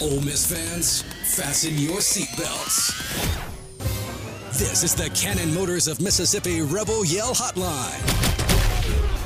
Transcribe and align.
Ole 0.00 0.20
Miss 0.20 0.46
fans, 0.46 1.02
fasten 1.34 1.76
your 1.76 1.98
seatbelts. 1.98 2.94
This 4.56 4.84
is 4.84 4.94
the 4.94 5.10
Cannon 5.10 5.52
Motors 5.52 5.88
of 5.88 6.00
Mississippi 6.00 6.62
Rebel 6.62 7.04
Yell 7.04 7.34
Hotline. 7.34 7.98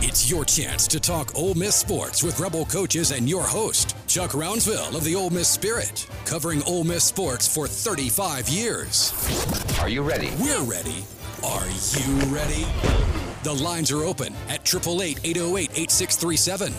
It's 0.02 0.30
your 0.30 0.46
chance 0.46 0.86
to 0.88 0.98
talk 0.98 1.36
Ole 1.36 1.52
Miss 1.54 1.76
sports 1.76 2.22
with 2.22 2.40
Rebel 2.40 2.64
coaches 2.64 3.10
and 3.10 3.28
your 3.28 3.42
host, 3.42 3.94
Chuck 4.06 4.30
Rounsaville 4.30 4.96
of 4.96 5.04
the 5.04 5.14
Ole 5.14 5.28
Miss 5.28 5.46
Spirit, 5.48 6.08
covering 6.24 6.62
Ole 6.62 6.84
Miss 6.84 7.04
sports 7.04 7.46
for 7.46 7.66
35 7.66 8.48
years. 8.48 9.12
Are 9.78 9.90
you 9.90 10.00
ready? 10.00 10.30
We're 10.40 10.62
ready. 10.62 11.04
Are 11.44 11.66
you 11.66 12.16
ready? 12.34 12.64
The 13.42 13.52
lines 13.62 13.92
are 13.92 14.04
open 14.04 14.32
at 14.48 14.60
888 14.66 15.20
808 15.22 15.70
8637. 15.76 16.72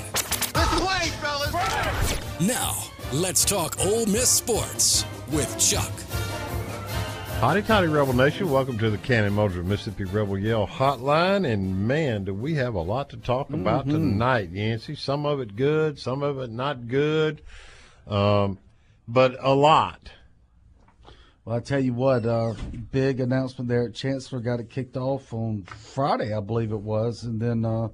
Let's 0.55 0.79
play, 0.79 1.09
fellas! 1.21 2.39
Now, 2.41 2.92
let's 3.13 3.45
talk 3.45 3.79
Ole 3.85 4.05
Miss 4.07 4.29
sports 4.29 5.05
with 5.31 5.47
Chuck. 5.59 5.91
Hotty 7.39 7.65
toddy 7.65 7.87
Rebel 7.87 8.13
Nation, 8.13 8.49
welcome 8.49 8.77
to 8.79 8.89
the 8.89 8.97
Cannon 8.97 9.33
Motors 9.33 9.57
of 9.57 9.65
Mississippi 9.65 10.05
Rebel 10.05 10.37
Yell 10.37 10.65
Hotline. 10.65 11.45
And 11.51 11.87
man, 11.87 12.23
do 12.23 12.33
we 12.33 12.55
have 12.55 12.73
a 12.75 12.81
lot 12.81 13.09
to 13.09 13.17
talk 13.17 13.49
about 13.49 13.85
Mm-hmm. 13.85 13.91
tonight, 13.91 14.49
Yancy. 14.51 14.95
Some 14.95 15.25
of 15.25 15.41
it 15.41 15.55
good, 15.55 15.99
some 15.99 16.23
of 16.23 16.39
it 16.39 16.51
not 16.51 16.87
good, 16.87 17.41
um, 18.07 18.57
but 19.07 19.35
a 19.41 19.53
lot. 19.53 20.09
Well, 21.43 21.57
I 21.57 21.59
tell 21.59 21.81
you 21.81 21.93
what, 21.93 22.25
uh, 22.25 22.53
big 22.93 23.19
announcement 23.19 23.67
there 23.67 23.83
at 23.87 23.93
Chancellor 23.93 24.39
got 24.39 24.61
it 24.61 24.69
kicked 24.69 24.95
off 24.95 25.33
on 25.33 25.63
Friday, 25.63 26.33
I 26.33 26.39
believe 26.39 26.71
it 26.71 26.79
was, 26.79 27.23
and 27.25 27.41
then 27.41 27.65
uh, 27.65 27.89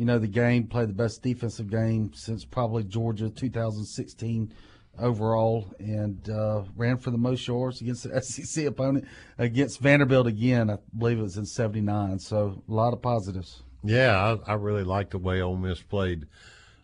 you 0.00 0.06
know 0.06 0.18
the 0.18 0.26
game 0.26 0.66
played 0.66 0.88
the 0.88 0.94
best 0.94 1.22
defensive 1.22 1.68
game 1.68 2.10
since 2.14 2.42
probably 2.42 2.84
Georgia 2.84 3.28
2016 3.28 4.50
overall, 4.98 5.70
and 5.78 6.26
uh, 6.30 6.62
ran 6.74 6.96
for 6.96 7.10
the 7.10 7.18
most 7.18 7.46
yards 7.46 7.82
against 7.82 8.04
the 8.04 8.22
SEC 8.22 8.64
opponent 8.64 9.06
against 9.36 9.78
Vanderbilt 9.78 10.26
again. 10.26 10.70
I 10.70 10.78
believe 10.96 11.18
it 11.18 11.22
was 11.22 11.36
in 11.36 11.44
'79. 11.44 12.18
So 12.18 12.62
a 12.66 12.72
lot 12.72 12.94
of 12.94 13.02
positives. 13.02 13.62
Yeah, 13.84 14.38
I, 14.46 14.52
I 14.52 14.54
really 14.54 14.84
like 14.84 15.10
the 15.10 15.18
way 15.18 15.42
Ole 15.42 15.56
Miss 15.56 15.82
played 15.82 16.26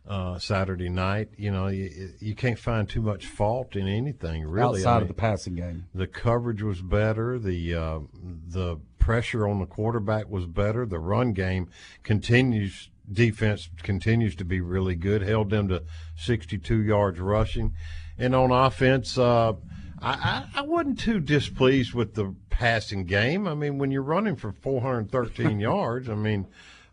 uh, 0.06 0.38
Saturday 0.38 0.90
night. 0.90 1.30
You 1.38 1.52
know, 1.52 1.68
you, 1.68 2.12
you 2.18 2.34
can't 2.34 2.58
find 2.58 2.86
too 2.86 3.00
much 3.00 3.24
fault 3.24 3.76
in 3.76 3.88
anything 3.88 4.44
really. 4.44 4.80
outside 4.80 4.98
I 4.98 5.02
of 5.02 5.08
the 5.08 5.14
passing 5.14 5.54
game. 5.54 5.86
The 5.94 6.06
coverage 6.06 6.60
was 6.60 6.82
better. 6.82 7.38
The 7.38 7.74
uh, 7.74 8.00
the 8.46 8.76
pressure 8.98 9.48
on 9.48 9.60
the 9.60 9.66
quarterback 9.66 10.28
was 10.28 10.44
better. 10.44 10.84
The 10.84 10.98
run 10.98 11.32
game 11.32 11.70
continues. 12.02 12.90
Defense 13.10 13.68
continues 13.82 14.34
to 14.36 14.44
be 14.44 14.60
really 14.60 14.96
good. 14.96 15.22
Held 15.22 15.50
them 15.50 15.68
to 15.68 15.84
62 16.16 16.82
yards 16.82 17.20
rushing, 17.20 17.74
and 18.18 18.34
on 18.34 18.50
offense, 18.50 19.16
uh, 19.16 19.52
I, 20.00 20.12
I, 20.12 20.46
I 20.56 20.62
wasn't 20.62 20.98
too 20.98 21.20
displeased 21.20 21.94
with 21.94 22.14
the 22.14 22.34
passing 22.50 23.04
game. 23.04 23.46
I 23.46 23.54
mean, 23.54 23.78
when 23.78 23.90
you're 23.90 24.02
running 24.02 24.36
for 24.36 24.52
413 24.52 25.60
yards, 25.60 26.08
I 26.08 26.14
mean, 26.14 26.46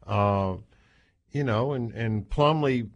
uh, 0.05 0.55
you 1.31 1.43
know, 1.43 1.73
and 1.73 1.91
and 1.93 2.29
Plumlee 2.29 2.89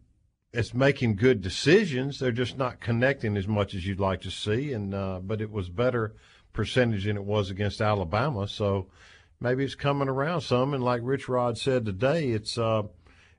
is 0.54 0.74
making 0.74 1.16
good 1.16 1.42
decisions. 1.42 2.20
They're 2.20 2.32
just 2.32 2.58
not 2.58 2.80
connecting 2.80 3.38
as 3.38 3.48
much 3.48 3.76
as 3.76 3.86
you'd 3.86 4.00
like 4.00 4.22
to 4.22 4.32
see. 4.32 4.74
And 4.74 4.94
uh, 4.94 5.20
but 5.22 5.42
it 5.42 5.52
was 5.52 5.70
better 5.70 6.16
percentage 6.54 7.06
than 7.06 7.18
it 7.18 7.24
was 7.24 7.50
against 7.50 7.82
Alabama. 7.82 8.48
So 8.48 8.88
maybe 9.40 9.64
it's 9.64 9.76
coming 9.76 10.10
around 10.10 10.42
some. 10.42 10.74
And 10.74 10.84
like 10.84 11.02
Rich 11.04 11.30
Rod 11.30 11.58
said 11.58 11.86
today, 11.86 12.30
it's 12.30 12.58
uh, 12.58 12.84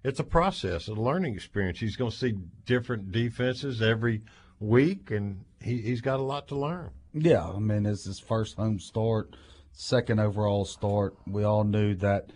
it's 0.04 0.20
a 0.20 0.25
process, 0.25 0.88
a 0.88 0.94
learning 0.94 1.34
experience. 1.34 1.81
He's 1.81 1.97
going 1.97 2.10
to 2.10 2.16
see 2.16 2.34
different 2.66 3.12
defenses 3.12 3.82
every 3.82 4.22
week, 4.60 5.10
and 5.10 5.44
he, 5.60 5.78
he's 5.78 6.00
got 6.00 6.20
a 6.20 6.22
lot 6.22 6.48
to 6.48 6.56
learn. 6.56 6.91
Yeah, 7.12 7.48
I 7.48 7.59
mean, 7.59 7.86
it's 7.86 8.04
his 8.04 8.20
first 8.20 8.56
home 8.56 8.78
start, 8.78 9.34
second 9.72 10.20
overall 10.20 10.64
start. 10.64 11.16
We 11.26 11.42
all 11.42 11.64
knew 11.64 11.94
that, 11.97 12.31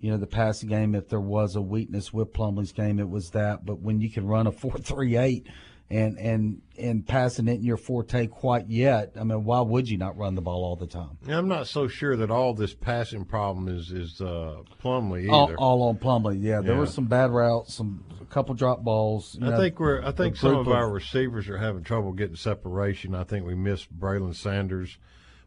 you 0.00 0.10
know, 0.10 0.16
the 0.16 0.26
passing 0.26 0.68
game, 0.68 0.94
if 0.94 1.08
there 1.08 1.20
was 1.20 1.56
a 1.56 1.62
weakness 1.62 2.12
with 2.12 2.32
Plumlee's 2.32 2.72
game, 2.72 2.98
it 2.98 3.08
was 3.08 3.30
that. 3.30 3.64
But 3.64 3.80
when 3.80 4.00
you 4.00 4.10
can 4.10 4.26
run 4.26 4.46
a 4.46 4.52
four-three-eight 4.52 5.46
and 5.90 6.18
and 6.18 6.62
and 6.78 7.06
passing 7.06 7.46
it 7.46 7.54
in 7.56 7.62
your 7.62 7.76
forte 7.76 8.26
quite 8.26 8.68
yet, 8.68 9.12
I 9.18 9.24
mean, 9.24 9.44
why 9.44 9.60
would 9.60 9.88
you 9.88 9.98
not 9.98 10.16
run 10.16 10.34
the 10.34 10.40
ball 10.42 10.64
all 10.64 10.76
the 10.76 10.86
time? 10.86 11.18
And 11.24 11.34
I'm 11.34 11.48
not 11.48 11.66
so 11.68 11.86
sure 11.88 12.16
that 12.16 12.30
all 12.30 12.54
this 12.54 12.74
passing 12.74 13.24
problem 13.24 13.68
is 13.68 13.90
is 13.92 14.20
uh, 14.20 14.62
Plumlee 14.82 15.30
All, 15.30 15.44
either. 15.44 15.56
all 15.58 15.82
on 15.88 15.96
Plumlee, 15.98 16.42
yeah. 16.42 16.60
There 16.62 16.72
Yeah. 16.74 16.80
were 16.80 16.86
some 16.86 17.06
bad 17.06 17.30
routes, 17.30 17.74
some 17.74 18.02
a 18.20 18.24
couple 18.26 18.54
drop 18.54 18.82
balls. 18.82 19.38
I 19.40 19.50
know, 19.50 19.56
think 19.58 19.78
we're. 19.78 20.02
I 20.02 20.10
think 20.10 20.36
some 20.36 20.54
group 20.54 20.66
of 20.66 20.72
our 20.72 20.90
receivers 20.90 21.48
are 21.48 21.58
having 21.58 21.84
trouble 21.84 22.12
getting 22.12 22.36
separation. 22.36 23.14
I 23.14 23.24
think 23.24 23.46
we 23.46 23.54
miss 23.54 23.86
Braylon 23.86 24.34
Sanders 24.34 24.98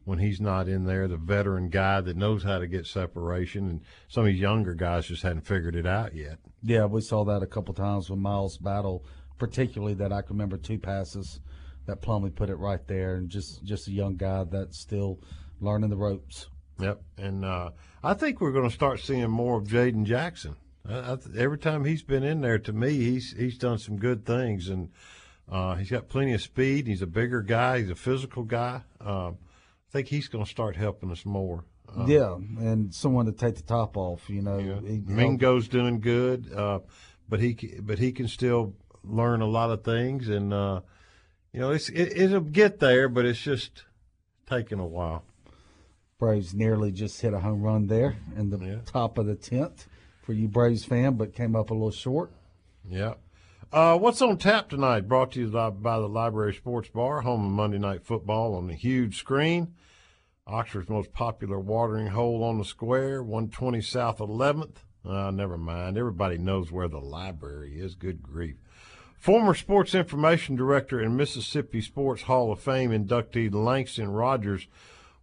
when 0.06 0.20
he's 0.20 0.40
not 0.40 0.70
in 0.70 0.86
there, 0.86 1.06
the 1.10 1.18
veteran 1.18 1.68
guy 1.68 2.00
that 2.00 2.16
knows 2.16 2.44
how 2.44 2.60
to 2.60 2.68
get 2.68 2.86
separation, 2.88 3.68
and 3.68 3.82
some 4.08 4.22
of 4.24 4.28
these 4.28 4.40
younger 4.40 4.74
guys 4.74 5.06
just 5.08 5.22
hadn't 5.24 5.42
figured 5.42 5.76
it 5.76 5.86
out 5.86 6.16
yet. 6.16 6.38
Yeah, 6.64 6.86
we 6.86 7.02
saw 7.02 7.26
that 7.26 7.44
a 7.44 7.46
couple 7.48 7.74
times 7.74 8.10
with 8.10 8.18
Miles 8.20 8.58
Battle, 8.58 9.04
particularly 9.38 9.94
that 9.96 10.12
I 10.12 10.22
can 10.22 10.36
remember 10.36 10.58
two 10.58 10.78
passes 10.80 11.40
that 11.86 12.02
Plumlee 12.02 12.34
put 12.36 12.50
it 12.50 12.56
right 12.56 12.86
there, 12.88 13.16
and 13.16 13.30
just 13.30 13.64
just 13.64 13.88
a 13.88 13.92
young 13.92 14.16
guy 14.16 14.44
that's 14.44 14.78
still 14.78 15.20
learning 15.62 15.90
the 15.90 15.96
ropes. 15.98 16.48
Yep, 16.80 17.02
and 17.18 17.44
uh, 17.46 17.72
I 18.04 18.14
think 18.14 18.40
we're 18.40 18.52
going 18.52 18.70
to 18.70 18.76
start 18.76 19.00
seeing 19.00 19.30
more 19.32 19.58
of 19.58 19.66
Jaden 19.68 20.04
Jackson. 20.04 20.56
I, 20.88 21.14
I, 21.14 21.16
th- 21.16 21.36
every 21.36 21.58
time 21.58 21.86
he's 21.86 22.04
been 22.04 22.24
in 22.24 22.42
there, 22.42 22.60
to 22.60 22.74
me, 22.74 22.92
he's 22.98 23.34
he's 23.38 23.58
done 23.58 23.80
some 23.80 23.98
good 23.98 24.26
things, 24.26 24.70
and 24.70 24.90
uh, 25.50 25.76
he's 25.76 25.90
got 25.90 26.08
plenty 26.10 26.34
of 26.34 26.42
speed. 26.42 26.86
He's 26.88 27.02
a 27.02 27.08
bigger 27.08 27.42
guy. 27.42 27.80
He's 27.80 27.90
a 27.90 27.96
physical 27.96 28.44
guy. 28.44 28.82
Uh, 29.04 29.30
I 29.30 29.92
think 29.92 30.08
he's 30.08 30.28
going 30.28 30.44
to 30.44 30.50
start 30.52 30.76
helping 30.76 31.10
us 31.12 31.26
more. 31.26 31.64
Uh, 31.98 32.06
yeah, 32.06 32.36
and 32.36 32.94
someone 32.94 33.26
to 33.28 33.32
take 33.32 33.56
the 33.56 33.62
top 33.64 33.96
off. 33.96 34.30
You 34.30 34.42
know, 34.42 34.58
he- 34.86 35.02
Mingo's 35.06 35.68
doing 35.70 36.00
good, 36.02 36.52
uh, 36.54 36.80
but 37.30 37.40
he 37.40 37.54
but 37.82 37.98
he 37.98 38.12
can 38.12 38.28
still 38.28 38.74
learn 39.10 39.42
a 39.42 39.48
lot 39.48 39.72
of 39.72 39.84
things, 39.84 40.30
and 40.30 40.54
uh, 40.54 40.82
you 41.54 41.60
know 41.60 41.72
it's 41.72 41.90
it, 41.90 42.18
it'll 42.18 42.42
get 42.42 42.80
there, 42.80 43.10
but 43.10 43.26
it's 43.26 43.42
just 43.42 43.84
taking 44.50 44.80
a 44.80 44.86
while. 44.86 45.24
Braves 46.20 46.54
nearly 46.54 46.92
just 46.92 47.22
hit 47.22 47.34
a 47.34 47.40
home 47.40 47.62
run 47.62 47.88
there 47.88 48.16
in 48.36 48.50
the 48.50 48.82
top 48.86 49.18
of 49.18 49.28
the 49.28 49.36
tenth 49.36 49.88
for 50.22 50.34
you 50.34 50.48
Braves 50.48 50.84
fan, 50.84 51.14
but 51.14 51.36
came 51.36 51.56
up 51.56 51.70
a 51.70 51.74
little 51.74 51.92
short. 51.92 52.32
Yeah. 52.90 53.16
Uh, 53.72 53.98
what's 53.98 54.22
on 54.22 54.38
tap 54.38 54.70
tonight? 54.70 55.08
Brought 55.08 55.34
to 55.34 55.42
you 55.42 55.48
by 55.48 55.70
by 55.70 56.00
the 56.00 56.08
Library 56.08 56.54
Sports 56.54 56.90
Bar, 56.90 57.22
home 57.22 57.46
of 57.46 57.52
Monday 57.52 57.78
Night 57.78 58.06
Football 58.06 58.56
on 58.56 58.68
the 58.68 58.74
huge 58.74 59.18
screen. 59.18 59.74
Oxford's 60.48 60.90
most 60.90 61.12
popular 61.12 61.60
watering 61.60 62.08
hole 62.08 62.44
on 62.44 62.58
the 62.58 62.66
square, 62.66 63.22
120 63.22 63.82
South 63.82 64.20
11th. 64.20 64.78
Uh, 65.06 65.32
never 65.32 65.58
mind. 65.58 65.98
Everybody 65.98 66.38
knows 66.38 66.72
where 66.72 66.88
the 66.88 67.00
library 67.00 67.80
is. 67.80 67.96
Good 67.96 68.24
grief. 68.24 68.56
Former 69.18 69.56
Sports 69.56 69.94
Information 69.96 70.56
Director 70.56 71.00
and 71.00 71.18
Mississippi 71.18 71.82
Sports 71.82 72.24
Hall 72.24 72.52
of 72.52 72.60
Fame 72.60 72.92
inductee 72.92 73.54
Langston 73.54 74.12
Rogers 74.12 74.68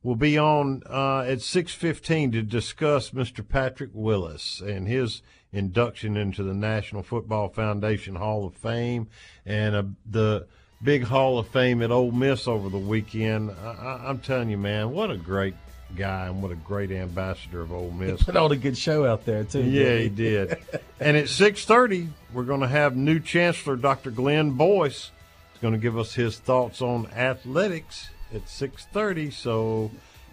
will 0.02 0.16
be 0.16 0.36
on 0.36 0.82
uh, 0.88 1.20
at 1.20 1.38
6:15 1.38 2.32
to 2.32 2.42
discuss 2.42 3.10
Mr. 3.10 3.46
Patrick 3.46 3.90
Willis 3.94 4.60
and 4.60 4.86
his 4.86 5.22
induction 5.52 6.16
into 6.16 6.42
the 6.42 6.52
National 6.52 7.02
Football 7.02 7.48
Foundation 7.48 8.16
Hall 8.16 8.46
of 8.46 8.54
Fame, 8.54 9.08
and 9.46 9.74
uh, 9.74 9.82
the 10.04 10.46
big 10.82 11.04
Hall 11.04 11.38
of 11.38 11.48
Fame 11.48 11.80
at 11.80 11.90
Ole 11.90 12.10
Miss 12.10 12.46
over 12.46 12.68
the 12.68 12.78
weekend. 12.78 13.52
I, 13.52 14.02
I'm 14.04 14.18
telling 14.18 14.50
you, 14.50 14.58
man, 14.58 14.90
what 14.90 15.10
a 15.10 15.16
great 15.16 15.54
guy 15.96 16.26
and 16.26 16.42
what 16.42 16.50
a 16.52 16.56
great 16.56 16.90
ambassador 16.90 17.60
of 17.60 17.72
Ole 17.72 17.90
Miss. 17.90 18.22
Put 18.22 18.36
on 18.36 18.52
a 18.52 18.56
good 18.56 18.76
show 18.76 19.06
out 19.06 19.24
there 19.24 19.44
too. 19.44 19.62
Yeah, 19.62 19.96
he 19.98 20.08
did. 20.08 20.58
and 21.00 21.16
at 21.16 21.28
six 21.28 21.64
thirty, 21.64 22.08
we're 22.32 22.44
going 22.44 22.60
to 22.60 22.68
have 22.68 22.96
new 22.96 23.20
Chancellor 23.20 23.76
Dr. 23.76 24.10
Glenn 24.10 24.52
Boyce. 24.52 25.10
He's 25.52 25.60
going 25.62 25.74
to 25.74 25.80
give 25.80 25.96
us 25.98 26.14
his 26.14 26.38
thoughts 26.38 26.82
on 26.82 27.06
athletics 27.08 28.08
at 28.34 28.48
six 28.48 28.86
thirty. 28.92 29.30
So 29.30 29.90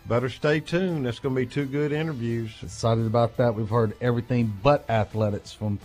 better 0.07 0.29
stay 0.29 0.59
tuned. 0.59 1.05
That's 1.05 1.19
going 1.19 1.35
to 1.35 1.41
be 1.41 1.47
two 1.47 1.65
good 1.65 1.91
interviews. 1.91 2.51
Excited 2.61 3.05
about 3.05 3.37
that. 3.37 3.55
We've 3.55 3.69
heard 3.69 3.93
everything 4.01 4.53
but 4.63 4.89
athletics 4.89 5.53
from 5.53 5.79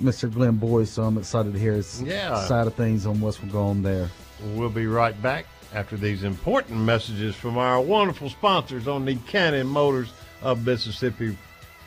Mr. 0.00 0.30
Glenn 0.32 0.56
Boyce, 0.56 0.90
so 0.90 1.04
I'm 1.04 1.16
excited 1.16 1.54
to 1.54 1.58
hear 1.58 1.72
his 1.72 2.02
Yeah. 2.02 2.44
side 2.46 2.66
of 2.66 2.74
things 2.74 3.06
on 3.06 3.20
what's 3.20 3.38
going 3.38 3.54
on 3.56 3.82
there. 3.82 4.10
We'll 4.54 4.68
be 4.68 4.86
right 4.86 5.20
back 5.22 5.46
after 5.74 5.96
these 5.96 6.22
important 6.22 6.78
messages 6.78 7.34
from 7.34 7.58
our 7.58 7.80
wonderful 7.80 8.30
sponsors 8.30 8.88
on 8.88 9.04
the 9.04 9.16
Cannon 9.26 9.66
Motors 9.66 10.12
of 10.42 10.64
Mississippi 10.66 11.36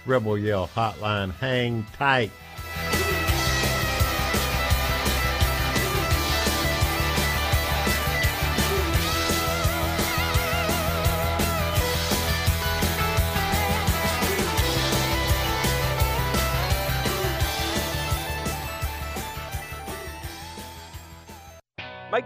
Rebel 0.05 0.37
Yell 0.37 0.67
Hotline. 0.67 1.33
Hang 1.35 1.85
tight. 1.93 2.31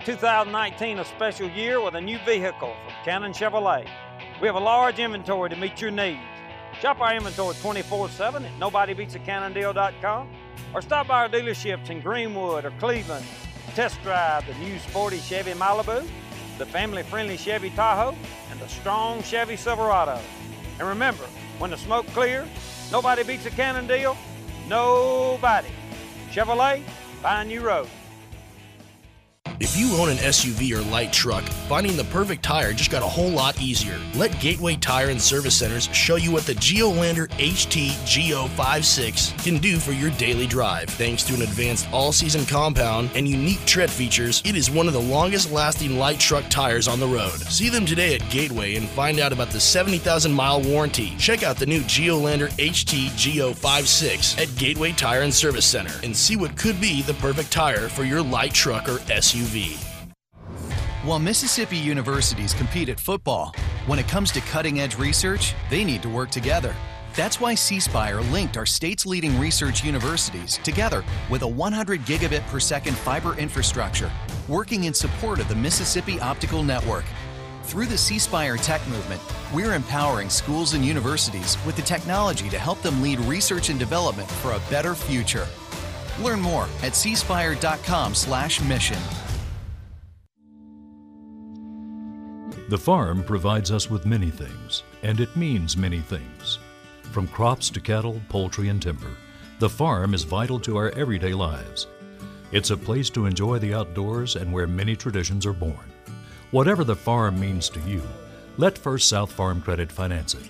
2019 0.06 1.00
a 1.00 1.06
special 1.06 1.50
year 1.50 1.80
with 1.82 1.96
a 1.96 2.02
new 2.02 2.18
vehicle 2.26 2.76
from 2.84 2.94
Cannon 3.06 3.32
Chevrolet. 3.32 3.88
We 4.42 4.48
have 4.48 4.56
a 4.56 4.60
large 4.60 5.00
inventory 5.00 5.50
to 5.50 5.56
meet 5.56 5.80
your 5.80 5.92
needs. 5.92 6.20
Shop 6.82 7.00
our 7.00 7.16
inventory 7.16 7.56
24 7.62 8.10
7 8.10 8.44
at 8.44 8.60
nobodybeatsacannondeal.com 8.60 10.30
or 10.74 10.82
stop 10.82 11.08
by 11.08 11.22
our 11.22 11.30
dealerships 11.30 11.90
in 11.90 12.02
Greenwood 12.02 12.66
or 12.66 12.72
Cleveland. 12.80 13.26
Test 13.76 14.02
drive 14.04 14.46
the 14.46 14.54
new 14.56 14.78
sporty 14.80 15.20
Chevy 15.20 15.54
Malibu, 15.54 16.06
the 16.58 16.66
family 16.66 17.04
friendly 17.04 17.38
Chevy 17.38 17.70
Tahoe, 17.70 18.16
and 18.52 18.60
the 18.60 18.68
strong 18.68 19.24
Chevy 19.24 19.56
Silverado. 19.56 20.20
And 20.80 20.88
remember, 20.88 21.24
when 21.60 21.70
the 21.72 21.78
smoke 21.78 22.08
clears, 22.08 22.50
nobody 22.92 23.24
beats 23.24 23.46
a 23.46 23.52
Cannon 23.52 23.88
deal. 23.88 24.18
Nobody. 24.68 25.70
Chevrolet, 26.30 26.84
find 27.22 27.48
new 27.48 27.62
road. 27.62 27.88
If 29.64 29.78
you 29.78 29.96
own 29.96 30.10
an 30.10 30.18
SUV 30.18 30.78
or 30.78 30.82
light 30.92 31.14
truck, 31.14 31.44
finding 31.70 31.96
the 31.96 32.04
perfect 32.06 32.44
tire 32.44 32.74
just 32.74 32.92
got 32.92 33.02
a 33.02 33.08
whole 33.08 33.30
lot 33.30 33.62
easier. 33.62 34.00
Let 34.16 34.38
Gateway 34.40 34.76
Tire 34.76 35.10
and 35.10 35.22
Service 35.22 35.58
Centers 35.58 35.86
show 35.94 36.16
you 36.16 36.32
what 36.32 36.46
the 36.46 36.56
Geolandar 36.56 37.30
HT 37.30 37.92
G056 38.04 39.44
can 39.44 39.60
do 39.60 39.80
for 39.80 39.92
your 39.92 40.12
daily 40.12 40.48
drive. 40.48 40.90
Thanks 40.90 41.24
to 41.24 41.34
an 41.34 41.44
advanced 41.44 41.88
all-season 41.92 42.46
compound 42.46 43.10
and 43.16 43.28
unique 43.28 43.64
tread 43.66 43.90
features, 43.92 44.42
it 44.46 44.56
is 44.56 44.72
one 44.72 44.88
of 44.88 44.94
the 44.94 45.02
longest-lasting 45.02 45.98
light 45.98 46.20
truck 46.20 46.44
tires 46.50 46.88
on 46.88 47.00
the 47.00 47.08
road. 47.08 47.32
See 47.32 47.70
them 47.70 47.86
today 47.86 48.16
at 48.16 48.30
Gateway 48.30 48.76
and 48.76 48.90
find 48.90 49.20
out 49.20 49.34
about 49.34 49.50
the 49.50 49.60
70,000-mile 49.60 50.62
warranty. 50.64 51.14
Check 51.18 51.44
out 51.44 51.58
the 51.58 51.66
new 51.66 51.82
Geolandar 51.82 52.50
HT 52.58 53.08
G056 53.12 54.42
at 54.42 54.58
Gateway 54.58 54.92
Tire 54.92 55.22
and 55.22 55.34
Service 55.34 55.66
Center 55.66 55.94
and 56.04 56.16
see 56.16 56.36
what 56.36 56.58
could 56.58 56.82
be 56.82 57.02
the 57.02 57.14
perfect 57.16 57.52
tire 57.52 57.88
for 57.88 58.04
your 58.04 58.22
light 58.22 58.54
truck 58.54 58.88
or 58.88 58.98
SUV. 59.10 59.33
While 61.04 61.20
Mississippi 61.20 61.78
universities 61.78 62.54
compete 62.54 62.90
at 62.90 63.00
football, 63.00 63.54
when 63.88 64.00
it 64.00 64.08
comes 64.08 64.32
to 64.32 64.42
cutting 64.42 64.80
edge 64.80 64.98
research, 64.98 65.54
they 65.70 65.84
need 65.84 66.02
to 66.04 66.10
work 66.10 66.32
together. 66.32 66.74
That's 67.16 67.42
why 67.42 67.56
C 67.56 67.80
Spire 67.80 68.22
linked 68.22 68.58
our 68.58 68.66
state's 68.66 69.06
leading 69.06 69.40
research 69.40 69.84
universities 69.84 70.60
together 70.64 71.04
with 71.30 71.42
a 71.42 71.48
100 71.48 72.02
gigabit 72.02 72.46
per 72.48 72.60
second 72.60 72.96
fiber 72.96 73.38
infrastructure, 73.38 74.12
working 74.48 74.86
in 74.86 74.94
support 74.94 75.40
of 75.40 75.48
the 75.48 75.56
Mississippi 75.56 76.20
Optical 76.20 76.64
Network. 76.64 77.06
Through 77.64 77.88
the 77.88 77.98
C 77.98 78.20
Spire 78.20 78.58
Tech 78.58 78.86
Movement, 78.88 79.22
we're 79.54 79.74
empowering 79.74 80.30
schools 80.30 80.74
and 80.74 80.86
universities 80.86 81.58
with 81.66 81.76
the 81.76 81.82
technology 81.82 82.50
to 82.50 82.60
help 82.60 82.82
them 82.82 83.02
lead 83.02 83.20
research 83.22 83.70
and 83.70 83.80
development 83.80 84.30
for 84.30 84.54
a 84.54 84.62
better 84.70 84.96
future. 84.96 85.48
Learn 86.22 86.40
more 86.40 86.66
at 86.82 86.94
cspire.com/mission. 86.94 89.23
The 92.74 92.80
farm 92.80 93.24
provides 93.24 93.72
us 93.72 93.88
with 93.88 94.08
many 94.08 94.32
things, 94.32 94.82
and 95.04 95.20
it 95.20 95.36
means 95.36 95.78
many 95.78 96.00
things. 96.00 96.58
From 97.12 97.28
crops 97.28 97.70
to 97.70 97.80
cattle, 97.80 98.20
poultry, 98.30 98.70
and 98.70 98.82
timber, 98.82 99.12
the 99.60 99.70
farm 99.70 100.16
is 100.16 100.24
vital 100.24 100.60
to 100.62 100.78
our 100.78 100.90
everyday 100.98 101.36
lives. 101.36 101.86
It's 102.52 102.72
a 102.72 102.76
place 102.76 103.12
to 103.12 103.28
enjoy 103.28 103.60
the 103.60 103.76
outdoors 103.76 104.38
and 104.38 104.52
where 104.52 104.66
many 104.66 104.96
traditions 104.96 105.46
are 105.46 105.54
born. 105.54 105.86
Whatever 106.50 106.84
the 106.84 106.96
farm 106.96 107.40
means 107.40 107.70
to 107.70 107.80
you, 107.82 108.02
let 108.58 108.76
First 108.76 109.08
South 109.08 109.32
Farm 109.32 109.62
Credit 109.62 109.92
finance 109.92 110.34
it. 110.34 110.50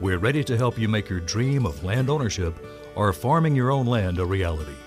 We're 0.00 0.18
ready 0.18 0.42
to 0.42 0.56
help 0.56 0.76
you 0.76 0.88
make 0.88 1.08
your 1.08 1.20
dream 1.20 1.66
of 1.66 1.84
land 1.84 2.10
ownership 2.10 2.56
or 2.96 3.12
farming 3.12 3.54
your 3.54 3.70
own 3.70 3.86
land 3.86 4.18
a 4.18 4.26
reality. 4.26 4.80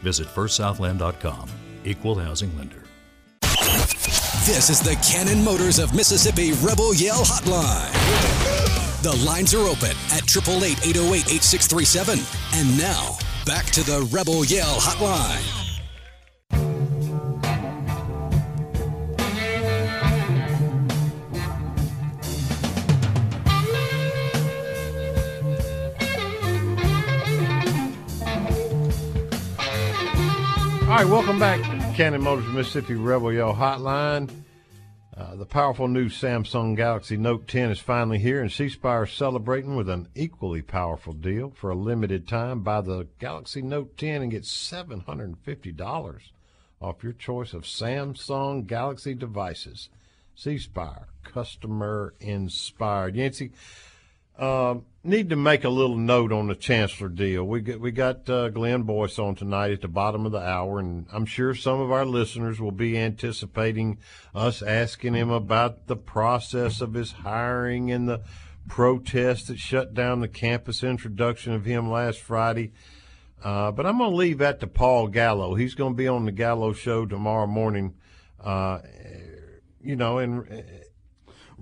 Visit 0.00 0.26
firstsouthland.com, 0.26 1.50
equal 1.84 2.14
housing 2.14 2.56
lender. 2.56 2.81
This 4.44 4.70
is 4.70 4.80
the 4.80 4.96
Cannon 4.96 5.44
Motors 5.44 5.78
of 5.78 5.94
Mississippi 5.94 6.50
Rebel 6.54 6.92
Yell 6.96 7.22
Hotline. 7.22 7.92
The 9.04 9.14
lines 9.24 9.54
are 9.54 9.68
open 9.68 9.92
at 10.10 10.24
888 10.24 10.84
808 10.84 11.32
8637. 11.32 12.18
And 12.54 12.76
now, 12.76 13.16
back 13.46 13.66
to 13.66 13.84
the 13.84 14.02
Rebel 14.10 14.44
Yell 14.44 14.80
Hotline. 14.80 15.38
All 30.82 30.98
right, 30.98 31.06
welcome 31.06 31.38
back. 31.38 31.81
Cannon 32.02 32.24
Motors 32.24 32.48
Mississippi 32.48 32.96
Rebel 32.96 33.32
Yell 33.32 33.54
Hotline. 33.54 34.28
Uh, 35.16 35.36
the 35.36 35.46
powerful 35.46 35.86
new 35.86 36.08
Samsung 36.08 36.76
Galaxy 36.76 37.16
Note 37.16 37.46
10 37.46 37.70
is 37.70 37.78
finally 37.78 38.18
here, 38.18 38.40
and 38.40 38.50
C 38.50 38.68
Spire 38.68 39.04
is 39.04 39.12
celebrating 39.12 39.76
with 39.76 39.88
an 39.88 40.08
equally 40.16 40.62
powerful 40.62 41.12
deal. 41.12 41.52
For 41.54 41.70
a 41.70 41.76
limited 41.76 42.26
time, 42.26 42.64
buy 42.64 42.80
the 42.80 43.06
Galaxy 43.20 43.62
Note 43.62 43.96
10 43.98 44.20
and 44.20 44.32
get 44.32 44.42
$750 44.42 46.20
off 46.80 47.04
your 47.04 47.12
choice 47.12 47.54
of 47.54 47.62
Samsung 47.62 48.66
Galaxy 48.66 49.14
devices. 49.14 49.88
C 50.34 50.58
Spire, 50.58 51.06
customer 51.22 52.14
inspired. 52.18 53.14
Yancy, 53.14 53.52
um, 54.42 54.86
need 55.04 55.30
to 55.30 55.36
make 55.36 55.62
a 55.62 55.68
little 55.68 55.96
note 55.96 56.32
on 56.32 56.48
the 56.48 56.56
Chancellor 56.56 57.08
deal. 57.08 57.44
We 57.44 57.60
got, 57.60 57.78
we 57.78 57.92
got 57.92 58.28
uh, 58.28 58.48
Glenn 58.48 58.82
Boyce 58.82 59.18
on 59.20 59.36
tonight 59.36 59.70
at 59.70 59.82
the 59.82 59.88
bottom 59.88 60.26
of 60.26 60.32
the 60.32 60.40
hour, 60.40 60.80
and 60.80 61.06
I'm 61.12 61.26
sure 61.26 61.54
some 61.54 61.80
of 61.80 61.92
our 61.92 62.04
listeners 62.04 62.60
will 62.60 62.72
be 62.72 62.98
anticipating 62.98 63.98
us 64.34 64.60
asking 64.60 65.14
him 65.14 65.30
about 65.30 65.86
the 65.86 65.96
process 65.96 66.80
of 66.80 66.94
his 66.94 67.12
hiring 67.12 67.92
and 67.92 68.08
the 68.08 68.22
protest 68.66 69.46
that 69.46 69.60
shut 69.60 69.94
down 69.94 70.20
the 70.20 70.28
campus 70.28 70.82
introduction 70.82 71.52
of 71.52 71.64
him 71.64 71.88
last 71.88 72.18
Friday. 72.18 72.72
Uh, 73.44 73.70
but 73.70 73.86
I'm 73.86 73.98
going 73.98 74.10
to 74.10 74.16
leave 74.16 74.38
that 74.38 74.58
to 74.60 74.66
Paul 74.66 75.06
Gallo. 75.06 75.54
He's 75.54 75.74
going 75.76 75.92
to 75.92 75.96
be 75.96 76.08
on 76.08 76.24
the 76.24 76.32
Gallo 76.32 76.72
show 76.72 77.06
tomorrow 77.06 77.46
morning. 77.46 77.94
Uh, 78.40 78.80
you 79.80 79.94
know, 79.96 80.18
and 80.18 80.64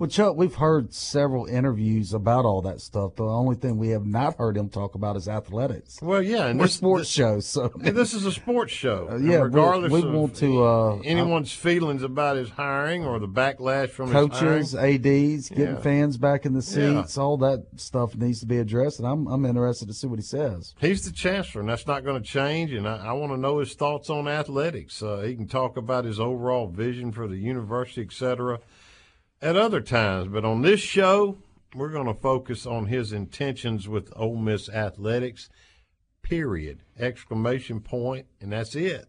Well, 0.01 0.09
Chuck, 0.09 0.35
we've 0.35 0.55
heard 0.55 0.95
several 0.95 1.45
interviews 1.45 2.15
about 2.15 2.47
all 2.47 2.63
that 2.63 2.81
stuff. 2.81 3.17
The 3.17 3.23
only 3.25 3.55
thing 3.55 3.77
we 3.77 3.91
have 3.91 4.07
not 4.07 4.39
heard 4.39 4.57
him 4.57 4.71
talk 4.71 4.95
about 4.95 5.15
is 5.15 5.29
athletics. 5.29 6.01
well, 6.01 6.23
yeah, 6.23 6.47
and 6.47 6.59
We're 6.59 6.65
this, 6.69 6.77
sports 6.77 7.03
this- 7.03 7.11
shows, 7.11 7.45
so 7.47 7.69
this 7.77 8.15
is 8.15 8.25
a 8.25 8.33
sports 8.33 8.73
show. 8.73 9.09
Uh, 9.11 9.17
yeah, 9.19 9.33
we- 9.33 9.43
regardless 9.43 9.93
we 9.93 10.01
of 10.03 10.11
want 10.15 10.37
to, 10.37 10.65
uh, 10.65 10.97
anyone's 11.05 11.53
feelings 11.53 12.03
about 12.03 12.37
his 12.39 12.49
hiring 12.49 13.05
or 13.05 13.19
the 13.19 13.29
backlash 13.29 13.91
from 13.91 14.07
his 14.07 14.15
coaches, 14.15 14.75
ads, 14.75 15.51
getting 15.51 15.75
Yeah. 15.75 15.81
fans 15.83 16.17
back 16.17 16.47
in 16.47 16.55
the 16.55 16.65
Yeah. 16.81 17.03
seats, 17.03 17.19
all 17.19 17.37
that 17.37 17.67
stuff 17.77 18.17
needs 18.17 18.41
to 18.41 18.47
be 18.47 18.57
addressed, 18.57 19.01
and 19.01 19.07
I'm 19.07 19.27
I'm 19.27 19.45
interested 19.45 19.87
to 19.89 19.93
see 19.93 20.07
what 20.07 20.19
he 20.19 20.25
says. 20.25 20.75
He's 20.81 21.05
the 21.05 21.13
chancellor, 21.13 21.61
and 21.61 21.69
that's 21.69 21.87
not 21.87 22.05
going 22.05 22.23
to 22.23 22.27
change. 22.27 22.73
And 22.73 22.89
I, 22.89 23.09
I 23.09 23.13
want 23.13 23.33
to 23.33 23.37
know 23.37 23.59
his 23.59 23.75
thoughts 23.75 24.09
on 24.09 24.29
athletics. 24.29 25.03
Uh, 25.03 25.19
he 25.27 25.35
can 25.37 25.47
talk 25.47 25.77
about 25.77 26.07
his 26.07 26.19
overall 26.19 26.69
vision 26.69 27.13
for 27.13 27.29
the 27.29 27.37
university, 27.37 28.01
et 28.01 28.15
cetera, 28.15 28.61
at 29.43 29.57
other 29.57 29.81
times. 29.81 30.29
But 30.29 30.45
on 30.45 30.63
this 30.63 30.81
show, 30.81 31.39
we're 31.75 31.91
going 31.91 32.07
to 32.07 32.15
focus 32.21 32.67
on 32.67 32.87
his 32.87 33.13
intentions 33.13 33.89
with 33.89 34.13
Ole 34.17 34.37
Miss 34.37 34.69
athletics. 34.69 35.49
period, 36.23 36.81
exclamation 36.99 37.81
point, 37.81 38.27
and 38.41 38.53
that's 38.53 38.77
it. 38.77 39.09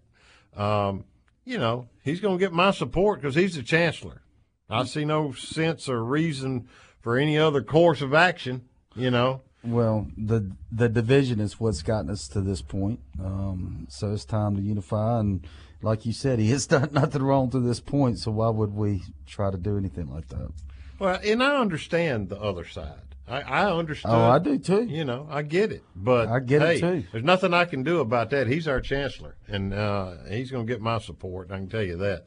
Um, 0.56 1.06
you 1.46 1.58
know, 1.58 1.88
he's 2.04 2.20
going 2.20 2.38
to 2.38 2.44
get 2.44 2.52
my 2.54 2.72
support 2.72 3.22
because 3.22 3.36
he's 3.36 3.56
the 3.56 3.64
chancellor. 3.64 4.22
I 4.70 4.86
see 4.86 5.06
no 5.06 5.32
sense 5.34 5.90
or 5.90 6.04
reason 6.04 6.68
for 7.02 7.18
any 7.18 7.38
other 7.38 7.62
course 7.62 8.02
of 8.02 8.14
action. 8.14 8.64
You 8.96 9.12
know. 9.12 9.42
Well, 9.64 10.08
the 10.18 10.52
the 10.72 10.90
division 10.90 11.40
is 11.40 11.60
what's 11.60 11.82
gotten 11.84 12.10
us 12.10 12.28
to 12.30 12.42
this 12.42 12.62
point. 12.62 13.00
Um, 13.24 13.86
so 13.90 14.12
it's 14.14 14.26
time 14.26 14.56
to 14.56 14.62
unify. 14.62 15.20
And 15.20 15.46
like 15.82 16.06
you 16.06 16.14
said, 16.14 16.40
he 16.40 16.50
has 16.52 16.68
done 16.68 16.90
nothing 16.94 17.24
wrong 17.24 17.50
to 17.52 17.60
this 17.60 17.80
point. 17.80 18.20
So 18.20 18.32
why 18.32 18.50
would 18.50 18.74
we 18.74 19.04
try 19.26 19.52
to 19.52 19.58
do 19.58 19.78
anything 19.78 20.12
like 20.12 20.28
that? 20.30 20.52
Well, 21.00 21.20
and 21.24 21.44
I 21.44 21.58
understand 21.58 22.30
the 22.30 22.40
other 22.40 22.66
side. 22.66 23.00
I, 23.28 23.42
I 23.42 23.72
understand. 23.72 24.16
Oh, 24.16 24.30
I 24.30 24.40
do 24.40 24.58
too. 24.58 24.84
You 24.84 25.06
know, 25.06 25.28
I 25.30 25.42
get 25.42 25.72
it. 25.72 25.84
But 25.96 26.28
I 26.28 26.40
get 26.40 26.62
hey, 26.62 26.76
it 26.76 26.80
too. 26.80 27.04
There's 27.12 27.24
nothing 27.24 27.54
I 27.54 27.66
can 27.66 27.84
do 27.84 28.00
about 28.00 28.30
that. 28.32 28.48
He's 28.48 28.68
our 28.68 28.82
chancellor, 28.82 29.36
and 29.48 29.74
uh, 29.74 30.16
he's 30.30 30.52
going 30.52 30.68
to 30.68 30.72
get 30.72 30.82
my 30.82 31.00
support. 31.00 31.50
I 31.50 31.58
can 31.58 31.70
tell 31.70 31.84
you 31.84 31.98
that. 31.98 32.26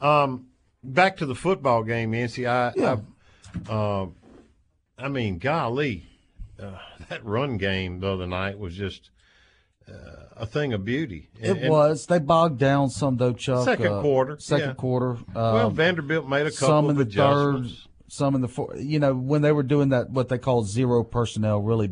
Um, 0.00 0.48
back 0.82 1.18
to 1.18 1.26
the 1.26 1.34
football 1.34 1.84
game, 1.84 2.12
Yancy. 2.14 2.46
I, 2.46 2.72
Yeah. 2.74 2.96
I, 3.68 3.72
uh, 3.72 4.06
I 4.98 5.08
mean, 5.08 5.38
golly, 5.38 6.06
uh, 6.60 6.78
that 7.08 7.24
run 7.24 7.56
game 7.56 8.00
the 8.00 8.08
other 8.08 8.26
night 8.26 8.58
was 8.58 8.74
just 8.74 9.10
uh, 9.88 10.29
a 10.40 10.46
thing 10.46 10.72
of 10.72 10.84
beauty. 10.84 11.28
It 11.40 11.50
And- 11.50 11.58
and- 11.60 11.70
was. 11.70 12.06
They 12.06 12.18
bogged 12.18 12.58
down 12.58 12.90
some 12.90 13.16
though, 13.16 13.32
Chuck. 13.32 13.64
Second 13.64 13.86
uh, 13.92 14.00
quarter, 14.02 14.36
Second 14.38 14.68
yeah. 14.68 14.74
quarter. 14.74 15.18
Well, 15.34 15.66
um, 15.68 15.74
Vanderbilt 15.74 16.28
made 16.28 16.46
a 16.46 16.50
couple 16.50 16.68
some 16.68 16.90
in 16.90 16.96
the 16.96 17.04
third, 17.04 17.66
some 18.08 18.34
in 18.34 18.40
the 18.40 18.48
fourth. 18.48 18.80
You 18.82 18.98
know, 18.98 19.14
when 19.14 19.42
they 19.42 19.52
were 19.52 19.62
doing 19.62 19.90
that, 19.90 20.10
what 20.10 20.28
they 20.28 20.38
call 20.38 20.64
zero 20.64 21.04
personnel, 21.04 21.60
really 21.60 21.90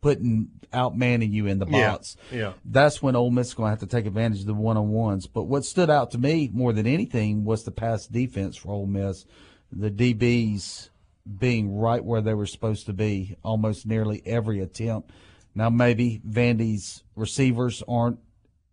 putting 0.00 0.48
outmanning 0.72 1.32
you 1.32 1.46
in 1.46 1.58
the 1.58 1.66
Yeah, 1.66 1.92
box. 1.92 2.16
yeah. 2.32 2.52
That's 2.64 3.00
when 3.02 3.16
Ole 3.16 3.30
Miss 3.30 3.48
is 3.48 3.54
going 3.54 3.68
to 3.68 3.70
have 3.70 3.80
to 3.80 3.86
take 3.86 4.04
advantage 4.06 4.40
of 4.40 4.46
the 4.46 4.54
one 4.54 4.76
on 4.76 4.88
ones. 4.88 5.26
But 5.26 5.44
what 5.44 5.64
stood 5.64 5.88
out 5.90 6.10
to 6.10 6.18
me 6.18 6.50
more 6.52 6.72
than 6.72 6.86
anything 6.86 7.44
was 7.44 7.62
the 7.64 7.70
pass 7.70 8.06
defense 8.06 8.56
for 8.56 8.72
Ole 8.72 8.86
Miss. 8.86 9.24
The 9.72 9.90
DBs 9.90 10.90
being 11.38 11.76
right 11.76 12.04
where 12.04 12.20
they 12.20 12.34
were 12.34 12.46
supposed 12.46 12.86
to 12.86 12.92
be 12.92 13.36
almost 13.42 13.86
nearly 13.86 14.22
every 14.26 14.60
attempt. 14.60 15.10
Now 15.56 15.70
maybe 15.70 16.20
Vandy's 16.28 17.02
receivers 17.16 17.82
aren't 17.88 18.18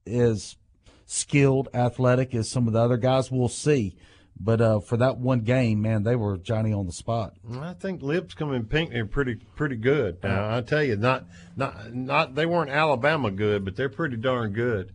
as 0.05 0.57
skilled, 1.05 1.69
athletic 1.73 2.35
as 2.35 2.51
some 2.51 2.67
of 2.67 2.73
the 2.73 2.79
other 2.79 2.97
guys. 2.97 3.31
We'll 3.31 3.47
see. 3.47 3.95
But 4.37 4.59
uh, 4.59 4.79
for 4.81 4.97
that 4.97 5.17
one 5.17 5.41
game, 5.41 5.81
man, 5.81 6.03
they 6.03 6.17
were 6.17 6.37
Johnny 6.37 6.73
on 6.73 6.85
the 6.85 6.91
spot. 6.91 7.35
I 7.61 7.73
think 7.73 8.01
Lipscomb 8.01 8.51
and 8.51 8.69
Pinkney 8.69 8.99
are 8.99 9.05
pretty 9.05 9.35
pretty 9.55 9.77
good. 9.77 10.17
I 10.57 10.61
tell 10.61 10.83
you, 10.83 10.97
not 10.97 11.25
not 11.55 11.93
not 11.93 12.35
they 12.35 12.45
weren't 12.45 12.71
Alabama 12.71 13.31
good, 13.31 13.63
but 13.63 13.77
they're 13.77 13.89
pretty 13.89 14.17
darn 14.17 14.51
good. 14.51 14.91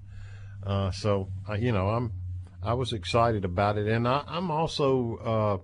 Uh, 0.66 0.90
so 0.90 1.30
you 1.59 1.73
know, 1.73 1.88
I'm 1.88 2.12
I 2.62 2.75
was 2.75 2.92
excited 2.92 3.47
about 3.47 3.78
it, 3.78 3.87
and 3.87 4.07
I, 4.07 4.25
I'm 4.26 4.50
also 4.50 5.62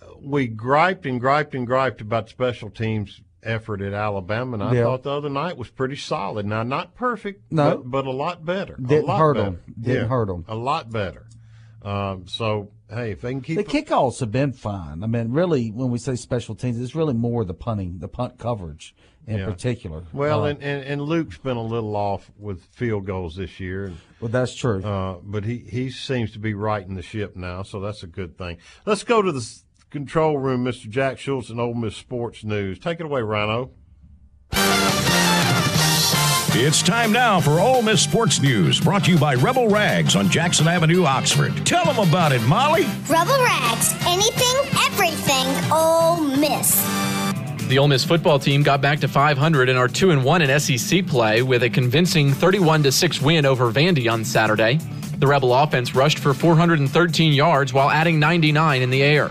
uh, 0.00 0.08
we 0.22 0.46
griped 0.46 1.04
and 1.04 1.20
griped 1.20 1.54
and 1.54 1.66
griped 1.66 2.00
about 2.00 2.30
special 2.30 2.70
teams 2.70 3.20
effort 3.44 3.80
at 3.82 3.92
Alabama, 3.92 4.54
and 4.54 4.62
I 4.62 4.74
Yeah. 4.74 4.84
thought 4.84 5.02
the 5.04 5.10
other 5.10 5.28
night 5.30 5.56
was 5.56 5.68
pretty 5.68 5.96
solid. 5.96 6.46
Now 6.46 6.62
not 6.62 6.94
perfect, 6.94 7.52
No. 7.52 7.76
but, 7.78 7.90
but 7.90 8.06
a 8.06 8.10
lot 8.10 8.44
better. 8.44 8.74
a 8.74 8.80
Didn't 8.80 9.06
lot 9.06 9.18
hurt 9.18 9.34
better. 9.34 9.46
'em. 9.46 9.60
Didn't 9.80 10.02
Yeah, 10.02 10.08
hurt 10.08 10.30
'em. 10.30 10.44
A 10.48 10.54
lot 10.56 10.90
better. 10.90 11.26
Um, 11.82 12.26
so 12.26 12.70
hey, 12.90 13.10
if 13.12 13.20
they 13.20 13.30
can 13.32 13.40
keep 13.40 13.56
The 13.56 13.64
kickoffs 13.64 14.20
have 14.20 14.30
been 14.32 14.52
fine. 14.52 15.02
I 15.02 15.06
mean, 15.06 15.32
really, 15.32 15.70
when 15.70 15.90
we 15.90 15.98
say 15.98 16.14
special 16.16 16.54
teams, 16.54 16.80
it's 16.80 16.94
really 16.94 17.14
more 17.14 17.44
the 17.44 17.54
punting, 17.54 17.98
the 17.98 18.08
punt 18.08 18.38
coverage 18.38 18.94
in 19.26 19.38
Yeah. 19.38 19.46
particular. 19.46 20.04
Well, 20.12 20.44
Uh, 20.44 20.48
and, 20.50 20.62
and, 20.62 20.84
and 20.84 21.02
Luke's 21.02 21.38
been 21.38 21.56
a 21.56 21.62
little 21.62 21.96
off 21.96 22.30
with 22.38 22.62
field 22.72 23.04
goals 23.06 23.36
this 23.36 23.58
year. 23.58 23.86
And, 23.86 23.96
well, 24.20 24.30
that's 24.30 24.54
true. 24.54 24.82
uh, 24.82 25.16
but 25.22 25.44
he, 25.44 25.58
he 25.58 25.90
seems 25.90 26.30
to 26.32 26.38
be 26.38 26.54
righting 26.54 26.94
the 26.94 27.02
ship 27.02 27.34
now, 27.36 27.62
so 27.62 27.80
that's 27.80 28.02
a 28.02 28.06
good 28.06 28.36
thing. 28.38 28.58
Let's 28.86 29.02
go 29.02 29.20
to 29.22 29.32
the 29.32 29.40
control 29.94 30.36
room, 30.36 30.64
Mr. 30.64 30.90
Jack 30.90 31.18
Schultz 31.20 31.48
and 31.50 31.60
Ole 31.60 31.72
Miss 31.72 31.96
Sports 31.96 32.42
News. 32.42 32.80
Take 32.80 32.98
it 32.98 33.06
away, 33.06 33.22
Rhino. 33.22 33.70
It's 36.56 36.82
time 36.82 37.12
now 37.12 37.40
for 37.40 37.60
Ole 37.60 37.80
Miss 37.80 38.02
Sports 38.02 38.42
News, 38.42 38.80
brought 38.80 39.04
to 39.04 39.12
you 39.12 39.18
by 39.18 39.34
Rebel 39.34 39.68
Rags 39.68 40.16
on 40.16 40.28
Jackson 40.28 40.66
Avenue, 40.66 41.04
Oxford. 41.04 41.64
Tell 41.64 41.84
them 41.84 41.98
about 41.98 42.32
it, 42.32 42.42
Molly. 42.42 42.86
Rebel 43.08 43.38
Rags, 43.44 43.94
anything, 44.06 44.56
everything, 44.84 45.46
Ole 45.72 46.20
Miss. 46.38 46.82
The 47.68 47.78
Ole 47.78 47.88
Miss 47.88 48.04
football 48.04 48.40
team 48.40 48.64
got 48.64 48.80
back 48.80 48.98
to 49.00 49.08
500 49.08 49.68
and 49.68 49.78
are 49.78 49.88
2 49.88 50.10
and 50.10 50.24
1 50.24 50.42
in 50.42 50.60
SEC 50.60 51.06
play 51.06 51.42
with 51.42 51.62
a 51.62 51.70
convincing 51.70 52.32
31 52.32 52.90
6 52.90 53.22
win 53.22 53.46
over 53.46 53.70
Vandy 53.70 54.10
on 54.10 54.24
Saturday. 54.24 54.78
The 55.18 55.26
Rebel 55.28 55.54
offense 55.54 55.94
rushed 55.94 56.18
for 56.18 56.34
413 56.34 57.32
yards 57.32 57.72
while 57.72 57.90
adding 57.90 58.18
99 58.18 58.82
in 58.82 58.90
the 58.90 59.02
air. 59.02 59.30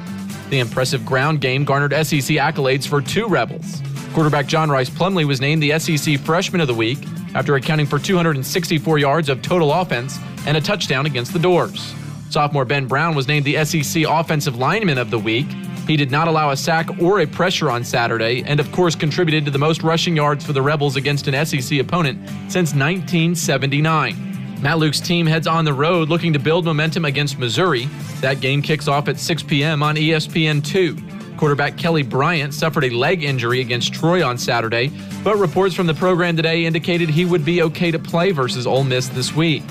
The 0.54 0.60
impressive 0.60 1.04
ground 1.04 1.42
game 1.42 1.66
garnered 1.66 1.94
SEC 1.94 2.38
accolades 2.38 2.88
for 2.88 3.02
two 3.02 3.28
Rebels. 3.28 3.82
Quarterback 4.14 4.46
John 4.46 4.70
Rhys 4.70 4.88
Plumlee 4.88 5.26
was 5.26 5.42
named 5.42 5.64
the 5.64 5.80
SEC 5.80 6.20
Freshman 6.20 6.62
of 6.62 6.68
the 6.68 6.76
Week 6.76 7.00
after 7.34 7.56
accounting 7.56 7.88
for 7.88 7.98
264 7.98 9.00
yards 9.00 9.30
of 9.30 9.42
total 9.42 9.74
offense 9.74 10.20
and 10.46 10.56
a 10.56 10.62
touchdown 10.62 11.08
against 11.08 11.34
the 11.34 11.40
Dores. 11.40 11.96
Sophomore 12.30 12.66
Ben 12.66 12.86
Brown 12.86 13.16
was 13.16 13.28
named 13.28 13.48
the 13.48 13.66
SEC 13.66 14.04
Offensive 14.08 14.56
Lineman 14.56 15.00
of 15.00 15.10
the 15.10 15.18
Week. 15.18 15.48
He 15.88 15.98
did 15.98 16.12
not 16.12 16.28
allow 16.28 16.52
a 16.52 16.56
sack 16.56 16.88
or 17.02 17.22
a 17.22 17.26
pressure 17.26 17.72
on 17.72 17.84
Saturday, 17.84 18.44
and 18.44 18.60
of 18.60 18.72
course 18.72 18.94
contributed 18.94 19.46
to 19.46 19.52
the 19.52 19.58
most 19.58 19.82
rushing 19.82 20.16
yards 20.16 20.46
for 20.46 20.54
the 20.54 20.62
Rebels 20.62 20.96
against 20.98 21.28
an 21.28 21.46
SEC 21.48 21.80
opponent 21.80 22.20
since 22.48 22.76
1979. 22.76 24.33
Matt 24.63 24.79
Luke's 24.79 25.01
team 25.01 25.25
heads 25.25 25.46
on 25.46 25.65
the 25.65 25.74
road 25.74 26.08
looking 26.08 26.32
to 26.32 26.39
build 26.39 26.63
momentum 26.63 27.03
against 27.03 27.38
Missouri. 27.38 27.89
That 28.22 28.39
game 28.39 28.62
kicks 28.62 28.88
off 28.88 29.10
at 29.10 29.20
6 29.20 29.43
p.m. 29.43 29.84
on 29.84 29.98
E 29.98 30.12
ESPN2. 30.12 31.38
Quarterback 31.38 31.75
Kelly 31.75 32.01
Bryant 32.01 32.53
suffered 32.53 32.86
a 32.86 32.89
leg 32.89 33.24
injury 33.24 33.60
against 33.60 33.93
Troy 33.93 34.25
on 34.25 34.38
Saturday, 34.38 34.89
but 35.22 35.36
reports 35.36 35.75
from 35.75 35.86
the 35.86 35.93
program 35.93 36.38
today 36.38 36.63
indicated 36.63 37.10
he 37.10 37.25
would 37.25 37.43
be 37.43 37.62
okay 37.62 37.91
to 37.91 38.00
play 38.00 38.32
versus 38.32 38.65
Ole 38.65 38.86
Miss 38.86 39.10
this 39.10 39.36
week. 39.36 39.63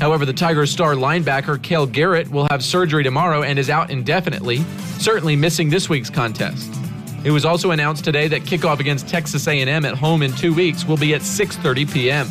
However, 0.00 0.26
the 0.26 0.32
Tigers 0.32 0.72
star 0.72 0.94
linebacker 0.94 1.62
Cale 1.62 1.86
Garrett 1.86 2.28
will 2.28 2.48
have 2.50 2.64
surgery 2.64 3.04
tomorrow 3.04 3.44
and 3.44 3.60
is 3.60 3.70
out 3.70 3.90
indefinitely, 3.90 4.64
certainly 4.98 5.36
missing 5.36 5.70
this 5.70 5.88
week's 5.88 6.10
contest. 6.10 6.68
It 7.22 7.30
was 7.30 7.44
also 7.44 7.70
announced 7.70 8.04
today 8.04 8.26
that 8.26 8.42
kickoff 8.42 8.80
against 8.80 9.08
Texas 9.08 9.46
A&M 9.46 9.84
at 9.84 9.94
home 9.94 10.22
in 10.22 10.32
2 10.32 10.52
weeks 10.52 10.84
will 10.84 10.96
be 10.96 11.14
at 11.14 11.20
6:30 11.20 11.92
p.m. 11.92 12.28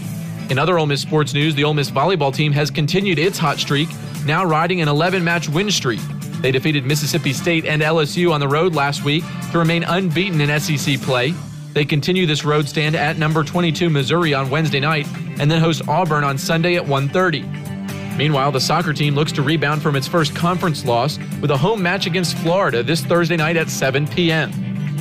In 0.50 0.60
other 0.60 0.78
Ole 0.78 0.86
Miss 0.86 1.02
sports 1.02 1.34
news, 1.34 1.56
the 1.56 1.64
Ole 1.64 1.74
Miss 1.74 1.90
volleyball 1.92 2.34
team 2.34 2.52
has 2.54 2.70
continued 2.70 3.20
its 3.20 3.38
hot 3.38 3.58
streak, 3.58 3.90
now 4.26 4.44
riding 4.44 4.82
an 4.82 4.88
11-match 4.88 5.50
win 5.50 5.72
streak. 5.72 6.02
They 6.42 6.52
defeated 6.52 6.86
Mississippi 6.86 7.34
State 7.34 7.66
and 7.66 7.82
LSU 7.82 8.32
on 8.32 8.40
the 8.40 8.48
road 8.48 8.74
last 8.74 9.04
week 9.04 9.24
to 9.52 9.60
remain 9.60 9.84
unbeaten 9.84 10.42
in 10.42 10.60
SEC 10.60 11.00
play. 11.02 11.34
They 11.74 11.86
continue 11.86 12.26
this 12.26 12.44
road 12.44 12.68
stand 12.68 12.96
at 12.96 13.18
number 13.18 13.44
22 13.44 13.90
Missouri 13.90 14.34
on 14.34 14.50
Wednesday 14.50 14.80
night 14.80 15.08
and 15.40 15.50
then 15.50 15.62
host 15.62 15.88
Auburn 15.88 16.24
on 16.24 16.38
Sunday 16.38 16.76
at 16.76 16.84
1:30. 16.84 18.18
Meanwhile, 18.18 18.52
the 18.52 18.60
soccer 18.60 18.92
team 18.92 19.16
looks 19.16 19.32
to 19.34 19.42
rebound 19.42 19.82
from 19.82 19.96
its 19.96 20.08
first 20.08 20.36
conference 20.36 20.84
loss 20.84 21.18
with 21.42 21.52
a 21.52 21.58
home 21.58 21.82
match 21.82 22.08
against 22.08 22.38
Florida 22.40 22.84
this 22.84 23.02
Thursday 23.02 23.38
night 23.38 23.56
at 23.56 23.70
7 23.70 24.06
p.m. 24.08 24.52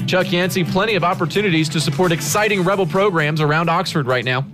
Chuck 0.07 0.31
Yancy, 0.31 0.63
plenty 0.63 0.95
of 0.95 1.05
opportunities 1.05 1.69
to 1.71 1.81
support 1.81 2.13
exciting 2.13 2.63
Rebel 2.63 2.87
programs 2.87 3.41
around 3.41 3.69
Oxford 3.69 4.07
right 4.07 4.25
now. 4.25 4.47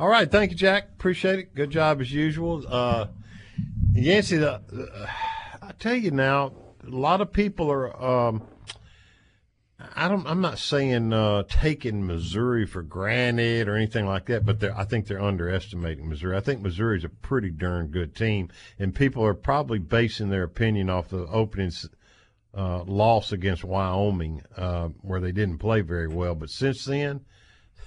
All 0.00 0.06
right, 0.08 0.30
thank 0.30 0.52
you, 0.52 0.56
Jack. 0.56 0.90
Appreciate 0.94 1.40
it. 1.40 1.54
Good 1.56 1.70
job 1.70 2.00
as 2.00 2.12
usual. 2.12 2.62
Uh, 2.68 3.08
Yancy, 3.92 4.36
the, 4.36 4.52
uh, 4.52 5.06
I 5.60 5.72
tell 5.72 5.96
you 5.96 6.12
now, 6.12 6.52
a 6.86 6.90
lot 6.90 7.20
of 7.20 7.32
people 7.32 7.68
are. 7.68 8.00
Um, 8.00 8.46
I 9.96 10.06
don't. 10.06 10.24
I'm 10.24 10.40
not 10.40 10.60
saying 10.60 11.12
uh, 11.12 11.42
taking 11.48 12.06
Missouri 12.06 12.64
for 12.64 12.82
granted 12.82 13.66
or 13.66 13.74
anything 13.74 14.06
like 14.06 14.26
that, 14.26 14.46
but 14.46 14.62
I 14.62 14.84
think 14.84 15.08
they're 15.08 15.20
underestimating 15.20 16.08
Missouri. 16.08 16.36
I 16.36 16.40
think 16.40 16.60
Missouri's 16.60 17.02
a 17.02 17.08
pretty 17.08 17.50
darn 17.50 17.88
good 17.88 18.14
team, 18.14 18.50
and 18.78 18.94
people 18.94 19.24
are 19.24 19.34
probably 19.34 19.80
basing 19.80 20.30
their 20.30 20.44
opinion 20.44 20.90
off 20.90 21.08
the 21.08 21.26
opening 21.26 21.72
uh, 22.56 22.84
loss 22.84 23.32
against 23.32 23.64
Wyoming, 23.64 24.42
uh, 24.56 24.90
where 25.00 25.20
they 25.20 25.32
didn't 25.32 25.58
play 25.58 25.80
very 25.80 26.08
well. 26.08 26.36
But 26.36 26.50
since 26.50 26.84
then, 26.84 27.22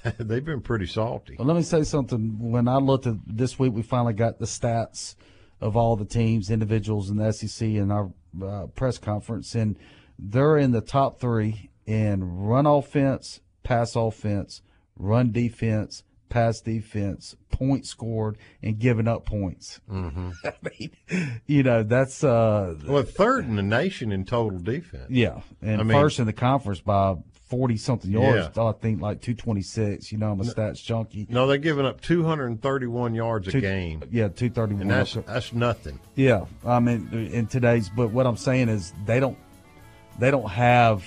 they've 0.18 0.44
been 0.46 0.62
pretty 0.62 0.88
salty. 0.88 1.36
Well, 1.38 1.48
let 1.48 1.58
me 1.58 1.64
say 1.64 1.84
something. 1.84 2.38
When 2.40 2.68
I 2.68 2.78
looked 2.78 3.08
at 3.08 3.16
this 3.26 3.58
week, 3.60 3.74
we 3.74 3.82
finally 3.82 4.14
got 4.14 4.40
the 4.40 4.46
stats 4.46 5.16
of 5.60 5.78
all 5.78 5.96
the 5.96 6.06
teams, 6.06 6.50
individuals 6.50 7.10
in 7.10 7.18
the 7.18 7.32
SEC 7.32 7.68
in 7.68 7.92
our 7.92 8.12
uh, 8.44 8.68
press 8.68 8.98
conference, 8.98 9.54
and 9.56 9.78
they're 10.18 10.58
in 10.58 10.72
the 10.72 10.82
top 10.82 11.20
three 11.20 11.70
in 11.86 12.24
run 12.24 12.66
offense, 12.66 13.42
pass 13.64 13.96
offense, 13.96 14.62
run 14.96 15.32
defense, 15.32 16.04
pass 16.30 16.62
defense, 16.62 17.36
points 17.52 17.90
scored, 17.90 18.38
and 18.64 18.80
giving 18.80 19.08
up 19.08 19.26
points. 19.26 19.82
Mm-hmm. 19.90 20.32
I 20.46 20.54
mean, 20.80 21.42
you 21.46 21.62
know, 21.62 21.84
that's 21.84 22.24
uh, 22.24 22.76
well 22.88 23.04
third 23.04 23.46
in 23.46 23.56
the 23.56 23.62
nation 23.62 24.12
in 24.12 24.26
total 24.26 24.58
defense. 24.58 25.08
Yeah, 25.10 25.42
and 25.62 25.82
I 25.82 25.84
mean- 25.84 26.02
first 26.02 26.20
in 26.20 26.26
the 26.26 26.34
conference 26.34 26.82
by 26.82 27.18
forty 27.52 27.78
something 27.78 28.10
yards. 28.10 28.56
Yeah. 28.58 28.64
I 28.64 28.72
think 28.72 29.00
like 29.02 29.22
two 29.22 29.36
twenty 29.36 29.62
six. 29.62 30.12
You 30.12 30.18
know, 30.18 30.32
I'm 30.32 30.40
a 30.42 30.44
stats 30.44 30.84
junkie. 30.84 31.28
No, 31.30 31.46
they're 31.46 31.58
giving 31.60 31.86
up 31.86 32.02
231 32.02 33.14
yards 33.14 33.48
a 33.54 33.62
game, 33.62 34.02
Yeah, 34.10 34.30
two 34.30 34.50
thirty 34.50 34.74
one. 34.74 34.82
and 34.84 34.92
that's 34.92 35.14
that's 35.14 35.54
nothing. 35.54 36.00
Yeah, 36.16 36.46
I 36.66 36.80
mean, 36.80 37.10
in 37.32 37.46
today's, 37.48 37.90
but 37.90 38.12
what 38.12 38.26
I'm 38.26 38.38
saying 38.38 38.70
is 38.70 38.94
they 39.06 39.20
don't, 39.20 39.38
they 40.18 40.32
don't 40.32 40.50
have 40.50 41.04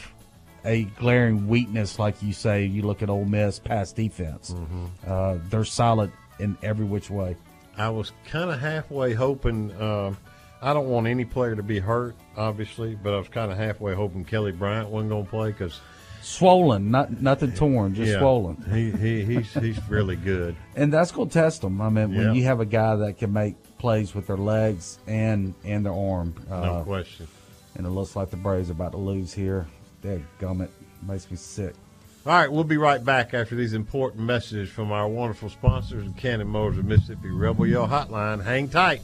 a 0.65 0.85
glaring 0.85 1.49
weakness 1.49 1.99
like 1.99 2.23
you 2.23 2.33
say. 2.33 2.65
You 2.65 2.83
look 2.83 3.03
at 3.03 3.11
Ole 3.11 3.25
Miss 3.25 3.59
pass 3.59 3.93
defense; 3.93 4.51
Mm-hmm. 4.51 4.85
uh, 5.07 5.39
they're 5.51 5.65
solid 5.65 6.13
in 6.39 6.57
every 6.63 6.85
which 6.85 7.11
way. 7.11 7.37
I 7.77 7.89
was 7.91 8.13
kind 8.29 8.51
of 8.51 8.61
halfway 8.61 9.15
hoping. 9.15 9.73
Um, 9.83 10.17
I 10.63 10.73
don't 10.73 10.89
want 10.89 11.07
any 11.07 11.25
player 11.27 11.55
to 11.55 11.63
be 11.63 11.79
hurt, 11.79 12.15
obviously, 12.39 12.95
but 12.95 13.13
I 13.13 13.19
was 13.19 13.29
kind 13.29 13.53
of 13.53 13.59
halfway 13.59 13.95
hoping 13.95 14.25
Kelly 14.25 14.53
Bryant 14.53 14.89
wasn't 14.89 15.11
going 15.11 15.25
to 15.25 15.31
play 15.31 15.51
because 15.51 15.79
Swollen, 16.25 16.91
not 16.91 17.21
nothing 17.21 17.53
torn, 17.53 17.95
just 17.95 18.13
yeah, 18.13 18.19
swollen. 18.19 18.57
He, 18.73 18.91
he 18.91 19.25
he's 19.25 19.53
he's 19.53 19.79
really 19.91 20.17
good. 20.17 20.57
and 20.75 20.91
that's 20.91 21.13
going 21.13 21.29
to 21.29 21.35
test 21.35 21.61
them. 21.61 21.81
I 21.83 21.91
mean, 21.91 22.13
Yeah. 22.13 22.19
when 22.19 22.35
you 22.35 22.45
have 22.45 22.61
a 22.61 22.65
guy 22.65 22.97
that 22.97 23.19
can 23.19 23.33
make 23.33 23.57
plays 23.79 24.15
with 24.15 24.27
their 24.27 24.39
legs 24.39 24.99
and 25.07 25.55
and 25.65 25.85
their 25.85 25.93
arm, 25.93 26.35
uh, 26.51 26.61
No 26.61 26.83
question. 26.85 27.29
And 27.77 27.87
it 27.87 27.91
looks 27.91 28.17
like 28.17 28.31
the 28.31 28.37
Braves 28.39 28.71
are 28.71 28.73
about 28.73 28.93
to 28.93 28.99
lose 28.99 29.35
here. 29.35 29.67
That 30.03 30.21
gummit 30.41 30.71
makes 31.07 31.31
me 31.31 31.37
sick. 31.37 31.75
All 32.27 32.33
right, 32.33 32.51
we'll 32.51 32.65
be 32.65 32.79
right 32.79 33.05
back 33.05 33.35
after 33.35 33.55
these 33.55 33.75
important 33.75 34.23
messages 34.25 34.71
from 34.71 34.93
our 34.93 35.07
wonderful 35.07 35.51
sponsors, 35.51 36.07
Cannon 36.17 36.49
Motors 36.49 36.79
of 36.79 36.87
Mississippi 36.87 37.29
Rebel 37.29 37.67
Yell 37.67 37.87
Hotline. 37.87 38.43
Hang 38.43 38.69
tight. 38.69 39.03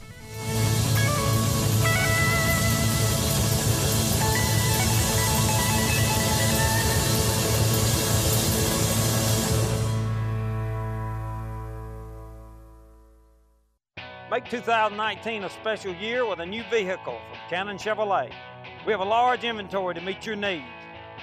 Make 14.40 14.50
2019 14.52 15.44
a 15.44 15.50
special 15.50 15.94
year 15.96 16.24
with 16.24 16.38
a 16.38 16.46
new 16.46 16.62
vehicle 16.70 17.20
from 17.28 17.38
Cannon 17.50 17.76
Chevrolet. 17.76 18.32
We 18.86 18.92
have 18.92 19.02
a 19.02 19.04
large 19.04 19.44
inventory 19.44 19.94
to 19.94 20.00
meet 20.00 20.24
your 20.24 20.34
needs. 20.34 20.64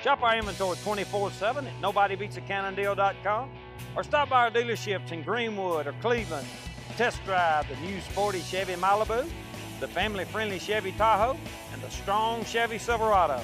Shop 0.04 0.22
our 0.22 0.38
inventory 0.38 0.78
24 0.84 1.32
7 1.32 1.66
at 1.66 1.82
nobodybeatsacannondeal.com 1.82 3.50
or 3.96 4.04
stop 4.04 4.30
by 4.30 4.44
our 4.44 4.52
dealerships 4.52 5.12
in 5.12 5.24
Greenwood 5.24 5.88
or 5.88 5.94
Cleveland. 5.94 6.48
Test 6.96 7.24
drive 7.26 7.68
the 7.68 7.76
new 7.78 8.00
sporty 8.02 8.42
Chevy 8.42 8.74
Malibu, 8.74 9.28
the 9.80 9.88
family 9.88 10.26
friendly 10.26 10.60
Chevy 10.60 10.92
Tahoe, 10.92 11.40
and 11.74 11.82
the 11.82 11.90
strong 11.90 12.46
Chevy 12.46 12.78
Silverado. 12.78 13.42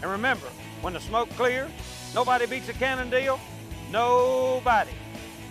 And 0.00 0.12
remember, 0.12 0.46
when 0.80 0.92
the 0.92 1.00
smoke 1.00 1.28
clears, 1.30 1.72
nobody 2.14 2.46
beats 2.46 2.68
a 2.68 2.72
Cannon 2.74 3.10
deal. 3.10 3.40
Nobody. 3.90 4.92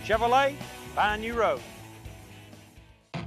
Chevrolet, 0.06 0.56
find 0.94 1.20
new 1.20 1.34
road. 1.34 1.60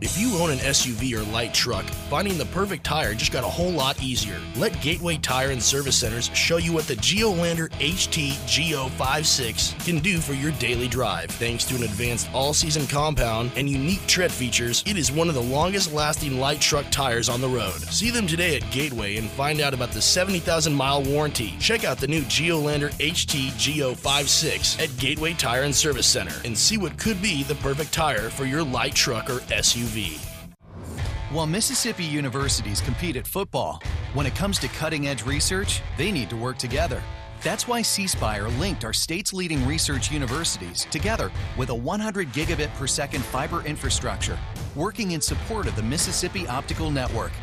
If 0.02 0.18
you 0.18 0.36
own 0.40 0.50
an 0.50 0.58
SUV 0.58 1.14
or 1.14 1.32
light 1.32 1.54
truck, 1.54 1.86
finding 1.86 2.36
the 2.36 2.48
perfect 2.48 2.84
tire 2.84 3.14
just 3.14 3.32
got 3.32 3.44
a 3.44 3.48
whole 3.48 3.70
lot 3.70 4.02
easier. 4.02 4.40
Let 4.56 4.82
Gateway 4.82 5.18
Tire 5.18 5.52
and 5.52 5.62
Service 5.62 5.96
Centers 5.96 6.32
show 6.34 6.58
you 6.58 6.74
what 6.74 6.88
the 6.88 6.96
Geolandar 6.96 7.70
HT 7.74 8.32
G056 8.48 9.86
can 9.86 10.00
do 10.00 10.18
for 10.18 10.34
your 10.34 10.54
daily 10.54 10.88
drive. 10.88 11.30
Thanks 11.30 11.66
to 11.66 11.76
an 11.76 11.84
advanced 11.84 12.32
all-season 12.34 12.88
compound 12.88 13.52
and 13.56 13.70
unique 13.70 14.04
tread 14.08 14.32
features, 14.32 14.84
it 14.88 14.98
is 14.98 15.12
one 15.12 15.30
of 15.30 15.36
the 15.36 15.42
longest-lasting 15.44 16.40
light 16.40 16.60
truck 16.60 16.90
tires 16.90 17.30
on 17.30 17.40
the 17.40 17.48
road. 17.48 17.80
See 17.82 18.10
them 18.10 18.26
today 18.26 18.56
at 18.56 18.72
Gateway 18.72 19.18
and 19.18 19.30
find 19.30 19.62
out 19.62 19.76
about 19.76 19.92
the 19.92 20.00
70,000-mile 20.00 21.04
warranty. 21.04 21.54
Check 21.60 21.84
out 21.84 22.00
the 22.00 22.08
new 22.08 22.24
Geolandar 22.24 22.92
HT 22.94 23.52
G056 23.52 24.82
at 24.82 24.98
Gateway 24.98 25.34
Tire 25.34 25.62
and 25.62 25.76
Service 25.76 26.08
Center 26.08 26.34
and 26.44 26.58
see 26.58 26.80
what 26.80 26.98
could 26.98 27.22
be 27.22 27.44
the 27.44 27.54
perfect 27.56 27.94
tire 27.94 28.32
for 28.32 28.46
your 28.46 28.64
light 28.64 28.96
truck 28.96 29.30
or 29.30 29.42
SUV. 29.52 29.91
While 31.32 31.48
Mississippi 31.48 32.06
universities 32.06 32.80
compete 32.80 33.18
at 33.18 33.28
football, 33.28 33.82
when 34.14 34.26
it 34.26 34.36
comes 34.36 34.58
to 34.60 34.70
cutting 34.70 35.08
edge 35.08 35.26
research, 35.26 35.82
they 35.98 36.12
need 36.12 36.30
to 36.30 36.38
work 36.38 36.58
together. 36.58 37.04
That's 37.42 37.68
why 37.68 37.82
C 37.82 38.08
Spire 38.08 38.48
linked 38.48 38.86
our 38.86 38.94
state's 38.94 39.34
leading 39.34 39.68
research 39.68 40.10
universities 40.12 40.88
together 40.92 41.30
with 41.58 41.70
a 41.70 41.76
100 41.76 42.32
gigabit 42.32 42.74
per 42.76 42.88
second 42.88 43.26
fiber 43.26 43.66
infrastructure, 43.66 44.40
working 44.76 45.12
in 45.12 45.20
support 45.20 45.68
of 45.68 45.76
the 45.76 45.84
Mississippi 45.84 46.48
Optical 46.48 46.90
Network. 46.90 47.34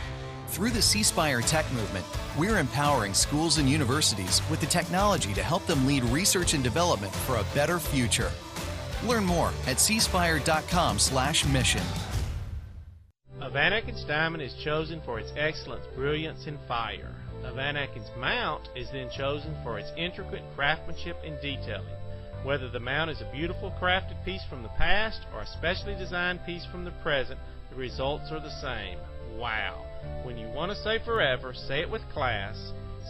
Through 0.46 0.70
the 0.70 0.81
C 0.81 1.03
Spire 1.03 1.42
Tech 1.42 1.70
Movement, 1.72 2.07
we're 2.38 2.59
empowering 2.59 3.12
schools 3.12 3.59
and 3.59 3.68
universities 3.68 4.40
with 4.49 4.61
the 4.61 4.66
technology 4.66 5.35
to 5.35 5.42
help 5.42 5.66
them 5.66 5.87
lead 5.87 6.03
research 6.05 6.55
and 6.55 6.64
development 6.64 7.14
for 7.14 7.37
a 7.37 7.44
better 7.55 7.79
future. 7.79 8.31
Learn 9.05 9.25
more 9.25 9.49
at 9.66 9.77
cspire.com/mission. 9.77 12.08
A 13.48 13.50
Van 13.50 13.72
diamond 14.06 14.42
is 14.42 14.52
chosen 14.62 15.00
for 15.06 15.18
its 15.18 15.32
excellence, 15.34 15.87
brilliance, 15.94 16.46
and 16.46 16.58
fire. 16.68 17.14
A 17.42 17.54
Van 17.54 17.78
mount 18.18 18.68
is 18.76 18.90
then 18.92 19.08
chosen 19.16 19.56
for 19.64 19.78
its 19.78 19.90
intricate 19.96 20.42
craftsmanship 20.54 21.16
and 21.24 21.40
detailing. 21.40 21.96
Whether 22.44 22.68
the 22.68 22.78
mount 22.78 23.11
is 23.11 23.22
a 23.22 23.32
beautiful 23.32 23.74
crafted 23.80 24.22
piece 24.22 24.42
from 24.50 24.62
the 24.62 24.68
past 24.76 25.22
or 25.32 25.40
a 25.40 25.46
specially 25.46 25.94
designed 25.94 26.44
piece 26.44 26.66
from 26.66 26.84
the 26.84 26.90
present, 27.02 27.40
the 27.70 27.76
results 27.76 28.30
are 28.30 28.40
the 28.40 28.61
same. 28.61 28.98
Wow! 29.38 29.82
When 30.24 30.37
you 30.37 30.48
want 30.48 30.70
to 30.72 30.82
say 30.82 30.98
forever, 31.02 31.54
say 31.54 31.80
it 31.80 31.90
with 31.90 32.02
class, 32.12 32.54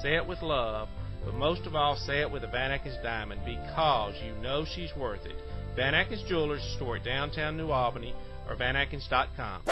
say 0.02 0.14
it 0.14 0.26
with 0.28 0.40
love, 0.40 0.88
but 1.24 1.34
most 1.34 1.66
of 1.66 1.74
all, 1.74 1.96
say 1.96 2.20
it 2.20 2.30
with 2.30 2.44
a 2.44 2.46
Van 2.46 2.78
diamond 3.02 3.40
because 3.44 4.14
you 4.24 4.40
know 4.40 4.64
she's 4.64 4.94
worth 4.96 5.26
it. 5.26 5.34
Van 5.74 5.94
Jewelers, 6.28 6.62
store 6.76 6.98
at 6.98 7.04
downtown 7.04 7.56
New 7.56 7.72
Albany 7.72 8.14
or 8.48 8.56
vanatkins.com. 8.56 9.62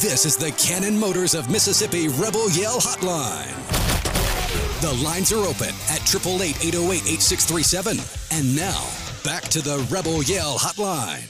This 0.00 0.24
is 0.24 0.36
the 0.36 0.52
Cannon 0.58 0.98
Motors 0.98 1.34
of 1.34 1.50
Mississippi 1.50 2.08
Rebel 2.08 2.50
Yell 2.50 2.78
Hotline. 2.80 3.56
The 4.80 5.04
lines 5.04 5.30
are 5.32 5.44
open 5.44 5.74
at 5.90 6.00
888 6.02 6.64
808 6.64 7.02
8637. 7.12 7.98
And 8.32 8.56
now, 8.56 8.80
back 9.24 9.42
to 9.50 9.60
the 9.60 9.86
Rebel 9.90 10.22
Yell 10.22 10.58
Hotline. 10.58 11.28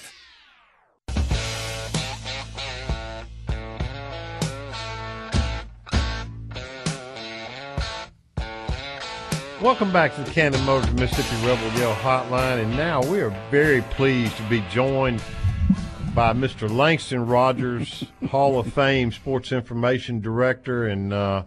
Welcome 9.61 9.93
back 9.93 10.15
to 10.15 10.23
the 10.23 10.31
Cannon 10.31 10.65
Motors 10.65 10.91
Mississippi 10.95 11.47
Rebel 11.47 11.71
Yell 11.79 11.95
Hotline, 11.97 12.63
and 12.63 12.71
now 12.79 13.03
we 13.03 13.21
are 13.21 13.29
very 13.51 13.83
pleased 13.83 14.35
to 14.39 14.43
be 14.45 14.65
joined 14.71 15.21
by 16.15 16.33
Mr. 16.33 16.69
Langston 16.69 17.27
Rogers, 17.27 18.05
Hall 18.31 18.59
of 18.59 18.73
Fame 18.73 19.13
Sports 19.13 19.53
Information 19.53 20.21
Director, 20.21 20.87
and 20.87 21.13
uh, 21.13 21.45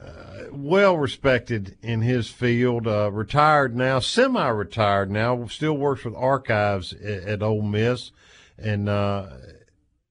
uh, 0.00 0.08
well 0.50 0.96
respected 0.96 1.76
in 1.82 2.02
his 2.02 2.28
field. 2.28 2.86
Uh, 2.86 3.10
retired 3.12 3.76
now, 3.76 4.00
semi-retired 4.00 5.10
now, 5.10 5.46
still 5.46 5.76
works 5.76 6.04
with 6.04 6.14
archives 6.14 6.92
at, 6.92 7.22
at 7.24 7.42
Ole 7.42 7.62
Miss, 7.62 8.10
and 8.58 8.88
uh, 8.88 9.28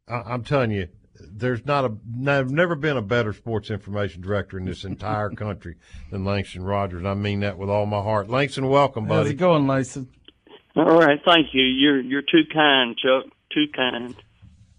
I, 0.08 0.16
I'm 0.16 0.44
telling 0.44 0.72
you, 0.72 0.88
there's 1.20 1.66
not 1.66 1.86
a 1.86 1.94
I've 2.30 2.52
never 2.52 2.76
been 2.76 2.98
a 2.98 3.02
better 3.02 3.34
sports 3.34 3.70
information 3.70 4.22
director 4.22 4.58
in 4.58 4.66
this 4.66 4.86
entire 4.86 5.30
country 5.36 5.76
than 6.10 6.24
Langston 6.24 6.64
Rogers. 6.64 7.06
I 7.06 7.16
mean 7.16 7.42
that 7.42 7.58
with 7.58 7.70
all 7.70 7.86
my 7.86 8.02
heart. 8.02 8.30
Langston, 8.30 8.70
welcome, 8.70 9.08
buddy. 9.08 9.24
How's 9.24 9.32
it 9.32 9.38
going, 9.38 9.68
Langston? 9.68 10.10
All 10.76 10.98
right, 10.98 11.20
thank 11.26 11.48
you. 11.54 11.64
You're 11.64 12.02
you're 12.02 12.22
too 12.22 12.44
kind, 12.52 12.96
Chuck. 12.98 13.33
Too 13.54 13.68
kind. 13.76 14.16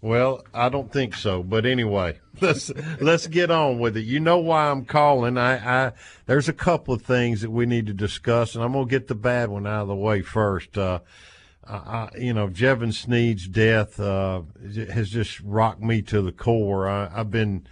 Well, 0.01 0.43
I 0.53 0.69
don't 0.69 0.91
think 0.91 1.15
so, 1.15 1.41
but 1.41 1.65
anyway, 1.65 2.19
let's 2.41 2.71
let's 3.01 3.27
get 3.27 3.49
on 3.49 3.79
with 3.79 3.97
it. 3.97 4.05
You 4.05 4.19
know 4.19 4.37
why 4.37 4.69
I'm 4.69 4.85
calling. 4.85 5.37
I, 5.37 5.87
I 5.87 5.91
there's 6.25 6.49
a 6.49 6.53
couple 6.53 6.93
of 6.93 7.01
things 7.01 7.41
that 7.41 7.49
we 7.49 7.65
need 7.65 7.87
to 7.87 7.93
discuss, 7.93 8.53
and 8.53 8.63
I'm 8.63 8.73
gonna 8.73 8.85
get 8.85 9.07
the 9.07 9.15
bad 9.15 9.49
one 9.49 9.65
out 9.65 9.83
of 9.83 9.87
the 9.87 9.95
way 9.95 10.21
first. 10.21 10.77
Uh, 10.77 10.99
I, 11.67 12.09
you 12.17 12.33
know, 12.33 12.47
Jevan 12.47 12.93
Snead's 12.93 13.47
death 13.47 13.99
uh, 13.99 14.43
has 14.91 15.09
just 15.09 15.39
rocked 15.39 15.81
me 15.81 16.03
to 16.03 16.21
the 16.21 16.31
core. 16.31 16.87
I, 16.87 17.09
I've 17.11 17.31
been 17.31 17.65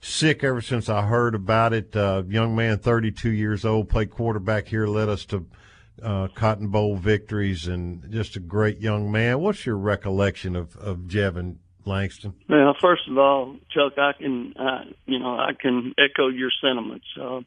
sick 0.00 0.44
ever 0.44 0.60
since 0.60 0.88
I 0.88 1.02
heard 1.02 1.34
about 1.34 1.72
it. 1.72 1.96
Uh, 1.96 2.24
young 2.28 2.54
man, 2.54 2.78
32 2.78 3.30
years 3.30 3.64
old, 3.64 3.88
played 3.88 4.10
quarterback 4.10 4.68
here, 4.68 4.86
led 4.86 5.08
us 5.08 5.24
to 5.26 5.46
uh, 6.02 6.28
Cotton 6.34 6.68
Bowl 6.68 6.96
victories, 6.96 7.66
and 7.66 8.10
just 8.10 8.36
a 8.36 8.40
great 8.40 8.78
young 8.78 9.10
man. 9.10 9.40
What's 9.40 9.66
your 9.66 9.76
recollection 9.76 10.56
of 10.56 10.76
of 10.76 11.06
Jevan 11.06 11.56
Langston? 11.84 12.34
Well, 12.48 12.74
first 12.80 13.02
of 13.08 13.16
all, 13.18 13.56
Chuck, 13.70 13.98
I 13.98 14.12
can, 14.12 14.54
uh, 14.56 14.84
you 15.06 15.18
know, 15.18 15.38
I 15.38 15.52
can 15.58 15.94
echo 15.98 16.28
your 16.28 16.50
sentiments. 16.60 17.06
Uh, 17.20 17.40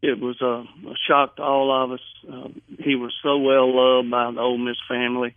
it 0.00 0.20
was 0.20 0.40
a, 0.40 0.64
a 0.88 0.94
shock 1.08 1.36
to 1.36 1.42
all 1.42 1.84
of 1.84 1.90
us. 1.92 2.00
Uh, 2.32 2.48
he 2.78 2.94
was 2.94 3.12
so 3.22 3.38
well 3.38 3.68
loved 3.74 4.10
by 4.10 4.30
the 4.30 4.40
Ole 4.40 4.58
Miss 4.58 4.76
family, 4.88 5.34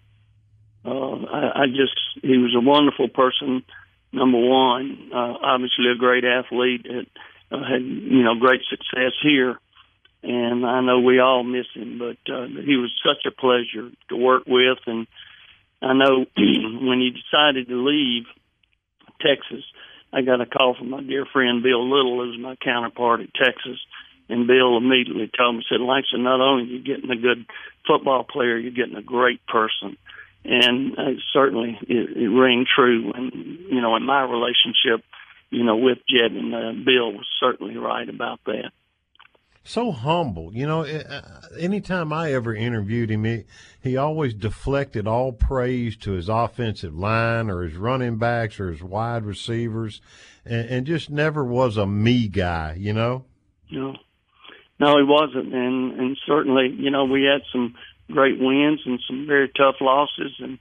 Uh, 0.84 0.90
I, 0.90 1.64
I 1.64 1.66
just 1.68 1.96
he 2.22 2.38
was 2.38 2.56
a 2.56 2.60
wonderful 2.64 3.08
person. 3.08 3.64
Number 4.14 4.40
one, 4.40 5.10
uh, 5.14 5.34
obviously 5.42 5.86
a 5.94 5.98
great 5.98 6.24
athlete. 6.26 6.84
That, 6.84 7.06
uh, 7.52 7.64
had 7.64 7.82
you 7.84 8.24
know 8.24 8.36
great 8.36 8.62
success 8.70 9.14
here, 9.22 9.60
and 10.24 10.66
I 10.66 10.82
know 10.82 11.00
we 11.00 11.20
all 11.20 11.44
miss 11.44 11.66
him. 11.74 12.00
But 12.00 12.32
uh, 12.32 12.48
he 12.48 12.78
was 12.78 12.92
such 13.06 13.26
a 13.26 13.36
pleasure 13.36 13.92
to 14.10 14.16
work 14.16 14.44
with, 14.46 14.80
and 14.86 15.08
I 15.82 15.94
know 15.94 16.26
when 16.38 17.00
he 17.00 17.12
decided 17.12 17.68
to 17.68 17.88
leave 17.88 18.26
Texas, 19.20 19.64
I 20.14 20.22
got 20.22 20.42
a 20.42 20.46
call 20.46 20.76
from 20.78 20.90
my 20.90 21.02
dear 21.02 21.26
friend 21.26 21.64
Bill 21.64 21.90
Little, 21.90 22.24
who's 22.24 22.40
my 22.40 22.56
counterpart 22.56 23.22
at 23.22 23.34
Texas, 23.34 23.80
and 24.30 24.48
Bill 24.48 24.78
immediately 24.78 25.30
told 25.38 25.58
me, 25.58 25.66
said, 25.70 25.82
Langston, 25.82 26.24
not 26.24 26.42
only 26.42 26.64
are 26.64 26.68
you 26.68 26.84
getting 26.84 27.10
a 27.10 27.16
good 27.16 27.46
football 27.88 28.24
player, 28.24 28.58
you're 28.58 28.72
getting 28.72 28.96
a 28.96 29.02
great 29.02 29.46
person. 29.48 29.98
And 30.44 30.98
uh, 30.98 31.20
certainly 31.34 31.78
it, 31.88 32.18
it 32.18 32.30
rang 32.30 32.66
true. 32.66 33.12
And, 33.14 33.32
you 33.70 33.82
know, 33.82 33.96
in 33.96 34.06
my 34.06 34.24
relationship, 34.24 35.06
you 35.50 35.64
know, 35.64 35.76
with 35.76 36.00
Jed 36.10 36.32
and 36.32 36.54
uh, 36.56 36.72
Bill 36.84 37.12
was 37.12 37.28
certainly 37.40 37.78
right 37.78 38.08
about 38.08 38.40
that. 38.46 38.72
So 39.64 39.92
humble, 39.92 40.52
you 40.54 40.66
know. 40.66 40.84
Uh, 40.84 41.22
anytime 41.58 42.12
I 42.12 42.34
ever 42.34 42.54
interviewed 42.56 43.12
him, 43.12 43.26
he, 43.26 43.44
he 43.82 43.96
always 43.96 44.34
deflected 44.34 45.08
all 45.08 45.32
praise 45.32 45.96
to 45.98 46.12
his 46.12 46.30
offensive 46.30 46.96
line 46.96 47.50
or 47.50 47.64
his 47.64 47.76
running 47.76 48.18
backs 48.18 48.60
or 48.60 48.72
his 48.72 48.82
wide 48.82 49.24
receivers, 49.24 50.02
and, 50.46 50.68
and 50.70 50.88
just 50.88 51.10
never 51.10 51.46
was 51.46 51.78
a 51.78 51.86
me 51.86 52.28
guy, 52.28 52.76
you 52.78 52.94
know. 52.94 53.26
No, 53.70 53.96
no, 54.80 54.98
he 54.98 55.04
wasn't, 55.04 55.54
and 55.54 56.00
and 56.00 56.18
certainly, 56.26 56.70
you 56.70 56.90
know, 56.90 57.06
we 57.06 57.24
had 57.24 57.42
some 57.52 57.76
great 58.12 58.40
wins 58.40 58.82
and 58.86 59.00
some 59.08 59.28
very 59.28 59.50
tough 59.50 59.76
losses, 59.80 60.34
and 60.40 60.58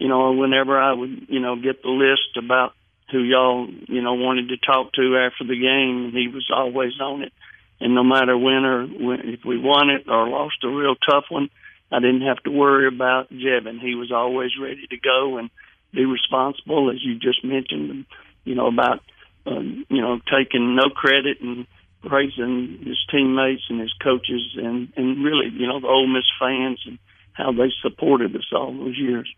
you 0.00 0.08
know, 0.08 0.32
whenever 0.32 0.76
I 0.76 0.92
would, 0.92 1.26
you 1.28 1.38
know, 1.38 1.54
get 1.54 1.82
the 1.82 1.88
list 1.88 2.36
about 2.36 2.74
who 3.12 3.22
y'all, 3.22 3.68
you 3.88 4.02
know, 4.02 4.14
wanted 4.14 4.48
to 4.48 4.56
talk 4.56 4.92
to 4.94 5.16
after 5.18 5.44
the 5.44 5.58
game, 5.58 6.10
he 6.12 6.28
was 6.28 6.48
always 6.54 6.92
on 7.00 7.22
it. 7.22 7.32
And 7.80 7.94
no 7.94 8.04
matter 8.04 8.36
when 8.36 8.64
or 8.64 8.86
when, 8.86 9.20
if 9.24 9.40
we 9.44 9.58
won 9.58 9.90
it 9.90 10.08
or 10.08 10.28
lost 10.28 10.56
a 10.62 10.68
real 10.68 10.96
tough 10.96 11.24
one, 11.30 11.48
I 11.90 11.98
didn't 12.00 12.22
have 12.22 12.42
to 12.44 12.50
worry 12.50 12.86
about 12.86 13.32
Jevan. 13.32 13.80
He 13.80 13.94
was 13.94 14.12
always 14.12 14.50
ready 14.60 14.86
to 14.88 14.96
go 14.98 15.38
and 15.38 15.50
be 15.92 16.04
responsible, 16.04 16.90
as 16.90 17.02
you 17.02 17.14
just 17.14 17.44
mentioned, 17.44 18.06
you 18.44 18.54
know, 18.54 18.68
about, 18.68 19.00
um, 19.46 19.84
you 19.88 20.00
know, 20.00 20.20
taking 20.30 20.76
no 20.76 20.90
credit 20.90 21.40
and 21.40 21.66
praising 22.02 22.78
his 22.84 22.98
teammates 23.10 23.62
and 23.68 23.80
his 23.80 23.92
coaches 24.02 24.56
and 24.56 24.92
and 24.96 25.22
really 25.22 25.50
you 25.52 25.66
know 25.66 25.80
the 25.80 25.86
Ole 25.86 26.06
Miss 26.06 26.24
fans 26.40 26.80
and 26.86 26.98
how 27.32 27.52
they 27.52 27.70
supported 27.82 28.34
us 28.34 28.46
all 28.54 28.72
those 28.72 28.96
years. 28.98 29.30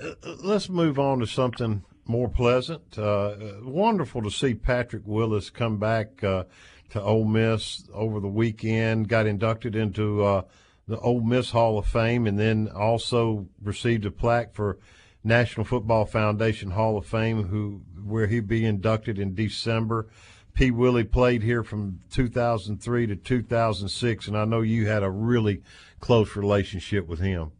Uh, 0.00 0.14
let's 0.42 0.68
move 0.68 0.98
on 0.98 1.18
to 1.20 1.26
something 1.26 1.84
more 2.08 2.28
pleasant. 2.28 2.98
Uh, 2.98 3.34
wonderful 3.62 4.22
to 4.22 4.30
see 4.30 4.54
Patrick 4.54 5.02
Willis 5.04 5.50
come 5.50 5.78
back 5.78 6.24
uh, 6.24 6.44
to 6.90 7.00
Ole 7.00 7.26
Miss 7.26 7.84
over 7.92 8.18
the 8.18 8.28
weekend. 8.28 9.08
Got 9.08 9.26
inducted 9.26 9.76
into 9.76 10.24
uh, 10.24 10.42
the 10.86 10.98
Ole 11.00 11.20
Miss 11.20 11.50
Hall 11.50 11.78
of 11.78 11.86
Fame, 11.86 12.26
and 12.26 12.38
then 12.38 12.68
also 12.68 13.46
received 13.62 14.06
a 14.06 14.10
plaque 14.10 14.54
for 14.54 14.78
National 15.22 15.64
Football 15.64 16.06
Foundation 16.06 16.70
Hall 16.70 16.96
of 16.96 17.06
Fame, 17.06 17.44
who 17.44 17.82
where 18.02 18.26
he'd 18.26 18.48
be 18.48 18.64
inducted 18.64 19.18
in 19.18 19.34
December. 19.34 20.08
P. 20.54 20.72
Willie 20.72 21.04
played 21.04 21.42
here 21.42 21.62
from 21.62 22.00
2003 22.10 23.06
to 23.06 23.14
2006, 23.14 24.26
and 24.26 24.36
I 24.36 24.44
know 24.44 24.60
you 24.62 24.88
had 24.88 25.04
a 25.04 25.10
really 25.10 25.62
close 26.00 26.34
relationship 26.34 27.06
with 27.06 27.20
him. 27.20 27.52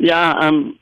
Yeah, 0.00 0.32
I'm 0.32 0.78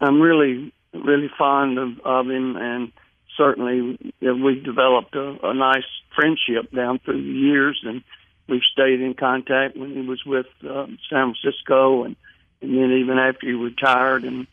I'm 0.00 0.20
really 0.20 0.72
really 0.94 1.30
fond 1.36 1.78
of, 1.78 2.00
of 2.04 2.30
him, 2.30 2.56
and 2.56 2.92
certainly 3.36 3.98
we've 4.20 4.64
developed 4.64 5.14
a, 5.14 5.36
a 5.42 5.54
nice 5.54 5.84
friendship 6.14 6.70
down 6.72 6.98
through 7.00 7.22
the 7.22 7.38
years, 7.38 7.80
and 7.84 8.02
we've 8.48 8.62
stayed 8.72 9.00
in 9.00 9.14
contact 9.14 9.76
when 9.76 9.94
he 9.94 10.02
was 10.02 10.24
with 10.24 10.46
uh, 10.68 10.86
San 11.10 11.34
Francisco, 11.34 12.04
and 12.04 12.16
and 12.62 12.74
then 12.74 12.92
even 12.92 13.18
after 13.18 13.46
he 13.46 13.52
retired, 13.52 14.24
and 14.24 14.46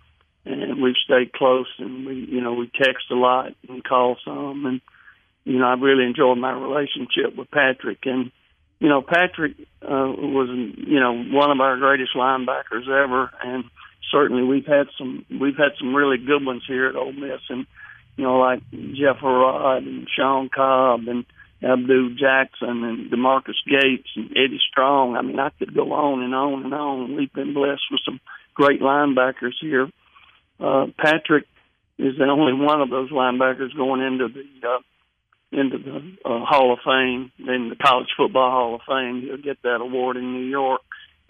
and 0.46 0.82
we've 0.82 0.96
stayed 1.06 1.32
close, 1.34 1.68
and 1.78 2.06
we 2.06 2.16
you 2.16 2.42
know 2.42 2.54
we 2.54 2.70
text 2.74 3.06
a 3.12 3.16
lot 3.16 3.54
and 3.70 3.84
call 3.84 4.18
some, 4.26 4.66
and 4.66 4.82
you 5.44 5.58
know, 5.58 5.66
I 5.66 5.74
really 5.74 6.06
enjoyed 6.06 6.38
my 6.38 6.52
relationship 6.52 7.36
with 7.36 7.50
Patrick. 7.52 8.00
And, 8.06 8.32
you 8.80 8.90
know, 8.90 9.02
Patrick 9.02 9.54
uh, 9.82 10.14
was, 10.18 10.50
you 10.78 11.00
know, 11.00 11.24
one 11.24 11.52
of 11.52 11.60
our 11.60 11.78
greatest 11.78 12.12
linebackers 12.16 12.88
ever. 12.88 13.32
And 13.44 13.66
certainly 14.12 14.44
we've 14.44 14.66
had 14.66 14.88
some, 14.98 15.26
we've 15.30 15.58
had 15.58 15.74
some 15.78 15.96
really 15.96 16.18
good 16.18 16.46
ones 16.46 16.64
here 16.68 16.88
at 16.88 16.96
Ole 16.96 17.12
Miss. 17.12 17.42
And, 17.50 17.66
you 18.18 18.24
know, 18.24 18.38
like 18.38 18.62
Jeff 18.72 19.18
Herrod 19.20 19.84
and 19.84 20.08
Shawn 20.16 20.50
Cobb 20.50 21.08
and 21.08 21.26
Abdul 21.64 22.16
Jackson 22.20 22.84
and 22.84 23.12
Demarcus 23.12 23.60
Gates 23.68 24.10
and 24.16 24.32
Eddie 24.32 24.60
Strong. 24.72 25.16
I 25.16 25.22
mean, 25.22 25.40
I 25.40 25.50
could 25.50 25.74
go 25.76 25.92
on 25.94 26.24
and 26.24 26.34
on 26.34 26.66
and 26.66 26.74
on. 26.74 27.16
We've 27.16 27.32
been 27.32 27.54
blessed 27.54 27.84
with 27.92 28.02
some 28.04 28.20
great 28.56 28.82
linebackers 28.82 29.54
here. 29.62 29.90
Uh, 30.60 30.88
Patrick 30.98 31.46
is 31.98 32.18
the 32.18 32.26
only 32.26 32.54
one 32.54 32.82
of 32.82 32.90
those 32.90 33.12
linebackers 33.12 33.76
going 33.76 34.02
into 34.02 34.28
the 34.28 34.68
uh, 34.68 34.80
into 35.52 35.78
the 35.78 35.98
uh, 36.26 36.46
Hall 36.46 36.74
of 36.74 36.80
Fame, 36.86 37.32
in 37.40 37.70
the 37.70 37.76
College 37.76 38.08
Football 38.16 38.52
Hall 38.52 38.76
of 38.76 38.82
Fame. 38.88 39.22
He'll 39.22 39.38
get 39.38 39.62
that 39.64 39.82
award 39.82 40.18
in 40.18 40.34
New 40.34 40.48
York, 40.48 40.82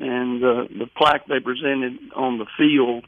and 0.02 0.44
uh, 0.44 0.64
the 0.70 0.88
plaque 0.98 1.28
they 1.28 1.40
presented 1.40 1.94
on 2.16 2.40
the 2.40 2.48
field 2.58 3.06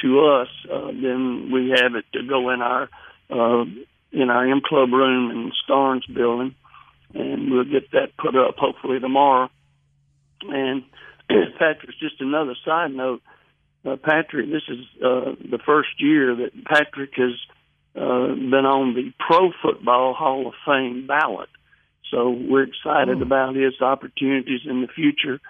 to 0.00 0.20
us, 0.26 0.48
uh, 0.70 0.86
then 0.88 1.50
we 1.52 1.70
have 1.70 1.94
it 1.94 2.04
to 2.12 2.26
go 2.26 2.50
in 2.50 2.60
our 2.60 2.90
uh, 3.30 3.64
in 4.10 4.28
our 4.28 4.50
M 4.50 4.60
Club 4.60 4.92
room 4.92 5.30
in 5.30 5.52
Starnes 5.64 6.12
building, 6.12 6.54
and 7.14 7.50
we'll 7.50 7.64
get 7.64 7.92
that 7.92 8.16
put 8.18 8.36
up 8.36 8.56
hopefully 8.58 8.98
tomorrow. 8.98 9.48
And 10.42 10.82
Patrick's 11.28 11.98
just 12.00 12.20
another 12.20 12.56
side 12.64 12.90
note. 12.92 13.22
Uh, 13.84 13.96
Patrick, 13.96 14.50
this 14.50 14.62
is 14.68 14.84
uh, 15.02 15.34
the 15.50 15.58
first 15.64 15.90
year 15.98 16.34
that 16.34 16.64
Patrick 16.64 17.10
has 17.16 17.34
uh, 17.94 18.34
been 18.34 18.66
on 18.66 18.94
the 18.94 19.12
Pro 19.18 19.50
Football 19.62 20.14
Hall 20.14 20.48
of 20.48 20.54
Fame 20.66 21.06
ballot. 21.06 21.48
So 22.10 22.30
we're 22.30 22.64
excited 22.64 23.18
mm. 23.18 23.22
about 23.22 23.54
his 23.54 23.80
opportunities 23.80 24.60
in 24.68 24.82
the 24.82 24.88
future 24.88 25.40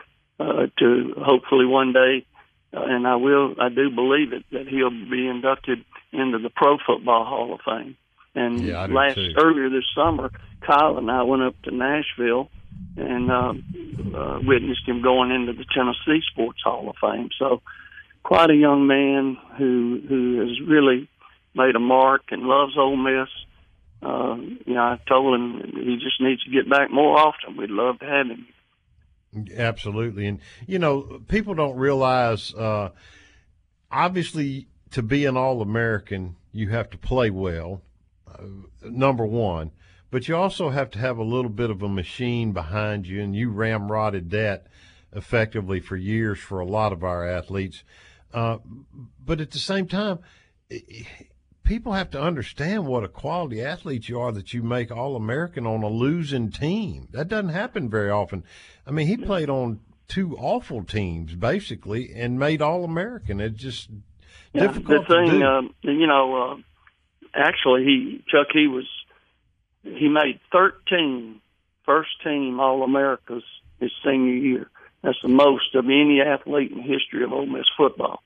uh, 0.42 0.66
to 0.78 1.14
hopefully 1.18 1.66
one 1.66 1.92
day, 1.92 2.26
uh, 2.74 2.83
and 2.83 3.07
I 3.07 3.16
will, 3.16 3.55
I 3.61 3.68
do 3.68 3.90
believe 3.90 4.33
it, 4.33 4.44
that 4.52 4.66
he'll 4.68 4.90
be 4.90 5.26
inducted 5.26 5.85
into 6.12 6.38
the 6.38 6.50
Pro 6.50 6.78
Football 6.87 7.24
Hall 7.24 7.55
of 7.55 7.61
Fame. 7.64 7.96
And 8.35 8.61
yeah, 8.61 8.87
last 8.87 9.18
earlier 9.37 9.68
this 9.68 9.85
summer, 9.94 10.31
Kyle 10.66 10.96
and 10.98 11.11
I 11.11 11.22
went 11.22 11.42
up 11.42 11.61
to 11.62 11.70
Nashville 11.70 12.50
and 12.96 13.31
uh, 13.31 13.52
uh, 14.16 14.40
witnessed 14.42 14.87
him 14.87 15.02
going 15.02 15.31
into 15.31 15.52
the 15.52 15.66
Tennessee 15.74 16.22
Sports 16.33 16.61
Hall 16.64 16.88
of 16.88 16.96
Fame. 17.00 17.28
So, 17.38 17.62
quite 18.22 18.50
a 18.50 18.55
young 18.55 18.87
man 18.87 19.37
who 19.59 20.00
who 20.09 20.40
has 20.40 20.61
really 20.66 21.09
made 21.55 21.76
a 21.76 21.81
mark 21.81 22.22
and 22.31 22.42
loves 22.42 22.76
Ole 22.78 22.96
Miss. 22.96 23.28
Uh, 24.02 24.37
you 24.66 24.74
know, 24.74 24.81
I 24.81 24.98
told 25.07 25.35
him 25.35 25.72
he 25.74 25.96
just 25.96 26.20
needs 26.20 26.42
to 26.44 26.50
get 26.50 26.68
back 26.68 26.90
more 26.90 27.18
often. 27.18 27.57
We'd 27.57 27.70
love 27.70 27.98
to 28.00 28.07
have 28.07 28.26
him. 28.26 28.46
Absolutely, 29.56 30.26
and 30.26 30.40
you 30.66 30.78
know, 30.78 31.22
people 31.28 31.54
don't 31.54 31.76
realize. 31.76 32.52
Uh, 32.54 32.90
obviously, 33.90 34.68
to 34.90 35.02
be 35.02 35.24
an 35.24 35.36
All 35.36 35.62
American, 35.62 36.36
you 36.52 36.68
have 36.68 36.90
to 36.90 36.98
play 36.98 37.30
well. 37.30 37.82
Uh, 38.26 38.42
number 38.82 39.24
one, 39.24 39.70
but 40.10 40.28
you 40.28 40.36
also 40.36 40.70
have 40.70 40.90
to 40.90 40.98
have 40.98 41.16
a 41.16 41.24
little 41.24 41.50
bit 41.50 41.70
of 41.70 41.82
a 41.82 41.88
machine 41.88 42.52
behind 42.52 43.06
you, 43.06 43.22
and 43.22 43.34
you 43.34 43.50
ramrodded 43.50 44.30
that 44.30 44.66
effectively 45.14 45.80
for 45.80 45.96
years 45.96 46.38
for 46.38 46.60
a 46.60 46.66
lot 46.66 46.92
of 46.92 47.02
our 47.02 47.26
athletes. 47.26 47.84
Uh, 48.34 48.58
but 49.24 49.40
at 49.40 49.50
the 49.50 49.58
same 49.58 49.86
time, 49.86 50.18
people 51.72 51.94
have 51.94 52.11
to 52.11 52.20
understand 52.20 52.87
what 52.87 53.02
a 53.02 53.08
quality 53.08 53.62
athlete 53.62 54.06
you 54.06 54.20
are 54.20 54.30
that 54.30 54.52
you 54.52 54.62
make 54.62 54.90
all 54.90 55.16
American 55.16 55.66
on 55.66 55.82
a 55.82 55.88
losing 55.88 56.50
team. 56.50 57.08
That 57.12 57.28
doesn't 57.28 57.48
happen 57.48 57.88
very 57.88 58.11
often. 58.11 58.44
I 58.87 58.90
mean, 58.90 59.06
he 59.06 59.16
played 59.16 59.48
on 59.48 59.80
two 60.06 60.37
awful 60.37 60.85
teams 60.85 61.35
basically 61.35 62.12
and 62.14 62.38
made 62.38 62.61
all 62.61 62.85
American. 62.85 63.40
It's 63.40 63.58
just 63.58 63.88
yeah, 64.52 64.66
difficult 64.66 65.08
the 65.08 65.14
thing. 65.14 65.42
Uh, 65.42 65.62
you 65.80 66.06
know, 66.06 66.37
uh, 66.37 66.56
actually, 67.35 67.85
he 67.85 68.22
Chuck 68.28 68.48
he 68.52 68.66
was 68.66 68.85
he 69.82 70.11
made 70.11 70.40
13 70.52 71.40
first 71.87 72.11
team 72.22 72.61
All 72.61 72.82
Americas 72.82 73.44
his 73.80 73.92
senior 74.04 74.35
year. 74.35 74.70
That's 75.02 75.16
the 75.22 75.30
most 75.30 75.74
of 75.74 75.87
any 75.87 76.20
athlete 76.20 76.70
in 76.70 76.76
the 76.76 76.82
history 76.82 77.24
of 77.24 77.32
Ole 77.32 77.46
Miss 77.46 77.64
football. 77.78 78.22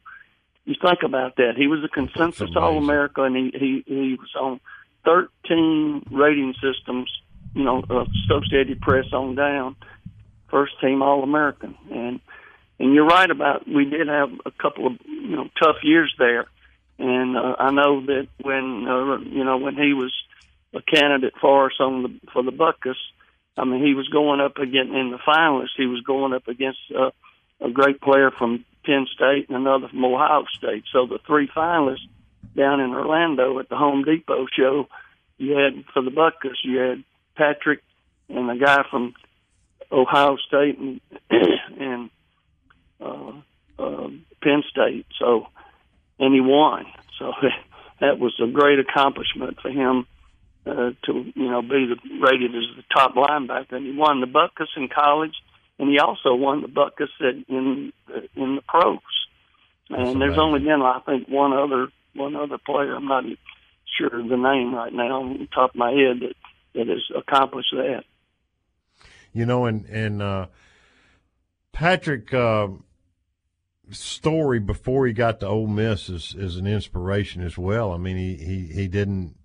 You 0.67 0.75
think 0.83 1.05
about 1.05 1.37
that. 1.37 1.53
He 1.57 1.69
was 1.69 1.85
a 1.85 1.89
consensus 1.89 2.51
All 2.57 2.77
America, 2.77 3.23
and 3.23 3.37
he, 3.37 3.51
he 3.57 3.85
he 3.87 4.19
was 4.19 4.35
on 4.39 4.61
13 5.05 6.07
rating 6.11 6.55
systems. 6.55 7.09
You 7.55 7.63
know, 7.63 7.85
uh, 7.89 8.05
Associated 8.25 8.81
Press 8.81 9.07
on 9.13 9.37
down, 9.37 9.77
first 10.51 10.73
team 10.81 11.03
All 11.03 11.23
American, 11.23 11.77
and 11.91 12.21
and 12.81 12.93
you're 12.93 13.07
right 13.07 13.31
about 13.31 13.67
we 13.67 13.85
did 13.85 14.09
have 14.09 14.31
a 14.45 14.51
couple 14.51 14.89
of 14.89 14.95
you 15.07 15.37
know 15.37 15.49
tough 15.63 15.77
years 15.85 16.13
there, 16.19 16.47
and 16.99 17.37
uh, 17.37 17.55
I 17.61 17.71
know 17.71 18.05
that 18.05 18.27
when 18.43 18.87
uh, 18.89 19.19
you 19.19 19.45
know 19.45 19.59
when 19.59 19.77
he 19.77 19.93
was 19.95 20.13
a 20.75 20.83
candidate 20.83 21.35
for 21.41 21.67
us 21.67 21.77
on 21.79 22.03
the 22.03 22.21
for 22.33 22.43
the 22.43 22.51
Butkus, 22.51 22.99
I 23.57 23.65
mean 23.65 23.87
he 23.87 23.95
was 23.95 24.09
going 24.09 24.41
up 24.41 24.59
against 24.59 24.93
in 24.93 25.13
the 25.13 25.19
finalists. 25.19 25.77
He 25.77 25.87
was 25.87 26.01
going 26.01 26.33
up 26.33 26.49
against 26.49 26.81
uh, 26.93 27.11
a 27.61 27.71
great 27.71 28.01
player 28.01 28.33
from 28.33 28.65
Penn 28.87 29.07
State 29.13 29.49
and 29.49 29.57
another 29.57 29.89
from 29.89 30.05
Ohio 30.05 30.45
State. 30.57 30.85
So 30.93 31.07
the 31.07 31.19
three 31.27 31.49
finalists 31.49 32.09
down 32.57 32.81
in 32.81 32.95
Orlando 32.95 33.59
at 33.59 33.69
the 33.69 33.77
Home 33.77 34.05
Depot 34.05 34.47
show, 34.57 34.89
you 35.37 35.57
had 35.57 35.85
for 35.93 36.03
the 36.03 36.11
Butkus, 36.11 36.57
you 36.65 36.79
had 36.79 37.05
Patrick 37.37 37.83
and 38.29 38.51
a 38.51 38.57
guy 38.57 38.83
from 38.91 39.15
Ohio 39.93 40.37
State 40.37 40.79
and 40.79 41.01
and 41.79 42.11
uh, 43.01 43.33
uh, 43.79 44.09
Penn 44.43 44.63
State. 44.71 45.07
So, 45.19 45.47
and 46.19 46.33
he 46.33 46.41
won. 46.41 46.87
So 47.19 47.33
that 48.01 48.19
was 48.19 48.35
a 48.43 48.51
great 48.51 48.79
accomplishment 48.79 49.59
for 49.61 49.71
him 49.71 50.07
uh, 50.67 50.91
to 51.05 51.33
you 51.35 51.51
know 51.51 51.63
be 51.63 51.87
the, 51.87 51.97
rated 52.21 52.55
as 52.55 52.77
the 52.77 52.85
top 52.93 53.15
linebacker. 53.15 53.73
And 53.73 53.87
he 53.87 53.93
won 53.93 54.21
the 54.21 54.27
Butkus 54.27 54.77
in 54.77 54.89
college, 54.89 55.35
and 55.79 55.91
he 55.91 55.99
also 55.99 56.35
won 56.35 56.63
the 56.63 56.69
Butkus 56.69 57.09
in 57.21 57.45
in, 57.49 57.93
in 58.35 58.57
the 58.57 58.63
pros. 58.67 58.99
And 59.89 60.21
there's 60.21 60.39
only 60.39 60.61
been 60.61 60.83
I 60.83 61.01
think 61.07 61.29
one 61.29 61.53
other 61.53 61.89
one 62.15 62.37
other 62.37 62.59
player. 62.59 62.95
I'm 62.95 63.07
not 63.07 63.25
sure 63.99 64.21
of 64.21 64.29
the 64.29 64.37
name 64.37 64.75
right 64.75 64.93
now 64.93 65.23
on 65.23 65.39
the 65.39 65.47
top 65.47 65.71
of 65.71 65.77
my 65.77 65.91
head 65.91 66.21
that 66.21 66.35
that 66.75 66.89
has 66.89 67.03
accomplished 67.17 67.73
that. 67.73 68.05
You 69.33 69.47
know, 69.47 69.67
and 69.67 69.85
and 69.87 70.23
uh, 70.23 70.47
Patrick 71.73 72.33
uh, 72.33 72.69
story 73.91 74.59
before 74.59 75.07
he 75.07 75.13
got 75.13 75.41
to 75.41 75.47
Ole 75.47 75.67
Miss 75.67 76.09
is, 76.09 76.35
is 76.37 76.57
an 76.57 76.67
inspiration 76.67 77.43
as 77.43 77.57
well. 77.57 77.93
I 77.93 77.99
mean, 77.99 78.17
he, 78.17 78.35
he, 78.37 78.67
he 78.73 78.89
didn't 78.89 79.37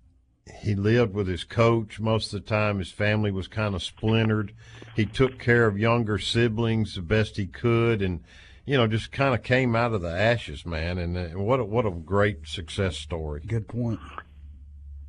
he 0.60 0.74
lived 0.74 1.14
with 1.14 1.26
his 1.26 1.44
coach 1.44 1.98
most 1.98 2.32
of 2.32 2.44
the 2.44 2.48
time. 2.48 2.78
His 2.78 2.92
family 2.92 3.30
was 3.30 3.48
kind 3.48 3.74
of 3.74 3.82
splintered. 3.82 4.52
He 4.94 5.06
took 5.06 5.38
care 5.38 5.66
of 5.66 5.78
younger 5.78 6.18
siblings 6.18 6.94
the 6.94 7.02
best 7.02 7.36
he 7.36 7.46
could, 7.46 8.02
and 8.02 8.22
you 8.64 8.76
know, 8.76 8.86
just 8.86 9.10
kind 9.10 9.34
of 9.34 9.42
came 9.42 9.74
out 9.74 9.92
of 9.92 10.02
the 10.02 10.10
ashes, 10.10 10.64
man. 10.64 10.98
And 10.98 11.16
uh, 11.16 11.38
what 11.38 11.60
a, 11.60 11.64
what 11.64 11.86
a 11.86 11.90
great 11.90 12.46
success 12.46 12.96
story. 12.96 13.42
Good 13.46 13.66
point. 13.66 14.00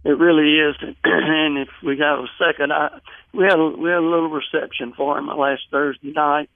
It 0.03 0.17
really 0.17 0.59
is. 0.59 0.75
And 1.05 1.57
if 1.57 1.69
we 1.83 1.95
got 1.95 2.23
a 2.23 2.27
second, 2.37 2.71
I, 2.71 2.99
we 3.33 3.43
had 3.43 3.59
a, 3.59 3.69
we 3.69 3.89
had 3.89 3.99
a 3.99 4.01
little 4.01 4.29
reception 4.29 4.93
for 4.95 5.17
him 5.17 5.27
last 5.27 5.63
Thursday 5.71 6.11
night, 6.11 6.49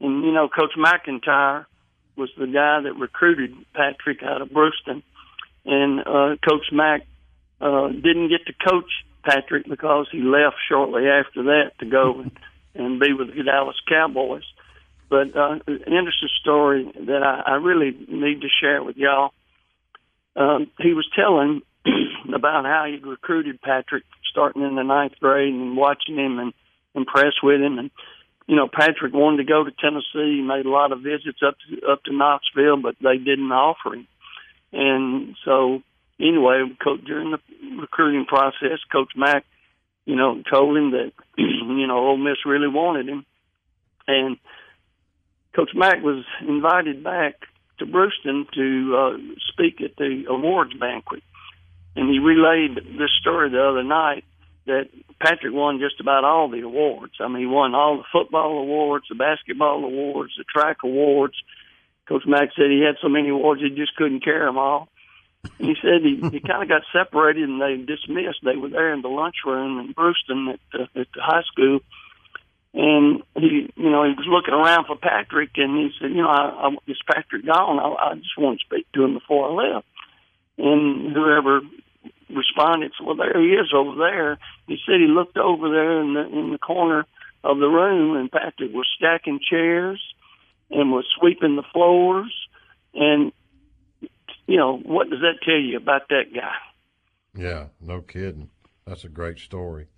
and 0.00 0.24
you 0.24 0.32
know, 0.32 0.48
Coach 0.48 0.72
McIntyre 0.76 1.66
was 2.16 2.30
the 2.36 2.46
guy 2.46 2.80
that 2.82 2.94
recruited 2.98 3.54
Patrick 3.74 4.22
out 4.22 4.42
of 4.42 4.48
Brewston, 4.48 5.02
and 5.64 6.00
uh, 6.00 6.36
Coach 6.46 6.66
Mack 6.72 7.06
uh, 7.60 7.88
didn't 7.88 8.28
get 8.28 8.46
to 8.46 8.52
coach 8.68 8.90
Patrick 9.24 9.68
because 9.68 10.06
he 10.10 10.20
left 10.20 10.56
shortly 10.68 11.08
after 11.08 11.44
that 11.44 11.72
to 11.80 11.86
go 11.86 12.20
and, 12.20 12.30
and 12.74 13.00
be 13.00 13.12
with 13.12 13.34
the 13.34 13.42
Dallas 13.42 13.76
Cowboys. 13.88 14.44
But 15.08 15.36
uh, 15.36 15.58
an 15.66 15.80
interesting 15.86 16.28
story 16.40 16.90
that 17.06 17.22
I, 17.22 17.52
I 17.52 17.54
really 17.56 17.96
need 18.08 18.40
to 18.40 18.48
share 18.60 18.82
with 18.82 18.96
y'all. 18.96 19.30
Um, 20.34 20.70
he 20.80 20.92
was 20.92 21.08
telling 21.14 21.62
about 22.34 22.64
how 22.64 22.86
he'd 22.90 23.06
recruited 23.06 23.60
Patrick 23.60 24.04
starting 24.30 24.62
in 24.62 24.74
the 24.74 24.82
ninth 24.82 25.14
grade 25.20 25.54
and 25.54 25.76
watching 25.76 26.16
him 26.16 26.38
and 26.38 26.52
impressed 26.94 27.42
with 27.42 27.60
him 27.60 27.78
and 27.78 27.90
you 28.46 28.54
know, 28.54 28.68
Patrick 28.72 29.12
wanted 29.12 29.38
to 29.38 29.44
go 29.44 29.64
to 29.64 29.72
Tennessee. 29.72 30.36
He 30.36 30.42
made 30.42 30.66
a 30.66 30.70
lot 30.70 30.92
of 30.92 31.00
visits 31.00 31.40
up 31.46 31.56
to 31.68 31.86
up 31.90 32.04
to 32.04 32.16
Knoxville, 32.16 32.76
but 32.80 32.94
they 33.02 33.18
didn't 33.18 33.50
offer 33.50 33.94
him. 33.94 34.06
And 34.72 35.36
so, 35.44 35.82
anyway, 36.20 36.64
coach, 36.82 37.04
during 37.04 37.30
the 37.30 37.38
recruiting 37.80 38.26
process, 38.26 38.78
Coach 38.90 39.12
Mack, 39.16 39.44
you 40.04 40.16
know, 40.16 40.42
told 40.50 40.76
him 40.76 40.92
that 40.92 41.12
you 41.38 41.86
know 41.86 41.98
Ole 41.98 42.16
Miss 42.16 42.44
really 42.44 42.68
wanted 42.68 43.08
him, 43.08 43.24
and 44.06 44.36
Coach 45.54 45.70
Mack 45.74 46.02
was 46.02 46.24
invited 46.46 47.02
back 47.02 47.34
to 47.78 47.86
Brewston 47.86 48.46
to 48.54 48.96
uh, 48.96 49.34
speak 49.52 49.80
at 49.82 49.96
the 49.96 50.24
awards 50.28 50.72
banquet, 50.74 51.22
and 51.94 52.10
he 52.10 52.18
relayed 52.18 52.76
this 52.76 53.10
story 53.20 53.50
the 53.50 53.62
other 53.62 53.82
night 53.82 54.24
that 54.66 54.88
Patrick 55.20 55.54
won 55.54 55.78
just 55.78 56.00
about 56.00 56.24
all 56.24 56.50
the 56.50 56.60
awards. 56.60 57.14
I 57.20 57.28
mean, 57.28 57.40
he 57.40 57.46
won 57.46 57.74
all 57.74 57.98
the 57.98 58.04
football 58.12 58.58
awards, 58.58 59.06
the 59.08 59.14
basketball 59.14 59.84
awards, 59.84 60.32
the 60.36 60.44
track 60.44 60.78
awards. 60.84 61.34
Coach 62.08 62.24
Mack 62.26 62.50
said 62.54 62.70
he 62.70 62.82
had 62.84 62.96
so 63.00 63.08
many 63.08 63.30
awards 63.30 63.62
he 63.62 63.70
just 63.70 63.96
couldn't 63.96 64.24
carry 64.24 64.44
them 64.44 64.58
all. 64.58 64.88
He 65.58 65.74
said 65.82 66.02
he, 66.02 66.20
he 66.30 66.40
kind 66.40 66.62
of 66.62 66.68
got 66.68 66.82
separated 66.92 67.48
and 67.48 67.60
they 67.60 67.76
dismissed. 67.76 68.40
They 68.42 68.56
were 68.56 68.68
there 68.68 68.92
in 68.92 69.02
the 69.02 69.08
lunchroom 69.08 69.78
in 69.80 69.92
Brewston 69.94 70.54
at 70.54 70.60
the, 70.72 71.00
at 71.00 71.06
the 71.14 71.22
high 71.22 71.42
school. 71.50 71.80
And 72.74 73.22
he, 73.36 73.72
you 73.74 73.90
know, 73.90 74.04
he 74.04 74.12
was 74.12 74.26
looking 74.28 74.52
around 74.52 74.84
for 74.86 74.96
Patrick, 74.96 75.50
and 75.56 75.78
he 75.78 75.90
said, 75.98 76.10
"You 76.10 76.22
know, 76.22 76.28
I, 76.28 76.68
I, 76.68 76.76
is 76.86 76.98
Patrick 77.10 77.46
gone? 77.46 77.78
I, 77.80 78.10
I 78.10 78.14
just 78.16 78.36
want 78.36 78.60
to 78.60 78.66
speak 78.66 78.86
to 78.92 79.04
him 79.04 79.14
before 79.14 79.48
I 79.48 79.74
left." 79.74 79.86
And 80.58 81.14
whoever 81.14 81.62
responded, 82.28 82.92
well, 83.02 83.16
there 83.16 83.40
he 83.40 83.54
is 83.54 83.72
over 83.74 83.96
there. 83.96 84.38
He 84.66 84.76
said 84.84 85.00
he 85.00 85.06
looked 85.06 85.38
over 85.38 85.70
there 85.70 86.02
in 86.02 86.14
the 86.14 86.26
in 86.28 86.52
the 86.52 86.58
corner 86.58 87.06
of 87.42 87.58
the 87.58 87.66
room, 87.66 88.16
and 88.16 88.30
Patrick 88.30 88.72
was 88.72 88.86
stacking 88.96 89.40
chairs 89.48 90.02
and 90.70 90.90
was 90.90 91.06
sweeping 91.18 91.56
the 91.56 91.64
floors. 91.72 92.32
And 92.94 93.32
you 94.46 94.56
know, 94.56 94.78
what 94.78 95.10
does 95.10 95.20
that 95.20 95.44
tell 95.44 95.58
you 95.58 95.76
about 95.76 96.08
that 96.08 96.32
guy? 96.34 96.54
Yeah, 97.34 97.66
no 97.80 98.00
kidding. 98.00 98.50
That's 98.86 99.04
a 99.04 99.08
great 99.08 99.38
story, 99.38 99.88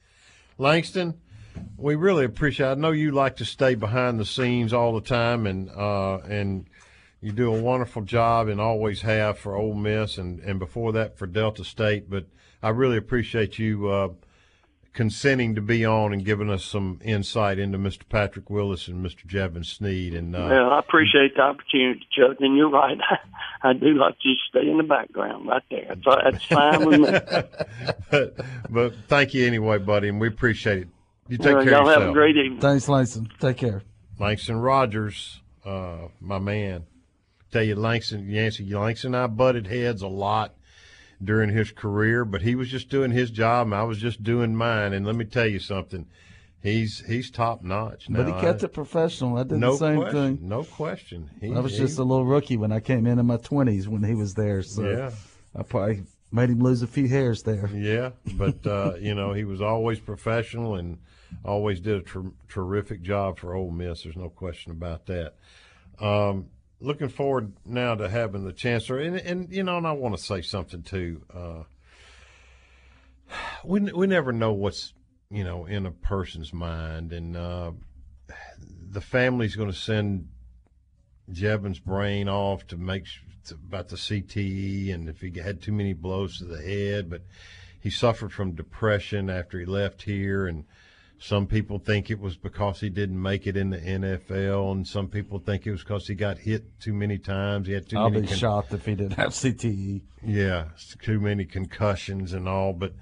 Langston. 0.57 1.21
We 1.77 1.95
really 1.95 2.25
appreciate. 2.25 2.67
I 2.69 2.75
know 2.75 2.91
you 2.91 3.11
like 3.11 3.37
to 3.37 3.45
stay 3.45 3.75
behind 3.75 4.19
the 4.19 4.25
scenes 4.25 4.73
all 4.73 4.95
the 4.95 5.07
time, 5.07 5.47
and 5.47 5.71
uh, 5.71 6.19
and 6.19 6.67
you 7.21 7.33
do 7.33 7.55
a 7.55 7.61
wonderful 7.61 8.03
job 8.03 8.49
and 8.49 8.61
always 8.61 9.03
have 9.03 9.39
for 9.39 9.57
Ole 9.57 9.75
Miss 9.75 10.19
and, 10.19 10.41
and 10.41 10.59
before 10.59 10.93
that 10.93 11.19
for 11.19 11.27
Delta 11.27 11.65
State. 11.65 12.09
But 12.09 12.27
I 12.63 12.71
really 12.71 12.97
appreciate 12.97 13.59
you 13.59 13.89
uh, 13.89 14.09
consenting 14.99 15.55
to 15.55 15.61
be 15.61 15.85
on 15.85 16.13
and 16.13 16.25
giving 16.25 16.51
us 16.51 16.65
some 16.65 16.99
insight 17.05 17.57
into 17.57 17.79
Mr. 17.79 18.01
Patrick 18.09 18.51
Willis 18.51 18.89
and 18.89 19.07
Mr. 19.07 19.25
Jevan 19.29 19.65
Snead. 19.65 20.13
And 20.13 20.35
uh, 20.35 20.49
well, 20.51 20.71
I 20.73 20.81
appreciate 20.81 21.37
the 21.37 21.43
opportunity, 21.43 22.05
Chuck. 22.11 22.39
And 22.41 22.57
you're 22.57 22.69
right. 22.69 22.99
I 23.63 23.75
do 23.75 23.95
like 23.95 24.19
to 24.19 24.35
stay 24.51 24.69
in 24.69 24.77
the 24.77 24.83
background 24.83 25.47
right 25.47 25.63
there. 25.71 25.95
That's, 26.05 26.25
that's 26.25 26.45
fine 26.47 26.85
with 26.85 27.01
me. 27.01 27.45
but, 28.11 28.41
but 28.69 28.95
thank 29.07 29.35
you 29.35 29.47
anyway, 29.47 29.79
buddy, 29.79 30.09
and 30.09 30.21
we 30.21 30.27
appreciate 30.27 30.79
it. 30.79 30.89
You 31.29 31.39
take 31.39 31.55
well, 31.55 31.63
care 31.63 31.73
y'all 31.75 31.83
of 31.83 31.87
yourself. 31.87 32.03
have 32.03 32.11
a 32.11 32.13
great 32.13 32.37
evening. 32.37 32.59
Thanks, 32.59 32.89
Langston. 32.89 33.29
Take 33.39 33.59
care. 33.59 33.83
Langston 34.19 34.57
Rogers, 34.57 35.41
uh, 35.65 36.09
my 36.21 36.41
man. 36.41 36.87
Tell 37.53 37.63
you, 37.63 37.77
Langston, 37.77 38.29
Yancy, 38.29 38.65
Langston 38.75 39.15
and 39.15 39.23
I 39.23 39.27
butted 39.29 39.69
heads 39.69 40.03
a 40.03 40.09
lot 40.09 40.57
during 41.23 41.51
his 41.51 41.71
career, 41.73 42.25
but 42.25 42.43
he 42.43 42.55
was 42.55 42.69
just 42.69 42.89
doing 42.89 43.11
his 43.11 43.31
job, 43.31 43.67
and 43.67 43.75
I 43.75 43.83
was 43.85 43.99
just 43.99 44.23
doing 44.23 44.55
mine. 44.55 44.93
And 44.93 45.05
let 45.07 45.17
me 45.17 45.25
tell 45.25 45.47
you 45.47 45.59
something, 45.59 46.07
he's 46.63 47.01
he's 47.07 47.31
top 47.31 47.63
notch. 47.63 48.07
But 48.09 48.27
he 48.27 48.33
kept 48.41 48.63
it 48.63 48.69
professional. 48.69 49.39
I 49.39 49.43
did 49.43 49.59
no 49.59 49.73
the 49.73 49.79
same 49.79 50.01
question, 50.01 50.37
thing. 50.39 50.49
No 50.49 50.65
question. 50.65 51.31
He, 51.41 51.53
I 51.55 51.61
was 51.61 51.73
he- 51.73 51.79
just 51.79 51.99
a 51.99 52.05
little 52.05 52.25
rookie 52.25 52.57
when 52.57 52.73
I 52.73 52.81
came 52.81 53.07
in 53.07 53.19
in 53.19 53.27
my 53.27 53.37
twenties 53.39 53.89
when 53.89 54.03
he 54.03 54.15
was 54.15 54.35
there. 54.35 54.63
So 54.63 54.89
Yeah. 54.89 55.11
I 55.57 55.63
probably 55.63 56.03
made 56.31 56.51
him 56.51 56.61
lose 56.61 56.83
a 56.83 56.87
few 56.87 57.09
hairs 57.09 57.43
there. 57.43 57.69
Yeah, 57.75 58.11
but 58.35 58.65
uh, 58.67 58.95
you 59.01 59.15
know 59.15 59.33
he 59.33 59.45
was 59.45 59.61
always 59.61 59.99
professional 59.99 60.77
and 60.77 60.99
always 61.45 61.81
did 61.81 61.97
a 61.97 62.03
ter- 62.03 62.33
terrific 62.49 63.03
job 63.03 63.39
for 63.39 63.55
Ole 63.55 63.71
Miss. 63.71 64.03
There's 64.03 64.17
no 64.17 64.29
question 64.29 64.73
about 64.73 65.07
that. 65.07 65.35
Um, 66.01 66.47
looking 66.81 67.09
forward 67.09 67.53
now 67.65 67.95
to 67.95 68.09
having 68.09 68.45
the 68.45 68.53
chancellor, 68.53 68.99
and, 68.99 69.17
and 69.17 69.53
you 69.53 69.63
know, 69.63 69.79
and 69.79 69.87
I 69.87 69.93
want 69.93 70.17
to 70.17 70.23
say 70.23 70.43
something 70.43 70.83
too. 70.83 71.23
Uh, 71.33 71.63
we 73.65 73.81
we 73.81 74.07
never 74.07 74.33
know 74.33 74.53
what's 74.53 74.95
you 75.31 75.45
know 75.45 75.67
in 75.67 75.87
a 75.87 75.91
person's 75.91 76.53
mind, 76.53 77.13
and 77.13 77.37
uh, 77.37 77.73
the 78.91 79.01
family's 79.01 79.57
going 79.57 79.71
to 79.71 79.77
send 79.77 80.29
Jevan's 81.31 81.79
brain 81.79 82.29
off 82.29 82.67
to 82.69 82.77
make 82.77 83.07
about 83.51 83.89
the 83.89 83.97
CTE 83.97 84.93
and 84.93 85.09
if 85.09 85.21
he 85.21 85.33
had 85.41 85.63
too 85.63 85.73
many 85.73 85.93
blows 85.93 86.39
to 86.39 86.45
the 86.45 86.61
head, 86.61 87.09
but 87.09 87.23
he 87.81 87.91
suffered 87.91 88.33
from 88.33 88.53
depression 88.53 89.31
after 89.31 89.59
he 89.59 89.65
left 89.65 90.03
here 90.03 90.47
and 90.47 90.65
some 91.19 91.47
people 91.47 91.79
think 91.79 92.11
it 92.11 92.21
was 92.21 92.37
because 92.37 92.81
he 92.81 92.89
didn't 92.91 93.21
make 93.21 93.47
it 93.47 93.57
in 93.57 93.71
the 93.71 93.79
NFL, 93.79 94.73
and 94.73 94.87
some 94.87 95.09
people 95.09 95.39
think 95.39 95.67
it 95.67 95.73
was 95.73 95.83
because 95.83 96.07
he 96.07 96.15
got 96.15 96.39
hit 96.39 96.79
too 96.81 96.93
many 96.93 97.19
times. 97.19 97.67
He 97.67 97.73
had 97.75 97.89
too 97.89 97.99
I'll 97.99 98.11
many. 98.11 98.27
be 98.27 98.35
shocked 98.35 98.73
if 98.73 98.85
he 98.87 98.95
didn't 98.95 99.15
have. 99.15 99.31
CTE. 99.33 100.03
Yeah, 100.25 100.67
too 101.03 101.19
many 101.21 101.45
concussions 101.45 102.33
and 102.33 102.49
all. 102.49 102.73
But 102.73 102.93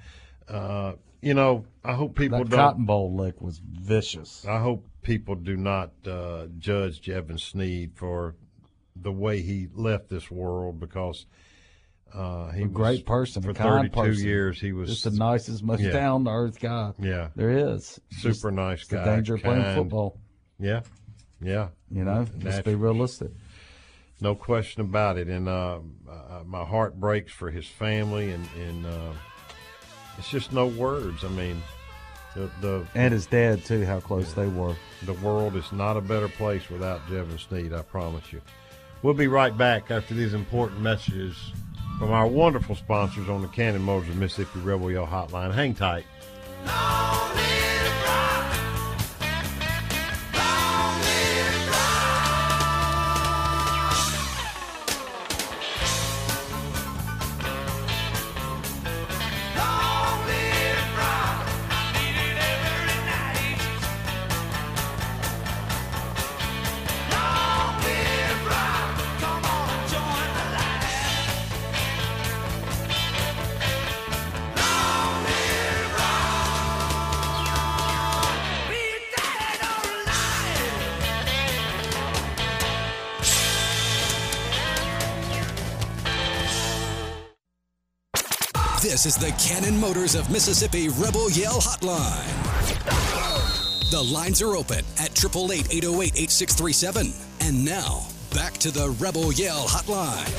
uh, 0.48 0.94
you 1.20 1.34
know, 1.34 1.66
I 1.84 1.92
hope 1.92 2.16
people 2.16 2.38
That 2.38 2.50
don't. 2.50 2.58
Cotton 2.58 2.84
Bowl 2.86 3.14
lick 3.14 3.40
was 3.40 3.58
vicious. 3.58 4.46
I 4.46 4.60
hope 4.60 4.86
people 5.02 5.34
do 5.34 5.56
not 5.56 5.90
uh, 6.06 6.46
judge 6.58 7.02
Jevan 7.02 7.38
Snead 7.38 7.92
for 7.94 8.34
the 8.94 9.12
way 9.12 9.42
he 9.42 9.68
left 9.74 10.08
this 10.08 10.30
world 10.30 10.80
because 10.80 11.26
uh, 12.14 12.50
he 12.52 12.62
a 12.62 12.66
great 12.66 13.04
person, 13.04 13.42
for 13.42 13.50
a 13.50 13.54
kind 13.54 13.92
32 13.92 14.00
person. 14.10 14.26
years. 14.26 14.60
He 14.60 14.72
was 14.72 14.88
just 14.88 15.04
the 15.04 15.10
nicest, 15.10 15.62
most 15.62 15.80
yeah. 15.80 15.90
down 15.90 16.24
to 16.24 16.30
earth 16.30 16.60
guy. 16.60 16.92
Yeah, 16.98 17.28
there 17.36 17.50
is 17.50 18.00
super 18.10 18.28
Just 18.32 18.44
nice 18.44 18.80
it's 18.80 18.88
the 18.88 18.96
guy. 18.96 19.04
danger 19.16 19.34
of 19.34 19.42
playing 19.42 19.74
football. 19.74 20.18
Yeah, 20.58 20.80
yeah. 21.40 21.68
You 21.90 22.04
know, 22.04 22.26
let's 22.42 22.62
be 22.62 22.74
realistic. 22.74 23.30
No 24.20 24.34
question 24.34 24.80
about 24.80 25.18
it. 25.18 25.28
And 25.28 25.48
uh, 25.48 25.80
uh, 26.08 26.42
my 26.46 26.64
heart 26.64 26.98
breaks 26.98 27.32
for 27.32 27.50
his 27.50 27.66
family, 27.66 28.32
and, 28.32 28.48
and 28.58 28.86
uh, 28.86 29.12
it's 30.16 30.30
just 30.30 30.52
no 30.52 30.68
words. 30.68 31.22
I 31.22 31.28
mean, 31.28 31.62
the, 32.34 32.50
the 32.62 32.86
And 32.94 33.12
his 33.12 33.26
dad 33.26 33.64
too. 33.64 33.84
How 33.84 34.00
close 34.00 34.32
they 34.32 34.46
were. 34.46 34.74
the 35.02 35.12
world 35.14 35.54
is 35.56 35.70
not 35.72 35.96
a 35.96 36.00
better 36.00 36.28
place 36.28 36.70
without 36.70 37.06
Jevan 37.08 37.38
Snead, 37.38 37.74
I 37.74 37.82
promise 37.82 38.32
you. 38.32 38.40
We'll 39.02 39.14
be 39.14 39.26
right 39.26 39.56
back 39.56 39.90
after 39.90 40.14
these 40.14 40.32
important 40.32 40.80
messages 40.80 41.52
from 41.98 42.12
our 42.12 42.26
wonderful 42.26 42.74
sponsors 42.74 43.28
on 43.28 43.42
the 43.42 43.48
Cannon 43.48 43.82
Motors 43.82 44.14
Mississippi 44.14 44.60
Rebel 44.60 44.90
Yell 44.90 45.06
Hotline. 45.06 45.54
Hang 45.54 45.74
tight. 45.74 46.04
This 88.96 89.04
is 89.04 89.16
the 89.16 89.30
Cannon 89.32 89.78
Motors 89.78 90.14
of 90.14 90.30
Mississippi 90.30 90.88
Rebel 90.88 91.30
Yell 91.30 91.60
Hotline. 91.60 92.24
The 93.90 94.02
lines 94.02 94.40
are 94.40 94.56
open 94.56 94.86
at 94.98 95.10
888 95.22 95.70
808 95.70 96.12
8637. 96.16 97.12
And 97.40 97.62
now, 97.62 98.06
back 98.34 98.54
to 98.54 98.70
the 98.70 98.88
Rebel 98.98 99.34
Yell 99.34 99.66
Hotline. 99.68 100.32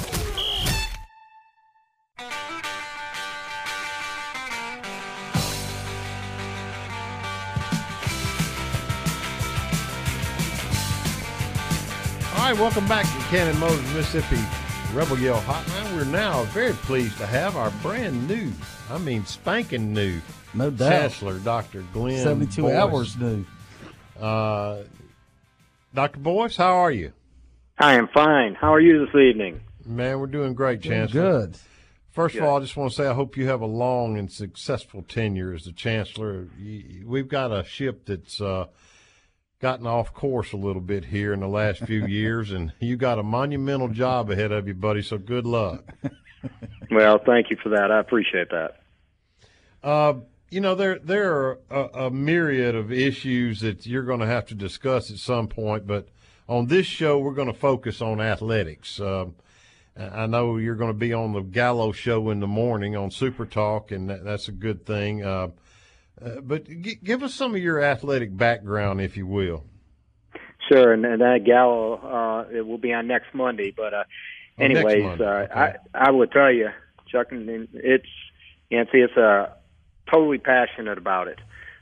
All 12.33 12.51
right, 12.51 12.59
welcome 12.59 12.87
back 12.87 13.05
to 13.05 13.19
Cannon 13.29 13.59
Motors 13.59 13.93
Mississippi 13.93 14.43
Rebel 14.93 15.19
Yell 15.19 15.39
Hotline. 15.41 15.95
We're 15.95 16.05
now 16.05 16.43
very 16.45 16.73
pleased 16.73 17.17
to 17.17 17.25
have 17.27 17.55
our 17.55 17.69
brand 17.83 18.27
new, 18.27 18.51
I 18.89 18.97
mean 18.97 19.25
spanking 19.25 19.93
new, 19.93 20.19
no 20.53 20.69
doubt, 20.71 20.89
Chancellor 20.89 21.39
Dr. 21.39 21.83
Glenn. 21.93 22.23
72 22.23 22.61
Boyce. 22.61 22.73
hours 22.73 23.17
new. 23.17 23.45
Uh, 24.19 24.83
Dr. 25.93 26.19
Boyce, 26.19 26.55
how 26.57 26.75
are 26.77 26.91
you? 26.91 27.11
I 27.77 27.93
am 27.95 28.07
fine. 28.07 28.55
How 28.55 28.73
are 28.73 28.79
you 28.79 29.05
this 29.05 29.13
evening? 29.15 29.61
Man, 29.85 30.19
we're 30.19 30.25
doing 30.27 30.53
great, 30.55 30.81
Doing 30.81 30.99
Chancellor. 31.07 31.21
good. 31.41 31.57
First 32.11 32.33
Good. 32.33 32.41
of 32.43 32.49
all, 32.49 32.57
I 32.57 32.61
just 32.61 32.75
want 32.75 32.89
to 32.91 32.95
say 32.95 33.07
I 33.07 33.13
hope 33.13 33.37
you 33.37 33.45
have 33.47 33.61
a 33.61 33.67
long 33.67 34.17
and 34.17 34.31
successful 34.31 35.03
tenure 35.03 35.53
as 35.53 35.65
the 35.65 35.71
chancellor. 35.71 36.47
We've 37.05 37.27
got 37.27 37.51
a 37.51 37.63
ship 37.63 38.05
that's 38.05 38.41
uh, 38.41 38.65
gotten 39.59 39.87
off 39.87 40.13
course 40.13 40.53
a 40.53 40.57
little 40.57 40.81
bit 40.81 41.05
here 41.05 41.33
in 41.33 41.39
the 41.39 41.47
last 41.47 41.83
few 41.83 42.05
years, 42.07 42.51
and 42.51 42.73
you 42.79 42.95
got 42.95 43.19
a 43.19 43.23
monumental 43.23 43.87
job 43.87 44.29
ahead 44.29 44.51
of 44.51 44.67
you, 44.67 44.73
buddy. 44.73 45.01
So 45.01 45.17
good 45.17 45.45
luck. 45.45 45.83
Well, 46.89 47.19
thank 47.25 47.49
you 47.49 47.57
for 47.61 47.69
that. 47.69 47.91
I 47.91 47.99
appreciate 47.99 48.49
that. 48.51 48.79
Uh, 49.83 50.13
you 50.49 50.61
know, 50.61 50.75
there 50.75 50.97
there 50.97 51.33
are 51.33 51.59
a, 51.69 52.05
a 52.05 52.11
myriad 52.11 52.73
of 52.75 52.89
issues 52.93 53.59
that 53.59 53.85
you're 53.85 54.03
going 54.03 54.21
to 54.21 54.25
have 54.27 54.45
to 54.45 54.55
discuss 54.55 55.11
at 55.11 55.17
some 55.17 55.47
point, 55.47 55.85
but 55.85 56.07
on 56.47 56.67
this 56.67 56.85
show, 56.85 57.19
we're 57.19 57.33
going 57.33 57.51
to 57.51 57.59
focus 57.59 58.01
on 58.01 58.21
athletics. 58.21 59.01
Um 59.01 59.35
I 59.99 60.27
know 60.27 60.57
you're 60.57 60.75
going 60.75 60.91
to 60.91 60.97
be 60.97 61.13
on 61.13 61.33
the 61.33 61.41
Gallo 61.41 61.91
show 61.91 62.29
in 62.29 62.39
the 62.39 62.47
morning 62.47 62.95
on 62.95 63.09
Super 63.09 63.45
Talk, 63.45 63.91
and 63.91 64.09
that, 64.09 64.23
that's 64.23 64.47
a 64.47 64.51
good 64.51 64.85
thing. 64.85 65.23
Uh, 65.23 65.49
uh, 66.23 66.41
but 66.41 66.67
g- 66.67 66.99
give 67.03 67.23
us 67.23 67.33
some 67.33 67.55
of 67.55 67.61
your 67.61 67.81
athletic 67.81 68.35
background, 68.35 69.01
if 69.01 69.17
you 69.17 69.27
will. 69.27 69.63
Sure, 70.71 70.91
and, 70.91 71.05
and 71.05 71.21
that 71.21 71.43
Gallo, 71.45 71.95
uh, 71.95 72.49
it 72.51 72.65
will 72.65 72.77
be 72.77 72.93
on 72.93 73.07
next 73.07 73.33
Monday. 73.33 73.71
But 73.75 73.93
uh, 73.93 74.03
Oh, 74.59 74.63
anyways, 74.63 75.03
Monday, 75.03 75.23
uh, 75.23 75.43
okay. 75.43 75.53
I 75.93 76.07
I 76.07 76.11
would 76.11 76.31
tell 76.31 76.51
you, 76.51 76.69
Chuck, 77.07 77.27
and 77.31 77.47
and 77.47 77.67
it's 77.73 78.07
Yancy, 78.69 79.01
it's 79.01 79.15
uh, 79.15 79.49
totally 80.11 80.39
passionate 80.39 80.97
about 80.97 81.27
it. 81.27 81.39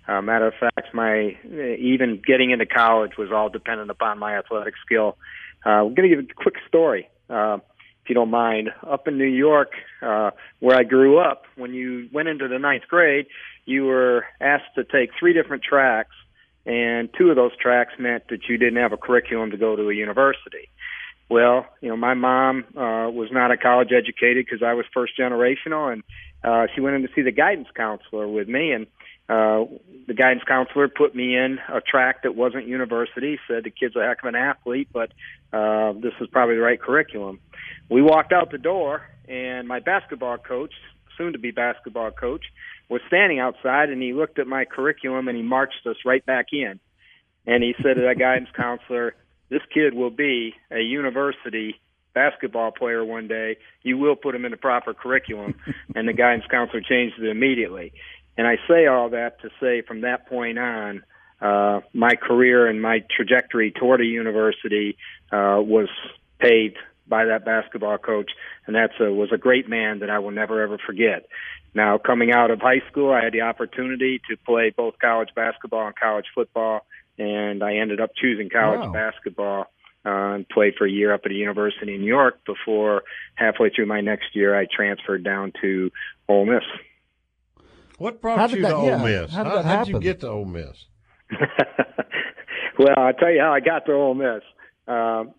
Uh, 0.08 0.22
matter 0.22 0.48
of 0.48 0.54
fact, 0.60 0.94
my 0.94 1.38
even 1.80 2.22
getting 2.26 2.52
into 2.52 2.66
college 2.66 3.14
was 3.18 3.32
all 3.32 3.50
dependent 3.50 3.90
upon 3.90 4.20
my 4.20 4.38
athletic 4.38 4.76
skill. 4.86 5.18
Uh, 5.66 5.70
I'm 5.70 5.96
going 5.96 6.10
to 6.10 6.16
give 6.16 6.26
a 6.26 6.34
quick 6.36 6.56
story, 6.68 7.10
uh, 7.30 7.58
if 8.06 8.10
you 8.10 8.16
don't 8.16 8.30
mind. 8.30 8.70
Up 8.88 9.08
in 9.08 9.18
New 9.18 9.26
York, 9.26 9.72
uh, 10.04 10.30
where 10.60 10.78
I 10.78 10.84
grew 10.84 11.18
up, 11.18 11.46
when 11.56 11.74
you 11.74 12.08
went 12.14 12.28
into 12.28 12.48
the 12.48 12.60
ninth 12.60 12.84
grade, 12.88 13.26
you 13.66 13.86
were 13.86 14.26
asked 14.40 14.76
to 14.76 14.84
take 14.84 15.10
three 15.20 15.34
different 15.34 15.64
tracks, 15.64 16.14
and 16.68 17.10
two 17.18 17.32
of 17.32 17.36
those 17.36 17.58
tracks 17.58 17.94
meant 17.98 18.28
that 18.30 18.42
you 18.48 18.60
didn't 18.60 18.78
have 18.78 18.94
a 18.94 18.98
curriculum 18.98 19.50
to 19.52 19.58
go 19.58 19.76
to 19.76 19.90
a 19.90 19.94
university. 19.94 20.70
Well, 21.30 21.66
you 21.82 21.90
know, 21.90 21.98
my 21.98 22.14
mom 22.14 22.66
uh, 22.78 23.10
was 23.10 23.30
not 23.32 23.50
a 23.50 23.58
college 23.58 23.90
educated 23.92 24.46
because 24.46 24.62
I 24.62 24.74
was 24.74 24.86
first 24.94 25.14
generational, 25.20 25.92
and 25.92 26.04
uh, 26.44 26.68
she 26.76 26.82
went 26.82 26.98
in 26.98 27.02
to 27.02 27.10
see 27.16 27.24
the 27.24 27.32
guidance 27.32 27.70
counselor 27.76 28.28
with 28.28 28.48
me, 28.48 28.72
and 28.72 28.86
uh, 29.28 29.66
the 30.08 30.14
guidance 30.14 30.44
counselor 30.48 30.88
put 30.88 31.16
me 31.16 31.36
in 31.36 31.58
a 31.74 31.82
track 31.82 32.24
that 32.24 32.36
wasn't 32.36 32.68
university. 32.68 33.40
Said 33.48 33.64
the 33.64 33.72
kid's 33.72 33.96
a 33.96 34.06
heck 34.06 34.20
of 34.24 34.28
an 34.28 34.36
athlete, 34.36 34.90
but 34.94 35.12
uh, 35.52 35.94
this 35.94 36.14
is 36.22 36.28
probably 36.32 36.56
the 36.56 36.62
right 36.62 36.80
curriculum. 36.80 37.40
We 37.90 38.02
walked 38.02 38.32
out 38.32 38.52
the 38.52 38.60
door, 38.60 39.02
and 39.28 39.68
my 39.68 39.80
basketball 39.80 40.38
coach, 40.38 40.74
soon 41.18 41.34
to 41.34 41.40
be 41.40 41.52
basketball 41.52 42.12
coach, 42.12 42.44
was 42.88 43.02
standing 43.08 43.40
outside, 43.40 43.90
and 43.90 44.02
he 44.02 44.14
looked 44.14 44.38
at 44.38 44.46
my 44.46 44.66
curriculum 44.66 45.28
and 45.28 45.36
he 45.36 45.44
marched 45.44 45.88
us 45.88 45.96
right 46.06 46.24
back 46.26 46.48
in. 46.52 46.80
And 47.48 47.64
he 47.64 47.74
said 47.82 47.96
to 47.96 48.02
that 48.02 48.20
guidance 48.20 48.50
counselor, 48.56 49.16
"This 49.50 49.62
kid 49.74 49.96
will 49.96 50.12
be 50.12 50.56
a 50.70 50.82
university 50.82 51.80
basketball 52.14 52.72
player 52.72 53.04
one 53.04 53.28
day. 53.28 53.58
You 53.82 53.98
will 53.98 54.16
put 54.16 54.36
him 54.36 54.46
in 54.46 54.52
the 54.52 54.58
proper 54.58 54.94
curriculum." 54.94 55.56
and 55.96 56.08
the 56.08 56.14
guidance 56.14 56.46
counselor 56.50 56.82
changed 56.82 57.18
it 57.20 57.28
immediately. 57.28 57.94
And 58.38 58.48
I 58.48 58.58
say 58.68 58.88
all 58.88 59.10
that 59.10 59.42
to 59.42 59.50
say 59.60 59.82
from 59.82 60.02
that 60.02 60.28
point 60.28 60.60
on, 60.60 61.04
uh, 61.42 61.82
my 61.94 62.16
career 62.16 62.68
and 62.68 62.82
my 62.82 63.04
trajectory 63.16 63.72
toward 63.72 64.02
a 64.02 64.06
university 64.06 64.98
uh, 65.32 65.60
was 65.60 65.90
paved 66.40 66.78
by 67.08 67.26
that 67.26 67.46
basketball 67.46 67.98
coach, 67.98 68.32
and 68.66 68.76
that's 68.76 68.94
a, 69.00 69.12
was 69.14 69.30
a 69.32 69.38
great 69.38 69.70
man 69.70 70.00
that 70.00 70.10
I 70.10 70.20
will 70.20 70.32
never 70.32 70.62
ever 70.64 70.78
forget. 70.78 71.28
Now, 71.74 71.98
coming 71.98 72.32
out 72.32 72.52
of 72.52 72.62
high 72.62 72.82
school, 72.90 73.12
I 73.12 73.24
had 73.24 73.34
the 73.34 73.42
opportunity 73.42 74.22
to 74.30 74.38
play 74.38 74.74
both 74.76 74.96
college 75.00 75.30
basketball 75.36 75.86
and 75.88 75.96
college 75.96 76.26
football, 76.34 76.86
and 77.20 77.62
I 77.62 77.76
ended 77.76 78.00
up 78.00 78.12
choosing 78.16 78.50
college 78.50 78.80
Wow. 78.80 78.92
basketball 78.94 79.66
uh, 80.06 80.36
and 80.36 80.50
played 80.50 80.76
for 80.78 80.86
a 80.86 80.92
year 80.92 81.14
up 81.14 81.22
at 81.26 81.32
a 81.32 81.36
university 81.36 81.96
in 81.96 82.02
New 82.02 82.08
York 82.08 82.40
before 82.46 83.04
halfway 83.36 83.70
through 83.70 83.88
my 83.88 84.02
next 84.02 84.36
year, 84.36 84.58
I 84.58 84.66
transferred 84.74 85.24
down 85.24 85.52
to 85.62 85.92
Ole 86.30 86.46
Miss. 86.46 86.64
What 87.98 88.22
brought 88.22 88.52
you 88.52 88.62
that- 88.62 88.70
to 88.70 88.76
Ole 88.76 88.88
yeah, 88.88 89.22
Miss? 89.22 89.32
how 89.34 89.44
did 89.44 89.50
how 89.50 89.56
that 89.62 89.66
how'd 89.66 89.88
you 89.88 90.00
get 90.00 90.20
to 90.22 90.30
Ole 90.30 90.46
Miss? 90.46 90.86
well, 92.80 92.94
I'll 92.98 93.14
tell 93.14 93.32
you 93.32 93.40
how 93.42 93.54
I 93.54 93.60
got 93.60 93.86
to 93.86 93.94
Ole 93.94 94.16
Miss. 94.16 94.42
Um, 94.88 95.34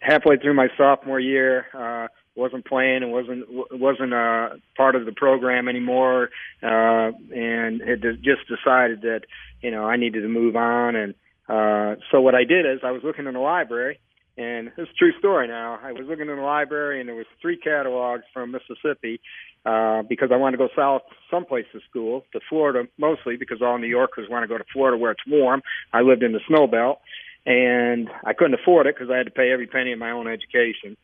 halfway 0.00 0.38
through 0.38 0.54
my 0.54 0.68
sophomore 0.78 1.20
year, 1.20 1.66
uh, 1.74 2.08
wasn't 2.34 2.64
playing 2.64 3.02
and 3.02 3.12
wasn't 3.12 3.44
wasn't 3.72 4.14
uh, 4.14 4.50
part 4.76 4.96
of 4.96 5.04
the 5.04 5.12
program 5.12 5.68
anymore, 5.68 6.30
uh, 6.62 7.10
and 7.34 7.82
had 7.82 8.02
just 8.22 8.48
decided 8.48 9.02
that 9.02 9.22
you 9.60 9.70
know 9.70 9.84
I 9.84 9.96
needed 9.96 10.22
to 10.22 10.28
move 10.28 10.56
on. 10.56 10.96
And 10.96 11.14
uh, 11.48 11.96
so 12.10 12.20
what 12.20 12.34
I 12.34 12.44
did 12.44 12.64
is 12.64 12.80
I 12.82 12.90
was 12.92 13.02
looking 13.04 13.26
in 13.26 13.34
the 13.34 13.40
library, 13.40 13.98
And 14.36 14.68
it's 14.78 14.90
a 14.90 14.94
true 14.98 15.12
story 15.18 15.46
now. 15.48 15.78
I 15.82 15.92
was 15.92 16.06
looking 16.08 16.28
in 16.28 16.36
the 16.36 16.42
library 16.42 17.00
and 17.00 17.08
there 17.08 17.16
was 17.16 17.26
three 17.40 17.58
catalogs 17.58 18.24
from 18.32 18.52
Mississippi 18.52 19.20
uh, 19.66 20.02
because 20.02 20.30
I 20.32 20.36
wanted 20.36 20.56
to 20.56 20.68
go 20.68 20.68
south 20.74 21.02
someplace 21.30 21.66
to 21.72 21.80
school, 21.88 22.24
to 22.32 22.40
Florida 22.48 22.88
mostly 22.96 23.36
because 23.36 23.60
all 23.60 23.76
New 23.78 23.88
Yorkers 23.88 24.28
want 24.30 24.44
to 24.44 24.48
go 24.48 24.56
to 24.56 24.64
Florida 24.72 24.96
where 24.96 25.12
it's 25.12 25.26
warm. 25.26 25.62
I 25.92 26.00
lived 26.00 26.22
in 26.22 26.32
the 26.32 26.40
snow 26.48 26.66
belt 26.66 27.00
and 27.44 28.08
I 28.24 28.32
couldn't 28.32 28.54
afford 28.54 28.86
it 28.86 28.94
because 28.94 29.10
I 29.12 29.18
had 29.18 29.26
to 29.26 29.32
pay 29.32 29.50
every 29.52 29.66
penny 29.66 29.92
of 29.92 29.98
my 29.98 30.12
own 30.12 30.28
education. 30.28 30.96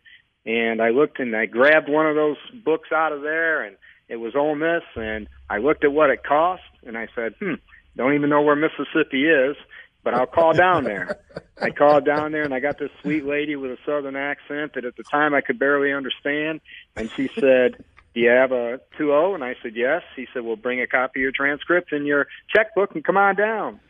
And 0.47 0.81
I 0.81 0.89
looked 0.91 1.21
and 1.21 1.37
I 1.37 1.45
grabbed 1.45 1.91
one 1.91 2.07
of 2.07 2.17
those 2.17 2.39
books 2.65 2.89
out 2.95 3.13
of 3.13 3.21
there 3.21 3.63
and 3.63 3.77
it 4.09 4.17
was 4.17 4.35
Ole 4.35 4.55
Miss 4.55 4.85
and 4.97 5.29
I 5.51 5.59
looked 5.59 5.85
at 5.85 5.93
what 5.93 6.09
it 6.09 6.25
cost 6.25 6.63
and 6.87 6.97
I 6.97 7.09
said, 7.15 7.35
hmm, 7.39 7.55
don't 7.95 8.15
even 8.15 8.31
know 8.31 8.41
where 8.41 8.57
Mississippi 8.57 9.27
is 9.27 9.57
but 10.03 10.15
I'll 10.15 10.27
call 10.27 10.53
down 10.53 10.85
there. 10.85 11.19
I 11.61 11.71
called 11.71 12.05
down 12.05 12.33
there 12.33 12.45
and 12.45 12.55
I 12.55 12.61
got 12.61 12.79
this 12.79 12.91
sweet 13.03 13.25
lady 13.25 13.57
with 13.57 13.73
a 13.73 13.79
southern 13.85 14.17
accent 14.17 14.75
that 14.75 14.85
at 14.85 14.97
the 14.97 15.03
time 15.03 15.35
I 15.35 15.41
could 15.41 15.59
barely 15.59 15.93
understand. 15.93 16.61
And 16.97 17.11
she 17.11 17.29
said, 17.35 17.85
Do 18.15 18.21
you 18.21 18.31
have 18.31 18.53
a 18.53 18.81
2 18.97 19.07
0? 19.07 19.35
And 19.35 19.45
I 19.45 19.57
said, 19.63 19.73
Yes. 19.75 20.03
He 20.17 20.27
said, 20.33 20.45
Well, 20.45 20.57
bring 20.57 20.81
a 20.81 20.87
copy 20.87 21.21
of 21.21 21.23
your 21.23 21.33
transcript 21.33 21.93
and 21.93 22.07
your 22.07 22.27
checkbook 22.55 22.95
and 22.95 23.05
come 23.05 23.17
on 23.17 23.37
down. 23.37 23.81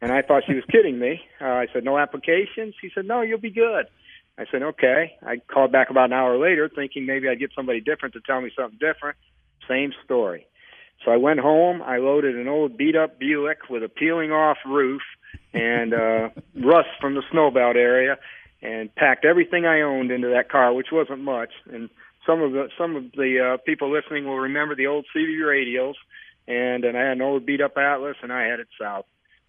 And 0.00 0.12
I 0.12 0.22
thought 0.22 0.44
she 0.46 0.54
was 0.54 0.64
kidding 0.70 0.98
me. 0.98 1.20
Uh, 1.40 1.46
I 1.46 1.66
said, 1.72 1.84
No 1.84 1.98
applications? 1.98 2.74
He 2.80 2.90
said, 2.94 3.06
No, 3.06 3.22
you'll 3.22 3.38
be 3.40 3.50
good. 3.50 3.86
I 4.38 4.44
said, 4.50 4.62
Okay. 4.62 5.16
I 5.22 5.38
called 5.52 5.72
back 5.72 5.90
about 5.90 6.06
an 6.06 6.12
hour 6.12 6.38
later 6.38 6.70
thinking 6.72 7.06
maybe 7.06 7.28
I'd 7.28 7.40
get 7.40 7.50
somebody 7.56 7.80
different 7.80 8.14
to 8.14 8.20
tell 8.20 8.40
me 8.40 8.50
something 8.56 8.78
different. 8.78 9.16
Same 9.68 9.92
story. 10.04 10.46
So 11.06 11.12
I 11.12 11.16
went 11.16 11.38
home. 11.38 11.82
I 11.82 11.98
loaded 11.98 12.34
an 12.34 12.48
old 12.48 12.76
beat 12.76 12.96
up 12.96 13.20
Buick 13.20 13.70
with 13.70 13.84
a 13.84 13.88
peeling 13.88 14.32
off 14.32 14.58
roof 14.66 15.02
and 15.54 15.94
uh, 15.94 16.28
rust 16.56 16.88
from 17.00 17.14
the 17.14 17.22
snowbelt 17.32 17.76
area, 17.76 18.18
and 18.60 18.92
packed 18.92 19.24
everything 19.24 19.64
I 19.66 19.82
owned 19.82 20.10
into 20.10 20.28
that 20.30 20.50
car, 20.50 20.74
which 20.74 20.88
wasn't 20.90 21.20
much. 21.20 21.50
And 21.72 21.88
some 22.26 22.42
of 22.42 22.50
the 22.50 22.68
some 22.76 22.96
of 22.96 23.12
the 23.12 23.54
uh, 23.54 23.56
people 23.64 23.92
listening 23.92 24.26
will 24.26 24.40
remember 24.40 24.74
the 24.74 24.88
old 24.88 25.06
CB 25.14 25.46
radios, 25.46 25.94
and 26.48 26.84
and 26.84 26.98
I 26.98 27.02
had 27.02 27.12
an 27.12 27.22
old 27.22 27.46
beat 27.46 27.60
up 27.60 27.76
Atlas, 27.76 28.16
and 28.20 28.32
I 28.32 28.48
headed 28.48 28.66
south. 28.78 29.06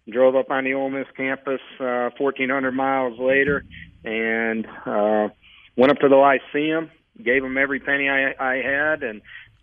Drove 0.08 0.36
up 0.36 0.50
on 0.52 0.62
the 0.62 0.74
Ole 0.74 0.90
Miss 0.90 1.08
campus 1.16 1.60
uh, 1.80 2.10
1,400 2.16 2.70
miles 2.70 3.18
later, 3.18 3.64
and 4.04 4.64
uh, 4.86 5.28
went 5.76 5.90
up 5.90 5.98
to 5.98 6.08
the 6.08 6.16
Lyceum. 6.16 6.92
Gave 7.20 7.42
them 7.42 7.58
every 7.58 7.80
penny 7.80 8.08
I, 8.08 8.32
I 8.38 8.62
had, 8.62 9.02
and 9.02 9.22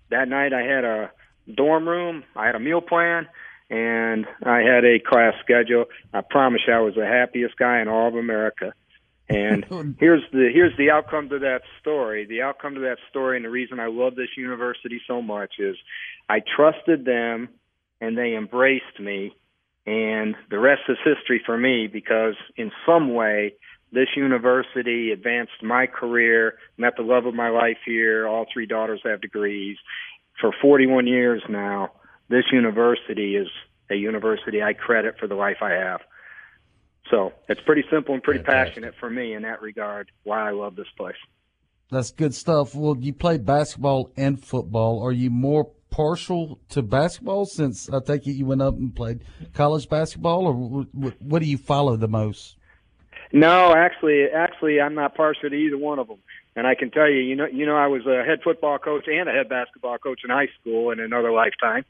that 0.10 0.28
night 0.28 0.52
I 0.52 0.62
had 0.62 0.84
a 0.84 1.12
dorm 1.54 1.88
room. 1.88 2.24
I 2.36 2.46
had 2.46 2.56
a 2.56 2.60
meal 2.60 2.82
plan 2.82 3.28
and 3.70 4.26
I 4.43 4.60
had 4.60 4.86
a 4.86 5.00
class 5.00 5.34
schedule. 5.43 5.86
I 6.14 6.22
promise 6.22 6.62
you, 6.68 6.74
I 6.74 6.80
was 6.80 6.96
the 6.96 7.06
happiest 7.06 7.58
guy 7.58 7.82
in 7.82 7.88
all 7.88 8.08
of 8.08 8.16
America. 8.16 8.74
And 9.28 9.66
here's 10.00 10.24
the 10.32 10.50
here's 10.54 10.78
the 10.78 10.91
outcome 10.91 11.30
to 11.30 11.39
that 11.39 11.62
story. 11.82 12.26
The 12.26 12.43
outcome 12.43 12.76
to 12.76 12.82
that 12.82 12.98
story, 13.10 13.38
and 13.38 13.46
the 13.46 13.50
reason 13.50 13.80
I 13.80 13.88
love 13.88 14.16
this 14.16 14.38
university 14.38 15.02
so 15.08 15.22
much 15.22 15.56
is 15.60 15.76
I 16.30 16.41
trusted 16.56 17.06
them, 17.06 17.50
and 18.00 18.18
they 18.18 18.36
embraced 18.36 19.00
me, 19.00 19.36
and 19.88 20.36
the 20.50 20.60
rest 20.60 20.84
is 20.89 20.98
history 21.04 21.41
for 21.43 21.58
me 21.58 21.88
because 21.88 22.36
in 22.56 22.72
some 22.86 23.14
way 23.14 23.56
this 23.91 24.10
university 24.16 25.12
advanced 25.12 25.64
my 25.64 25.88
career, 25.88 26.56
met 26.78 26.98
the 26.98 27.04
love 27.04 27.26
of 27.26 27.34
my 27.34 27.50
life 27.50 27.78
here. 27.86 28.28
All 28.28 28.46
three 28.52 28.66
daughters 28.66 29.00
have 29.06 29.22
degrees. 29.22 29.78
For 30.40 30.52
41 30.62 31.08
years 31.08 31.42
now, 31.50 31.92
this 32.30 32.46
university 32.52 33.36
is 33.36 33.48
a 33.90 33.96
university 33.96 34.62
I 34.62 34.74
credit 34.74 35.16
for 35.20 35.28
the 35.28 35.36
life 35.36 35.58
I 35.62 35.72
have. 35.72 36.02
So 37.12 37.34
it's 37.48 37.62
pretty 37.62 37.84
simple 37.92 38.14
and 38.16 38.24
pretty 38.24 38.44
Fantastic. 38.44 38.74
passionate 38.74 38.96
for 39.00 39.10
me 39.10 39.34
in 39.34 39.44
that 39.44 39.62
regard. 39.62 40.12
Why 40.24 40.48
I 40.48 40.52
love 40.52 40.76
this 40.76 40.88
place. 40.98 41.16
That's 41.92 42.12
good 42.12 42.34
stuff. 42.34 42.74
Well, 42.74 42.98
you 43.00 43.14
play 43.14 43.38
basketball 43.38 44.12
and 44.18 44.44
football. 44.44 45.04
Are 45.04 45.12
you 45.12 45.30
more 45.30 45.70
partial 45.92 46.60
to 46.70 46.82
basketball 46.82 47.46
since 47.46 47.90
I 47.90 48.00
take 48.00 48.26
it 48.28 48.32
you 48.32 48.46
went 48.48 48.62
up 48.62 48.74
and 48.74 48.94
played 48.94 49.24
college 49.54 49.88
basketball, 49.88 50.48
or 50.48 50.54
what 51.20 51.40
do 51.40 51.46
you 51.46 51.58
follow 51.58 51.96
the 51.96 52.08
most? 52.08 52.58
No, 53.32 53.74
actually, 53.76 54.26
actually, 54.26 54.82
I'm 54.82 54.96
not 54.96 55.16
partial 55.16 55.50
to 55.50 55.56
either 55.56 55.78
one 55.78 56.00
of 56.00 56.08
them. 56.08 56.18
And 56.56 56.66
I 56.66 56.76
can 56.76 56.89
tell 56.89 57.10
you, 57.10 57.20
you 57.20 57.36
know, 57.36 57.47
you 57.47 57.66
know, 57.66 57.76
I 57.76 57.88
was 57.88 58.06
a 58.06 58.24
head 58.24 58.39
football 58.43 58.78
coach 58.78 59.06
and 59.08 59.28
a 59.28 59.32
head 59.32 59.49
basketball 59.49 59.97
coach 59.97 60.22
in 60.24 60.30
high 60.30 60.49
school 60.60 60.91
in 60.91 60.99
another 60.99 61.32
lifetime 61.32 61.84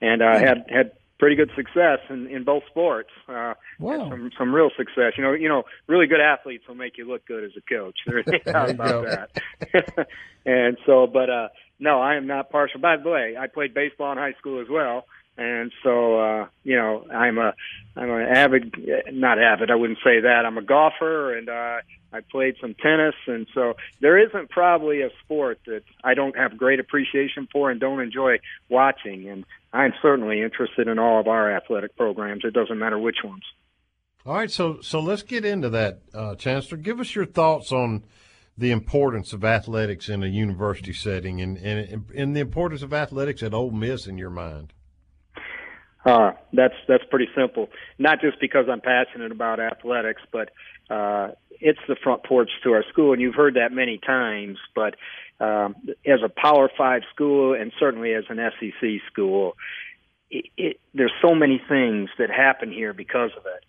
and 0.00 0.22
uh, 0.22 0.38
had 0.38 0.64
had 0.68 0.92
pretty 1.18 1.36
good 1.36 1.50
success 1.56 2.00
in, 2.10 2.26
in 2.28 2.44
both 2.44 2.62
sports. 2.66 3.10
Uh, 3.28 3.54
wow. 3.78 4.08
Some 4.10 4.30
some 4.36 4.54
real 4.54 4.70
success. 4.76 5.12
You 5.16 5.24
know, 5.24 5.32
you 5.32 5.48
know, 5.48 5.64
really 5.86 6.06
good 6.06 6.20
athletes 6.20 6.64
will 6.68 6.74
make 6.74 6.98
you 6.98 7.08
look 7.08 7.26
good 7.26 7.44
as 7.44 7.52
a 7.56 7.60
coach. 7.62 7.98
There's 8.06 8.26
no 8.26 8.38
doubt 8.38 8.70
about 8.70 9.04
that. 9.06 10.08
and 10.46 10.76
so, 10.86 11.06
but 11.06 11.30
uh, 11.30 11.48
no, 11.78 12.00
I 12.00 12.16
am 12.16 12.26
not 12.26 12.50
partial. 12.50 12.80
By 12.80 12.96
the 12.96 13.08
way, 13.08 13.36
I 13.38 13.46
played 13.46 13.74
baseball 13.74 14.12
in 14.12 14.18
high 14.18 14.34
school 14.38 14.60
as 14.60 14.68
well. 14.68 15.06
And 15.36 15.72
so, 15.82 16.20
uh, 16.20 16.46
you 16.62 16.76
know, 16.76 17.06
I'm 17.12 17.38
a, 17.38 17.54
I'm 17.96 18.10
an 18.10 18.22
avid, 18.22 18.74
not 19.12 19.38
avid, 19.38 19.70
I 19.70 19.74
wouldn't 19.74 19.98
say 20.04 20.20
that. 20.20 20.44
I'm 20.46 20.58
a 20.58 20.62
golfer 20.62 21.36
and, 21.36 21.48
uh, 21.48 21.78
I 22.12 22.20
played 22.20 22.54
some 22.60 22.74
tennis. 22.74 23.16
And 23.26 23.48
so 23.52 23.74
there 24.00 24.16
isn't 24.16 24.48
probably 24.50 25.02
a 25.02 25.10
sport 25.24 25.58
that 25.66 25.82
I 26.04 26.14
don't 26.14 26.36
have 26.36 26.56
great 26.56 26.78
appreciation 26.78 27.48
for 27.50 27.70
and 27.70 27.80
don't 27.80 28.00
enjoy 28.00 28.38
watching. 28.68 29.28
And 29.28 29.44
I'm 29.72 29.92
certainly 30.00 30.40
interested 30.40 30.86
in 30.86 31.00
all 31.00 31.18
of 31.18 31.26
our 31.26 31.50
athletic 31.50 31.96
programs. 31.96 32.44
It 32.44 32.54
doesn't 32.54 32.78
matter 32.78 32.98
which 32.98 33.18
ones. 33.24 33.42
All 34.26 34.36
right, 34.36 34.50
so 34.50 34.80
so 34.80 35.00
let's 35.00 35.22
get 35.22 35.44
into 35.44 35.68
that, 35.70 36.00
uh, 36.14 36.34
Chancellor. 36.36 36.78
Give 36.78 36.98
us 36.98 37.14
your 37.14 37.26
thoughts 37.26 37.70
on 37.72 38.04
the 38.56 38.70
importance 38.70 39.34
of 39.34 39.44
athletics 39.44 40.08
in 40.08 40.22
a 40.22 40.28
university 40.28 40.94
setting, 40.94 41.42
and, 41.42 41.58
and 41.58 42.06
and 42.16 42.34
the 42.34 42.40
importance 42.40 42.82
of 42.82 42.94
athletics 42.94 43.42
at 43.42 43.52
Ole 43.52 43.70
Miss 43.70 44.06
in 44.06 44.16
your 44.16 44.30
mind. 44.30 44.72
Uh, 46.04 46.32
that's 46.52 46.74
that's 46.86 47.04
pretty 47.10 47.28
simple. 47.34 47.70
Not 47.98 48.20
just 48.20 48.38
because 48.40 48.66
I'm 48.70 48.80
passionate 48.80 49.32
about 49.32 49.58
athletics, 49.58 50.20
but 50.30 50.50
uh, 50.90 51.30
it's 51.60 51.78
the 51.88 51.96
front 51.96 52.24
porch 52.24 52.50
to 52.64 52.72
our 52.72 52.84
school, 52.92 53.12
and 53.12 53.22
you've 53.22 53.34
heard 53.34 53.54
that 53.54 53.72
many 53.72 53.98
times. 53.98 54.58
But 54.74 54.96
um, 55.40 55.76
as 56.06 56.20
a 56.22 56.28
Power 56.28 56.70
Five 56.76 57.02
school, 57.14 57.54
and 57.54 57.72
certainly 57.78 58.12
as 58.12 58.24
an 58.28 58.38
SEC 58.60 59.00
school, 59.10 59.56
it, 60.30 60.46
it, 60.56 60.80
there's 60.92 61.12
so 61.22 61.34
many 61.34 61.60
things 61.68 62.10
that 62.18 62.30
happen 62.30 62.70
here 62.70 62.92
because 62.92 63.30
of 63.36 63.46
it. 63.46 63.64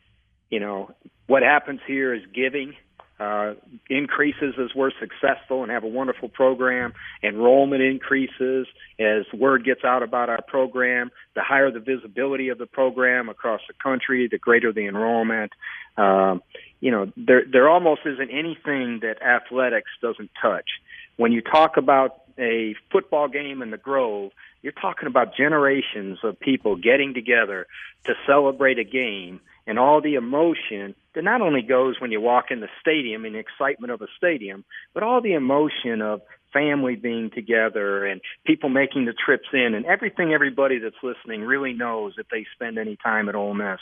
You 0.49 0.59
know, 0.59 0.91
what 1.27 1.41
happens 1.41 1.79
here 1.87 2.13
is 2.13 2.21
giving 2.33 2.75
uh, 3.19 3.53
increases 3.89 4.55
as 4.59 4.75
we're 4.75 4.91
successful 4.99 5.63
and 5.63 5.71
have 5.71 5.83
a 5.83 5.87
wonderful 5.87 6.27
program. 6.27 6.93
Enrollment 7.23 7.81
increases 7.81 8.67
as 8.99 9.23
word 9.33 9.63
gets 9.63 9.83
out 9.85 10.03
about 10.03 10.29
our 10.29 10.41
program. 10.41 11.11
The 11.33 11.41
higher 11.41 11.71
the 11.71 11.79
visibility 11.79 12.49
of 12.49 12.57
the 12.57 12.65
program 12.65 13.29
across 13.29 13.61
the 13.67 13.73
country, 13.81 14.27
the 14.29 14.37
greater 14.37 14.73
the 14.73 14.87
enrollment. 14.87 15.53
Um, 15.97 16.43
you 16.81 16.91
know, 16.91 17.11
there 17.15 17.43
there 17.49 17.69
almost 17.69 18.01
isn't 18.05 18.29
anything 18.29 18.99
that 19.01 19.21
athletics 19.21 19.91
doesn't 20.01 20.31
touch. 20.41 20.69
When 21.15 21.31
you 21.31 21.41
talk 21.41 21.77
about 21.77 22.21
a 22.37 22.75
football 22.91 23.29
game 23.29 23.61
in 23.61 23.71
the 23.71 23.77
Grove, 23.77 24.33
you're 24.61 24.73
talking 24.73 25.07
about 25.07 25.37
generations 25.37 26.19
of 26.23 26.37
people 26.39 26.75
getting 26.75 27.13
together 27.13 27.67
to 28.05 28.13
celebrate 28.27 28.77
a 28.77 28.83
game 28.83 29.39
and 29.67 29.79
all 29.79 30.01
the 30.01 30.15
emotion 30.15 30.95
that 31.13 31.23
not 31.23 31.41
only 31.41 31.61
goes 31.61 31.99
when 31.99 32.11
you 32.11 32.21
walk 32.21 32.45
in 32.51 32.59
the 32.59 32.67
stadium 32.79 33.25
and 33.25 33.35
the 33.35 33.39
excitement 33.39 33.91
of 33.91 34.01
a 34.01 34.07
stadium, 34.17 34.63
but 34.93 35.03
all 35.03 35.21
the 35.21 35.33
emotion 35.33 36.01
of 36.01 36.21
family 36.53 36.95
being 36.95 37.29
together 37.31 38.05
and 38.05 38.21
people 38.45 38.69
making 38.69 39.05
the 39.05 39.13
trips 39.13 39.47
in 39.53 39.73
and 39.73 39.85
everything 39.85 40.33
everybody 40.33 40.79
that's 40.79 40.95
listening 41.03 41.41
really 41.41 41.73
knows 41.73 42.13
if 42.17 42.27
they 42.29 42.45
spend 42.53 42.77
any 42.77 42.95
time 42.95 43.27
at 43.27 43.35
Ole 43.35 43.53
Miss. 43.53 43.79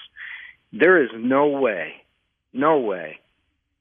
There 0.71 1.03
is 1.03 1.09
no 1.15 1.47
way, 1.47 1.93
no 2.51 2.79
way 2.79 3.19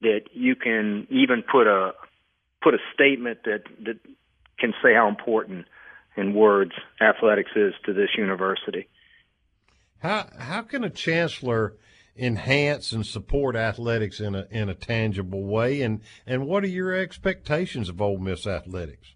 that 0.03 0.23
you 0.33 0.57
can 0.57 1.07
even 1.11 1.43
put 1.43 1.67
a 1.67 1.93
put 2.63 2.75
a 2.75 2.79
statement 2.93 3.39
that 3.45 3.63
that 3.85 3.99
can 4.59 4.75
say 4.83 4.95
how 4.95 5.09
important 5.09 5.67
in 6.17 6.35
words 6.35 6.73
athletics 7.01 7.51
is 7.57 7.73
to 7.87 7.93
this 7.93 8.11
university. 8.19 8.89
How 10.01 10.27
how 10.39 10.63
can 10.63 10.85
a 10.85 10.91
chancellor 10.91 11.75
enhance 12.17 12.93
and 12.93 13.07
support 13.07 13.57
athletics 13.57 14.21
in 14.21 14.35
a 14.35 14.47
in 14.51 14.69
a 14.69 14.75
tangible 14.75 15.45
way? 15.45 15.83
And 15.83 16.01
and 16.27 16.47
what 16.47 16.65
are 16.65 16.69
your 16.69 16.95
expectations 16.95 17.89
of 17.89 18.01
Ole 18.01 18.19
Miss 18.19 18.47
athletics? 18.47 19.15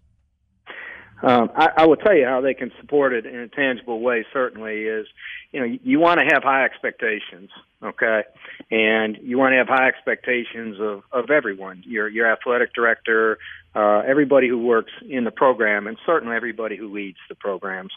Um, 1.23 1.49
I, 1.55 1.69
I 1.77 1.85
will 1.87 1.95
tell 1.95 2.15
you 2.15 2.25
how 2.25 2.41
they 2.41 2.53
can 2.53 2.71
support 2.79 3.11
it 3.11 3.25
in 3.25 3.35
a 3.35 3.47
tangible 3.47 4.01
way. 4.01 4.23
Certainly, 4.31 4.83
is 4.83 5.07
you 5.51 5.59
know 5.59 5.65
you, 5.65 5.79
you 5.83 5.99
want 5.99 6.19
to 6.19 6.25
have 6.31 6.43
high 6.43 6.63
expectations, 6.63 7.49
okay, 7.81 8.21
and 8.69 9.17
you 9.23 9.37
want 9.37 9.53
to 9.53 9.57
have 9.57 9.67
high 9.67 9.87
expectations 9.87 10.77
of 10.79 11.01
of 11.11 11.31
everyone. 11.31 11.81
Your 11.87 12.07
your 12.07 12.31
athletic 12.31 12.71
director, 12.75 13.39
uh, 13.75 14.03
everybody 14.07 14.47
who 14.47 14.59
works 14.59 14.91
in 15.09 15.23
the 15.23 15.31
program, 15.31 15.87
and 15.87 15.97
certainly 16.05 16.35
everybody 16.35 16.77
who 16.77 16.93
leads 16.93 17.17
the 17.29 17.35
programs. 17.35 17.93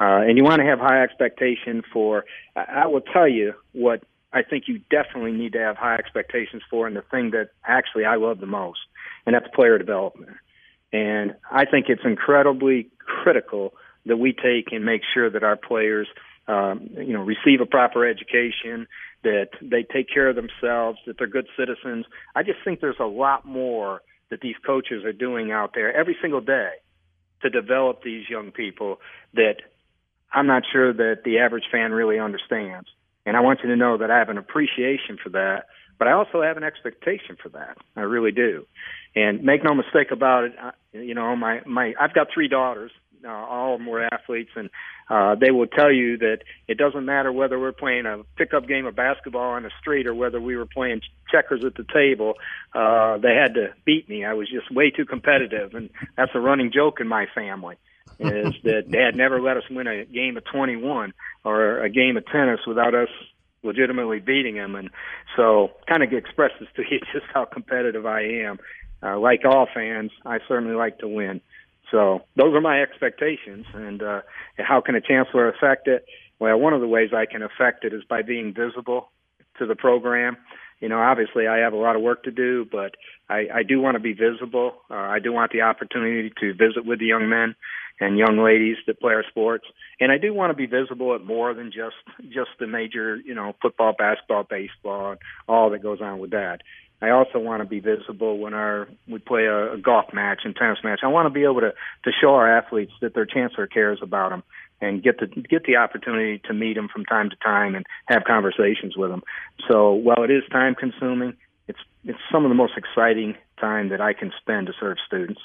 Uh, 0.00 0.26
and 0.26 0.36
you 0.36 0.42
want 0.42 0.58
to 0.58 0.66
have 0.66 0.80
high 0.80 1.04
expectation 1.04 1.82
for. 1.92 2.24
I, 2.56 2.82
I 2.82 2.86
will 2.86 3.02
tell 3.02 3.28
you 3.28 3.54
what 3.72 4.02
I 4.34 4.42
think 4.42 4.64
you 4.66 4.80
definitely 4.90 5.32
need 5.32 5.52
to 5.52 5.60
have 5.60 5.76
high 5.76 5.94
expectations 5.94 6.62
for, 6.68 6.88
and 6.88 6.96
the 6.96 7.02
thing 7.02 7.30
that 7.30 7.50
actually 7.64 8.04
I 8.04 8.16
love 8.16 8.40
the 8.40 8.46
most, 8.46 8.80
and 9.24 9.34
that's 9.34 9.46
player 9.54 9.78
development. 9.78 10.36
And 10.92 11.36
I 11.50 11.64
think 11.64 11.86
it's 11.88 12.04
incredibly 12.04 12.90
critical 12.98 13.74
that 14.06 14.16
we 14.16 14.32
take 14.32 14.72
and 14.72 14.84
make 14.84 15.02
sure 15.14 15.30
that 15.30 15.44
our 15.44 15.56
players, 15.56 16.08
um, 16.48 16.90
you 16.96 17.12
know, 17.12 17.22
receive 17.22 17.60
a 17.60 17.66
proper 17.66 18.04
education, 18.06 18.88
that 19.22 19.50
they 19.62 19.84
take 19.84 20.08
care 20.12 20.28
of 20.28 20.36
themselves, 20.36 20.98
that 21.06 21.16
they're 21.16 21.28
good 21.28 21.46
citizens. 21.56 22.04
I 22.34 22.42
just 22.42 22.58
think 22.64 22.80
there's 22.80 23.00
a 23.00 23.06
lot 23.06 23.46
more 23.46 24.02
that 24.30 24.40
these 24.40 24.56
coaches 24.66 25.04
are 25.04 25.12
doing 25.12 25.52
out 25.52 25.72
there 25.74 25.96
every 25.96 26.16
single 26.20 26.40
day 26.40 26.70
to 27.42 27.50
develop 27.50 28.02
these 28.02 28.28
young 28.28 28.50
people 28.50 29.00
that 29.34 29.56
I'm 30.32 30.46
not 30.46 30.64
sure 30.72 30.92
that 30.92 31.22
the 31.24 31.38
average 31.38 31.64
fan 31.70 31.92
really 31.92 32.18
understands. 32.18 32.88
And 33.26 33.36
I 33.36 33.40
want 33.40 33.60
you 33.62 33.68
to 33.70 33.76
know 33.76 33.98
that 33.98 34.10
I 34.10 34.18
have 34.18 34.28
an 34.28 34.38
appreciation 34.38 35.18
for 35.22 35.30
that, 35.30 35.66
but 35.98 36.08
I 36.08 36.12
also 36.12 36.42
have 36.42 36.56
an 36.56 36.64
expectation 36.64 37.36
for 37.42 37.48
that. 37.50 37.78
I 37.96 38.02
really 38.02 38.32
do. 38.32 38.66
And 39.16 39.42
make 39.42 39.64
no 39.64 39.74
mistake 39.74 40.10
about 40.10 40.44
it, 40.44 40.52
I, 40.60 40.72
you 40.92 41.14
know, 41.14 41.34
my 41.36 41.60
my 41.66 41.94
I've 41.98 42.14
got 42.14 42.28
three 42.34 42.48
daughters 42.48 42.90
uh, 43.24 43.30
all 43.30 43.74
of 43.74 43.80
them 43.80 43.86
were 43.86 44.06
athletes, 44.12 44.50
and 44.54 44.70
uh, 45.08 45.34
they 45.34 45.50
will 45.50 45.66
tell 45.66 45.92
you 45.92 46.18
that 46.18 46.38
it 46.68 46.78
doesn't 46.78 47.04
matter 47.04 47.32
whether 47.32 47.58
we're 47.58 47.72
playing 47.72 48.06
a 48.06 48.22
pickup 48.36 48.66
game 48.68 48.86
of 48.86 48.94
basketball 48.94 49.52
on 49.52 49.62
the 49.62 49.70
street 49.80 50.06
or 50.06 50.14
whether 50.14 50.40
we 50.40 50.56
were 50.56 50.66
playing 50.66 51.00
checkers 51.30 51.64
at 51.64 51.74
the 51.74 51.86
table. 51.92 52.34
Uh, 52.74 53.18
they 53.18 53.34
had 53.34 53.54
to 53.54 53.68
beat 53.84 54.08
me. 54.08 54.24
I 54.24 54.34
was 54.34 54.48
just 54.50 54.70
way 54.70 54.90
too 54.90 55.04
competitive, 55.04 55.74
and 55.74 55.90
that's 56.16 56.32
a 56.34 56.40
running 56.40 56.70
joke 56.72 57.00
in 57.00 57.08
my 57.08 57.26
family. 57.34 57.76
Is 58.18 58.54
that 58.62 58.90
Dad 58.90 59.16
never 59.16 59.40
let 59.40 59.56
us 59.56 59.64
win 59.70 59.86
a 59.86 60.04
game 60.04 60.36
of 60.36 60.44
21 60.44 61.12
or 61.44 61.80
a 61.82 61.90
game 61.90 62.16
of 62.16 62.24
tennis 62.26 62.60
without 62.66 62.94
us 62.94 63.08
legitimately 63.62 64.20
beating 64.20 64.56
him, 64.56 64.74
and 64.74 64.90
so 65.36 65.70
kind 65.88 66.02
of 66.02 66.12
expresses 66.12 66.68
to 66.76 66.82
you 66.82 67.00
just 67.12 67.26
how 67.32 67.44
competitive 67.44 68.06
I 68.06 68.22
am. 68.44 68.58
Uh, 69.02 69.18
like 69.18 69.44
all 69.44 69.66
fans, 69.72 70.10
I 70.24 70.38
certainly 70.48 70.74
like 70.74 70.98
to 70.98 71.08
win. 71.08 71.40
So 71.90 72.22
those 72.36 72.54
are 72.54 72.60
my 72.60 72.80
expectations. 72.80 73.66
And 73.74 74.02
uh, 74.02 74.22
how 74.58 74.80
can 74.80 74.94
a 74.94 75.00
chancellor 75.00 75.48
affect 75.48 75.88
it? 75.88 76.06
Well, 76.38 76.58
one 76.58 76.72
of 76.72 76.80
the 76.80 76.88
ways 76.88 77.10
I 77.14 77.26
can 77.26 77.42
affect 77.42 77.84
it 77.84 77.92
is 77.92 78.02
by 78.08 78.22
being 78.22 78.54
visible 78.54 79.10
to 79.58 79.66
the 79.66 79.76
program. 79.76 80.36
You 80.80 80.88
know, 80.88 80.98
obviously 80.98 81.46
I 81.46 81.58
have 81.58 81.72
a 81.72 81.76
lot 81.76 81.96
of 81.96 82.02
work 82.02 82.24
to 82.24 82.30
do, 82.30 82.66
but 82.70 82.94
I, 83.28 83.46
I 83.54 83.62
do 83.62 83.80
want 83.80 83.94
to 83.94 84.00
be 84.00 84.12
visible. 84.12 84.72
Uh, 84.90 84.94
I 84.94 85.18
do 85.18 85.32
want 85.32 85.52
the 85.52 85.62
opportunity 85.62 86.32
to 86.40 86.52
visit 86.54 86.84
with 86.84 86.98
the 86.98 87.06
young 87.06 87.28
men 87.28 87.54
and 88.00 88.18
young 88.18 88.38
ladies 88.38 88.76
that 88.86 89.00
play 89.00 89.14
our 89.14 89.24
sports, 89.28 89.64
and 90.00 90.10
I 90.10 90.18
do 90.18 90.34
want 90.34 90.50
to 90.50 90.56
be 90.56 90.66
visible 90.66 91.14
at 91.14 91.24
more 91.24 91.54
than 91.54 91.72
just 91.72 91.96
just 92.28 92.50
the 92.58 92.66
major, 92.66 93.16
you 93.16 93.34
know, 93.34 93.54
football, 93.62 93.94
basketball, 93.96 94.44
baseball, 94.44 95.12
and 95.12 95.20
all 95.48 95.70
that 95.70 95.82
goes 95.82 96.00
on 96.00 96.18
with 96.18 96.30
that. 96.30 96.60
I 97.00 97.10
also 97.10 97.38
want 97.38 97.62
to 97.62 97.68
be 97.68 97.80
visible 97.80 98.38
when 98.38 98.54
our 98.54 98.88
we 99.06 99.18
play 99.18 99.44
a, 99.44 99.74
a 99.74 99.78
golf 99.78 100.06
match 100.12 100.40
and 100.44 100.56
tennis 100.56 100.78
match. 100.82 101.00
I 101.02 101.08
want 101.08 101.26
to 101.26 101.30
be 101.30 101.44
able 101.44 101.60
to 101.60 101.72
to 102.04 102.10
show 102.20 102.34
our 102.34 102.58
athletes 102.58 102.92
that 103.00 103.14
their 103.14 103.26
chancellor 103.26 103.66
cares 103.66 103.98
about 104.02 104.30
them 104.30 104.42
and 104.80 105.02
get 105.02 105.18
the 105.18 105.26
get 105.26 105.64
the 105.64 105.76
opportunity 105.76 106.40
to 106.46 106.54
meet 106.54 106.74
them 106.74 106.88
from 106.92 107.04
time 107.04 107.30
to 107.30 107.36
time 107.36 107.74
and 107.74 107.84
have 108.06 108.24
conversations 108.24 108.96
with 108.96 109.10
them. 109.10 109.22
So 109.68 109.92
while 109.92 110.22
it 110.22 110.30
is 110.30 110.42
time 110.50 110.74
consuming, 110.74 111.34
it's 111.68 111.78
it's 112.04 112.18
some 112.32 112.44
of 112.44 112.48
the 112.48 112.54
most 112.54 112.74
exciting 112.76 113.36
time 113.60 113.90
that 113.90 114.00
I 114.00 114.12
can 114.12 114.32
spend 114.40 114.66
to 114.68 114.72
serve 114.78 114.96
students. 115.06 115.40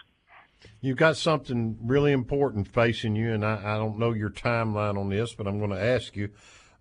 You've 0.82 0.98
got 0.98 1.18
something 1.18 1.78
really 1.82 2.12
important 2.12 2.68
facing 2.68 3.16
you, 3.16 3.34
and 3.34 3.46
I, 3.46 3.76
I 3.76 3.78
don't 3.78 4.00
know 4.00 4.14
your 4.14 4.30
timeline 4.30 4.98
on 4.98 5.10
this, 5.10 5.34
but 5.34 5.48
I'm 5.48 5.60
going 5.60 5.72
to 5.72 5.82
ask 5.82 6.16
you: 6.16 6.30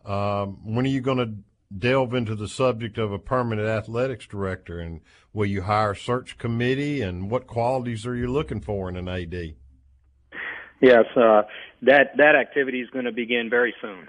um, 0.05 0.75
when 0.75 0.85
are 0.85 0.91
you 0.91 1.01
going 1.01 1.19
to 1.19 1.35
delve 1.77 2.15
into 2.15 2.35
the 2.35 2.49
subject 2.49 2.99
of 2.99 3.13
a 3.13 3.19
permanent 3.19 3.69
athletics 3.69 4.27
director 4.27 4.81
and 4.81 5.01
will 5.33 5.47
you 5.47 5.63
hire 5.63 5.93
a 5.93 5.97
search 5.97 6.39
committee 6.39 7.03
and 7.03 7.31
what 7.31 7.47
qualities 7.47 8.07
are 8.07 8.17
you 8.17 8.27
looking 8.27 8.61
for 8.61 8.89
in 8.89 8.97
an 8.97 9.09
AD? 9.09 9.55
Yes, 10.81 11.05
uh, 11.17 11.43
that 11.83 12.17
that 12.17 12.37
activity 12.37 12.81
is 12.81 12.89
going 12.91 13.05
to 13.05 13.13
begin 13.13 13.49
very 13.51 13.75
soon, 13.83 14.09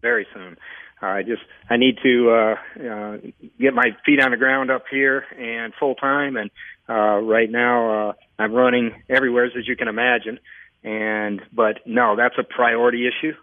very 0.00 0.26
soon. 0.32 0.56
I 1.02 1.22
just 1.22 1.42
I 1.68 1.76
need 1.76 1.98
to 2.02 2.30
uh, 2.30 2.54
uh, 2.82 3.16
get 3.58 3.74
my 3.74 3.96
feet 4.04 4.20
on 4.20 4.32
the 4.32 4.36
ground 4.36 4.70
up 4.70 4.84
here 4.90 5.24
and 5.38 5.72
full 5.78 5.94
time. 5.94 6.36
And 6.36 6.50
uh, 6.88 7.18
right 7.22 7.50
now 7.50 8.10
uh, 8.10 8.12
I'm 8.38 8.52
running 8.52 9.02
everywhere 9.08 9.46
as 9.46 9.66
you 9.66 9.76
can 9.76 9.88
imagine. 9.88 10.38
And 10.82 11.42
but 11.52 11.80
no, 11.86 12.16
that's 12.16 12.36
a 12.38 12.44
priority 12.44 13.06
issue. 13.06 13.34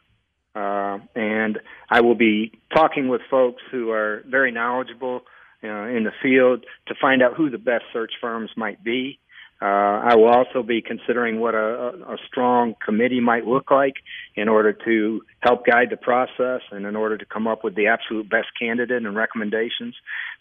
Uh, 0.55 0.99
and 1.15 1.59
I 1.89 2.01
will 2.01 2.15
be 2.15 2.51
talking 2.73 3.09
with 3.09 3.21
folks 3.29 3.61
who 3.71 3.91
are 3.91 4.23
very 4.27 4.51
knowledgeable 4.51 5.21
uh, 5.63 5.67
in 5.67 6.03
the 6.03 6.11
field 6.21 6.65
to 6.87 6.95
find 6.99 7.21
out 7.21 7.35
who 7.35 7.49
the 7.49 7.57
best 7.59 7.85
search 7.93 8.13
firms 8.19 8.49
might 8.55 8.83
be. 8.83 9.19
Uh, 9.59 9.65
I 9.65 10.15
will 10.15 10.27
also 10.27 10.61
be 10.61 10.81
considering 10.81 11.39
what 11.39 11.55
a, 11.55 11.93
a 12.07 12.17
strong 12.27 12.75
committee 12.83 13.19
might 13.19 13.45
look 13.47 13.71
like 13.71 13.95
in 14.35 14.49
order 14.49 14.71
to 14.71 15.21
help 15.39 15.65
guide 15.65 15.89
the 15.89 15.97
process 15.97 16.61
and 16.71 16.85
in 16.85 16.95
order 16.95 17.17
to 17.17 17.25
come 17.25 17.47
up 17.47 17.63
with 17.63 17.73
the 17.75 17.87
absolute 17.87 18.29
best 18.29 18.47
candidate 18.59 19.03
and 19.03 19.15
recommendations. 19.15 19.95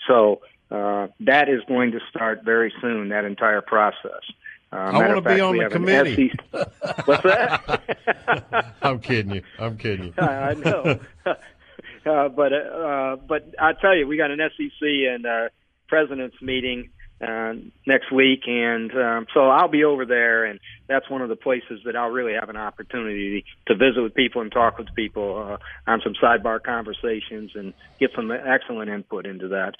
So 0.06 0.42
uh, 0.70 1.08
that 1.20 1.48
is 1.48 1.60
going 1.66 1.92
to 1.92 2.00
start 2.10 2.42
very 2.44 2.72
soon, 2.82 3.08
that 3.08 3.24
entire 3.24 3.62
process. 3.62 4.22
Uh, 4.70 4.76
I 4.76 5.08
want 5.08 5.24
to 5.24 5.34
be 5.34 5.40
on 5.40 5.56
the 5.56 5.68
committee. 5.70 6.32
What's 6.50 7.22
that? 7.22 8.74
I'm 8.82 8.98
kidding 8.98 9.36
you. 9.36 9.42
I'm 9.58 9.78
kidding 9.78 10.06
you. 10.06 10.22
I 10.22 10.54
know. 10.54 11.00
Uh, 12.06 12.28
but 12.28 12.52
uh, 12.52 13.16
but 13.26 13.52
I 13.58 13.72
tell 13.72 13.96
you, 13.96 14.06
we 14.06 14.16
got 14.16 14.30
an 14.30 14.38
SEC 14.38 14.80
and 14.80 15.26
uh, 15.26 15.48
president's 15.88 16.40
meeting 16.40 16.90
uh, 17.20 17.54
next 17.86 18.12
week, 18.12 18.42
and 18.46 18.90
um, 18.92 19.26
so 19.32 19.48
I'll 19.48 19.68
be 19.68 19.84
over 19.84 20.04
there, 20.04 20.44
and 20.44 20.60
that's 20.86 21.08
one 21.08 21.22
of 21.22 21.28
the 21.28 21.36
places 21.36 21.80
that 21.86 21.96
I'll 21.96 22.10
really 22.10 22.34
have 22.38 22.50
an 22.50 22.58
opportunity 22.58 23.44
to 23.68 23.74
visit 23.74 24.02
with 24.02 24.14
people 24.14 24.42
and 24.42 24.52
talk 24.52 24.76
with 24.78 24.94
people 24.94 25.38
uh, 25.38 25.90
on 25.90 26.02
some 26.04 26.14
sidebar 26.22 26.62
conversations 26.62 27.52
and 27.54 27.72
get 27.98 28.10
some 28.14 28.30
excellent 28.30 28.90
input 28.90 29.24
into 29.26 29.48
that. 29.48 29.76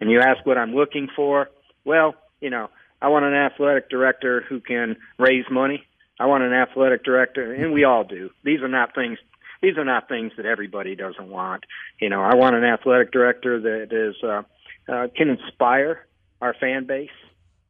And 0.00 0.10
you 0.10 0.20
ask 0.20 0.46
what 0.46 0.58
I'm 0.58 0.74
looking 0.74 1.08
for? 1.16 1.50
Well, 1.84 2.14
you 2.40 2.50
know, 2.50 2.70
I 3.02 3.08
want 3.08 3.24
an 3.24 3.34
athletic 3.34 3.90
director 3.90 4.44
who 4.48 4.60
can 4.60 4.96
raise 5.18 5.44
money. 5.50 5.84
I 6.20 6.26
want 6.26 6.44
an 6.44 6.52
athletic 6.52 7.04
director, 7.04 7.52
and 7.52 7.72
we 7.72 7.84
all 7.84 8.04
do. 8.04 8.30
These 8.44 8.60
are 8.60 8.68
not 8.68 8.94
things. 8.94 9.18
These 9.60 9.76
are 9.76 9.84
not 9.84 10.08
things 10.08 10.32
that 10.36 10.46
everybody 10.46 10.94
doesn't 10.94 11.28
want. 11.28 11.64
You 12.00 12.10
know, 12.10 12.22
I 12.22 12.36
want 12.36 12.56
an 12.56 12.64
athletic 12.64 13.10
director 13.10 13.60
that 13.60 13.92
is 13.92 14.14
uh, 14.22 14.42
uh, 14.88 15.08
can 15.16 15.30
inspire 15.30 16.06
our 16.40 16.54
fan 16.54 16.86
base. 16.86 17.10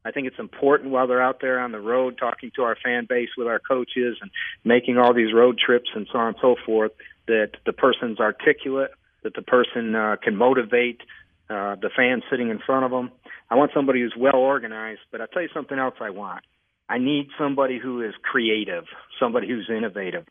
I 0.05 0.11
think 0.11 0.27
it's 0.27 0.39
important 0.39 0.91
while 0.91 1.07
they're 1.07 1.21
out 1.21 1.41
there 1.41 1.59
on 1.59 1.71
the 1.71 1.81
road 1.81 2.17
talking 2.17 2.51
to 2.55 2.63
our 2.63 2.77
fan 2.81 3.05
base 3.09 3.29
with 3.37 3.47
our 3.47 3.59
coaches 3.59 4.17
and 4.21 4.31
making 4.63 4.97
all 4.97 5.13
these 5.13 5.33
road 5.33 5.59
trips 5.63 5.89
and 5.93 6.07
so 6.11 6.17
on 6.17 6.27
and 6.29 6.37
so 6.41 6.55
forth 6.65 6.91
that 7.27 7.51
the 7.65 7.73
person's 7.73 8.19
articulate, 8.19 8.91
that 9.23 9.33
the 9.35 9.41
person 9.41 9.95
uh, 9.95 10.15
can 10.21 10.37
motivate 10.37 11.01
uh, 11.49 11.75
the 11.75 11.89
fans 11.95 12.23
sitting 12.29 12.49
in 12.49 12.59
front 12.59 12.85
of 12.85 12.91
them. 12.91 13.11
I 13.49 13.55
want 13.55 13.71
somebody 13.73 14.01
who's 14.01 14.15
well 14.17 14.35
organized, 14.35 15.01
but 15.11 15.19
I'll 15.19 15.27
tell 15.27 15.41
you 15.41 15.49
something 15.53 15.77
else 15.77 15.95
I 15.99 16.09
want. 16.09 16.43
I 16.89 16.99
need 16.99 17.27
somebody 17.37 17.79
who 17.79 18.01
is 18.01 18.13
creative, 18.21 18.85
somebody 19.19 19.47
who's 19.47 19.69
innovative. 19.69 20.25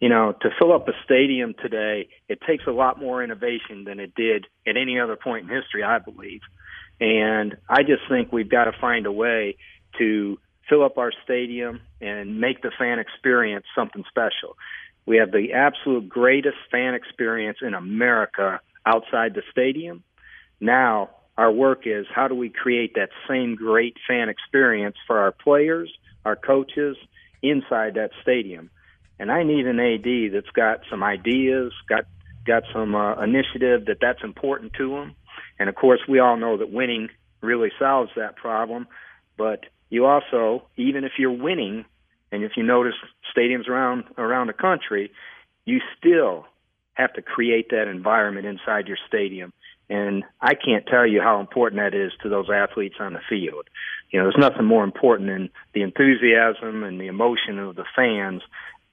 You 0.00 0.08
know, 0.08 0.34
to 0.42 0.48
fill 0.58 0.72
up 0.72 0.88
a 0.88 0.92
stadium 1.04 1.54
today, 1.62 2.08
it 2.28 2.40
takes 2.44 2.66
a 2.66 2.72
lot 2.72 3.00
more 3.00 3.22
innovation 3.22 3.84
than 3.84 4.00
it 4.00 4.14
did 4.16 4.46
at 4.66 4.76
any 4.76 4.98
other 4.98 5.14
point 5.14 5.48
in 5.48 5.56
history, 5.56 5.84
I 5.84 6.00
believe. 6.00 6.40
And 7.02 7.56
I 7.68 7.82
just 7.82 8.02
think 8.08 8.30
we've 8.30 8.48
got 8.48 8.66
to 8.66 8.72
find 8.80 9.06
a 9.06 9.12
way 9.12 9.56
to 9.98 10.38
fill 10.68 10.84
up 10.84 10.98
our 10.98 11.10
stadium 11.24 11.80
and 12.00 12.40
make 12.40 12.62
the 12.62 12.70
fan 12.78 13.00
experience 13.00 13.66
something 13.74 14.04
special. 14.08 14.56
We 15.04 15.16
have 15.16 15.32
the 15.32 15.52
absolute 15.52 16.08
greatest 16.08 16.58
fan 16.70 16.94
experience 16.94 17.58
in 17.60 17.74
America 17.74 18.60
outside 18.86 19.34
the 19.34 19.42
stadium. 19.50 20.04
Now, 20.60 21.10
our 21.36 21.50
work 21.50 21.88
is 21.88 22.06
how 22.14 22.28
do 22.28 22.36
we 22.36 22.50
create 22.50 22.94
that 22.94 23.08
same 23.28 23.56
great 23.56 23.96
fan 24.06 24.28
experience 24.28 24.96
for 25.08 25.18
our 25.18 25.32
players, 25.32 25.92
our 26.24 26.36
coaches 26.36 26.96
inside 27.42 27.94
that 27.94 28.10
stadium. 28.22 28.70
And 29.18 29.32
I 29.32 29.42
need 29.42 29.66
an 29.66 29.80
AD 29.80 30.32
that's 30.32 30.54
got 30.54 30.82
some 30.88 31.02
ideas, 31.02 31.72
got 31.88 32.04
got 32.46 32.62
some 32.72 32.94
uh, 32.94 33.20
initiative 33.22 33.86
that 33.86 33.98
that's 34.00 34.22
important 34.22 34.72
to 34.74 34.90
them. 34.90 35.16
And 35.58 35.68
of 35.68 35.74
course, 35.74 36.00
we 36.08 36.18
all 36.18 36.36
know 36.36 36.56
that 36.56 36.70
winning 36.70 37.08
really 37.40 37.70
solves 37.78 38.10
that 38.16 38.36
problem. 38.36 38.86
But 39.36 39.66
you 39.90 40.06
also, 40.06 40.64
even 40.76 41.04
if 41.04 41.12
you're 41.18 41.30
winning, 41.30 41.84
and 42.30 42.42
if 42.44 42.52
you 42.56 42.62
notice 42.62 42.94
stadiums 43.36 43.68
around 43.68 44.04
around 44.16 44.46
the 44.46 44.54
country, 44.54 45.12
you 45.64 45.80
still 45.98 46.46
have 46.94 47.12
to 47.14 47.22
create 47.22 47.70
that 47.70 47.88
environment 47.88 48.46
inside 48.46 48.88
your 48.88 48.98
stadium. 49.06 49.52
And 49.88 50.24
I 50.40 50.54
can't 50.54 50.86
tell 50.86 51.06
you 51.06 51.20
how 51.20 51.40
important 51.40 51.80
that 51.80 51.94
is 51.94 52.12
to 52.22 52.28
those 52.28 52.48
athletes 52.50 52.96
on 53.00 53.12
the 53.12 53.20
field. 53.28 53.68
You 54.10 54.18
know, 54.18 54.24
there's 54.24 54.50
nothing 54.50 54.64
more 54.64 54.84
important 54.84 55.28
than 55.28 55.50
the 55.74 55.82
enthusiasm 55.82 56.84
and 56.84 57.00
the 57.00 57.08
emotion 57.08 57.58
of 57.58 57.76
the 57.76 57.84
fans 57.94 58.42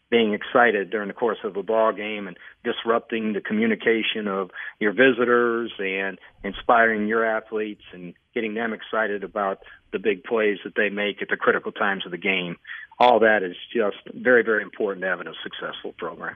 being 0.10 0.34
excited 0.34 0.90
during 0.90 1.08
the 1.08 1.14
course 1.14 1.38
of 1.44 1.56
a 1.56 1.64
ball 1.64 1.94
game 1.94 2.28
and 2.28 2.38
disrupting 2.64 3.34
the 3.34 3.42
communication 3.42 4.28
of 4.28 4.50
your 4.80 4.92
visitors 4.92 5.72
and 5.78 6.18
inspiring 6.44 7.08
your 7.08 7.24
athletes 7.24 7.84
and 7.94 8.14
getting 8.34 8.54
them 8.54 8.74
excited 8.74 9.24
about 9.24 9.60
the 9.92 10.00
big 10.00 10.24
plays 10.24 10.58
that 10.64 10.74
they 10.76 10.90
make 10.90 11.22
at 11.22 11.30
the 11.30 11.38
critical 11.38 11.72
times 11.72 12.06
of 12.06 12.12
the 12.12 12.18
game. 12.18 12.58
All 12.98 13.20
that 13.20 13.44
is 13.44 13.56
just 13.74 13.98
very, 14.14 14.44
very 14.44 14.64
important 14.64 15.04
to 15.04 15.08
having 15.08 15.28
a 15.28 15.34
successful 15.44 15.94
program. 15.98 16.36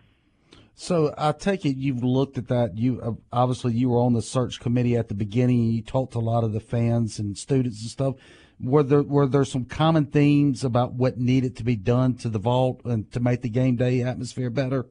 So 0.75 1.13
I 1.17 1.33
take 1.33 1.65
it 1.65 1.77
you've 1.77 2.03
looked 2.03 2.37
at 2.37 2.47
that. 2.47 2.77
You 2.77 2.99
uh, 3.01 3.11
obviously 3.31 3.73
you 3.73 3.89
were 3.89 3.99
on 3.99 4.13
the 4.13 4.21
search 4.21 4.59
committee 4.59 4.97
at 4.97 5.07
the 5.07 5.13
beginning. 5.13 5.65
You 5.65 5.83
talked 5.83 6.13
to 6.13 6.19
a 6.19 6.19
lot 6.19 6.43
of 6.43 6.51
the 6.51 6.59
fans 6.59 7.19
and 7.19 7.37
students 7.37 7.81
and 7.81 7.91
stuff. 7.91 8.15
Were 8.63 8.83
there 8.83 9.03
were 9.03 9.27
there 9.27 9.43
some 9.43 9.65
common 9.65 10.05
themes 10.05 10.63
about 10.63 10.93
what 10.93 11.17
needed 11.17 11.57
to 11.57 11.63
be 11.63 11.75
done 11.75 12.15
to 12.17 12.29
the 12.29 12.39
Vaught 12.39 12.85
and 12.85 13.11
to 13.11 13.19
make 13.19 13.41
the 13.41 13.49
game 13.49 13.75
day 13.75 14.01
atmosphere 14.01 14.49
better? 14.49 14.85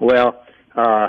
Well, 0.00 0.42
uh, 0.74 1.08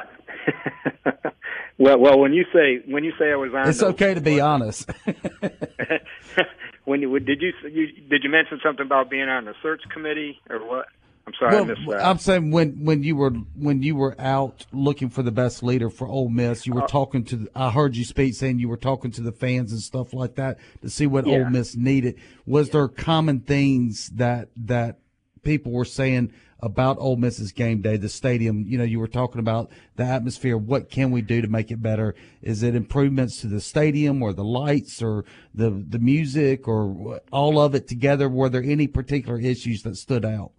well, 1.79 1.99
well. 1.99 2.19
When 2.19 2.33
you 2.33 2.45
say 2.53 2.81
when 2.87 3.03
you 3.03 3.13
say 3.17 3.31
I 3.31 3.35
was 3.35 3.51
on, 3.53 3.67
it's 3.67 3.81
okay 3.81 4.13
to 4.13 4.21
be 4.21 4.39
honest. 4.39 4.91
when 6.85 7.01
you 7.01 7.19
did 7.19 7.41
you, 7.41 7.51
you 7.67 7.87
did 8.09 8.23
you 8.23 8.29
mention 8.29 8.59
something 8.63 8.85
about 8.85 9.09
being 9.09 9.27
on 9.27 9.45
the 9.45 9.53
search 9.63 9.81
committee 9.91 10.39
or 10.49 10.59
what? 10.67 10.85
I'm 11.31 11.39
sorry, 11.39 11.55
well, 11.55 11.63
I 11.63 11.67
missed 11.67 11.81
that. 11.89 12.05
I'm 12.05 12.17
saying 12.17 12.51
when 12.51 12.83
when 12.83 13.03
you 13.03 13.15
were 13.15 13.31
when 13.55 13.81
you 13.83 13.95
were 13.95 14.19
out 14.19 14.65
looking 14.71 15.09
for 15.09 15.23
the 15.23 15.31
best 15.31 15.63
leader 15.63 15.89
for 15.89 16.07
Ole 16.07 16.29
Miss, 16.29 16.65
you 16.65 16.73
were 16.73 16.83
uh, 16.83 16.87
talking 16.87 17.23
to. 17.25 17.47
I 17.55 17.71
heard 17.71 17.95
you 17.95 18.03
speak 18.03 18.35
saying 18.35 18.59
you 18.59 18.69
were 18.69 18.77
talking 18.77 19.11
to 19.11 19.21
the 19.21 19.31
fans 19.31 19.71
and 19.71 19.81
stuff 19.81 20.13
like 20.13 20.35
that 20.35 20.59
to 20.81 20.89
see 20.89 21.07
what 21.07 21.25
yeah. 21.25 21.37
Ole 21.37 21.49
Miss 21.49 21.75
needed. 21.75 22.19
Was 22.45 22.67
yeah. 22.67 22.73
there 22.73 22.87
common 22.87 23.41
things 23.41 24.09
that 24.15 24.49
that 24.57 24.99
people 25.43 25.71
were 25.71 25.85
saying 25.85 26.33
about 26.63 26.97
Ole 26.99 27.15
Miss's 27.15 27.51
game 27.51 27.81
day, 27.81 27.97
the 27.97 28.09
stadium? 28.09 28.65
You 28.67 28.77
know, 28.77 28.83
you 28.83 28.99
were 28.99 29.07
talking 29.07 29.39
about 29.39 29.71
the 29.95 30.03
atmosphere. 30.03 30.57
What 30.57 30.89
can 30.89 31.11
we 31.11 31.21
do 31.21 31.41
to 31.41 31.47
make 31.47 31.71
it 31.71 31.81
better? 31.81 32.13
Is 32.41 32.61
it 32.61 32.75
improvements 32.75 33.41
to 33.41 33.47
the 33.47 33.61
stadium 33.61 34.21
or 34.21 34.33
the 34.33 34.43
lights 34.43 35.01
or 35.01 35.25
the 35.53 35.69
the 35.69 35.99
music 35.99 36.67
or 36.67 37.21
all 37.31 37.59
of 37.59 37.73
it 37.75 37.87
together? 37.87 38.29
Were 38.29 38.49
there 38.49 38.63
any 38.63 38.87
particular 38.87 39.39
issues 39.39 39.83
that 39.83 39.95
stood 39.95 40.25
out? 40.25 40.51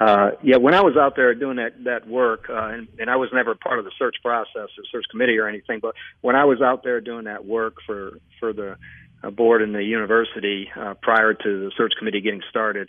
Yeah. 0.00 0.06
Uh, 0.06 0.30
yeah, 0.42 0.56
when 0.56 0.74
I 0.74 0.80
was 0.80 0.96
out 0.96 1.14
there 1.16 1.34
doing 1.34 1.56
that 1.56 1.84
that 1.84 2.08
work, 2.08 2.46
uh, 2.48 2.68
and, 2.68 2.88
and 2.98 3.10
I 3.10 3.16
was 3.16 3.28
never 3.32 3.54
part 3.54 3.78
of 3.78 3.84
the 3.84 3.92
search 3.98 4.16
process 4.22 4.68
or 4.78 4.84
search 4.90 5.04
committee 5.10 5.38
or 5.38 5.46
anything, 5.46 5.80
but 5.80 5.94
when 6.22 6.36
I 6.36 6.44
was 6.44 6.60
out 6.62 6.82
there 6.82 7.00
doing 7.00 7.24
that 7.24 7.44
work 7.44 7.76
for 7.86 8.18
for 8.38 8.52
the 8.52 8.76
uh, 9.22 9.30
board 9.30 9.62
and 9.62 9.74
the 9.74 9.84
university 9.84 10.70
uh, 10.74 10.94
prior 10.94 11.34
to 11.34 11.64
the 11.64 11.70
search 11.76 11.92
committee 11.98 12.20
getting 12.20 12.42
started, 12.48 12.88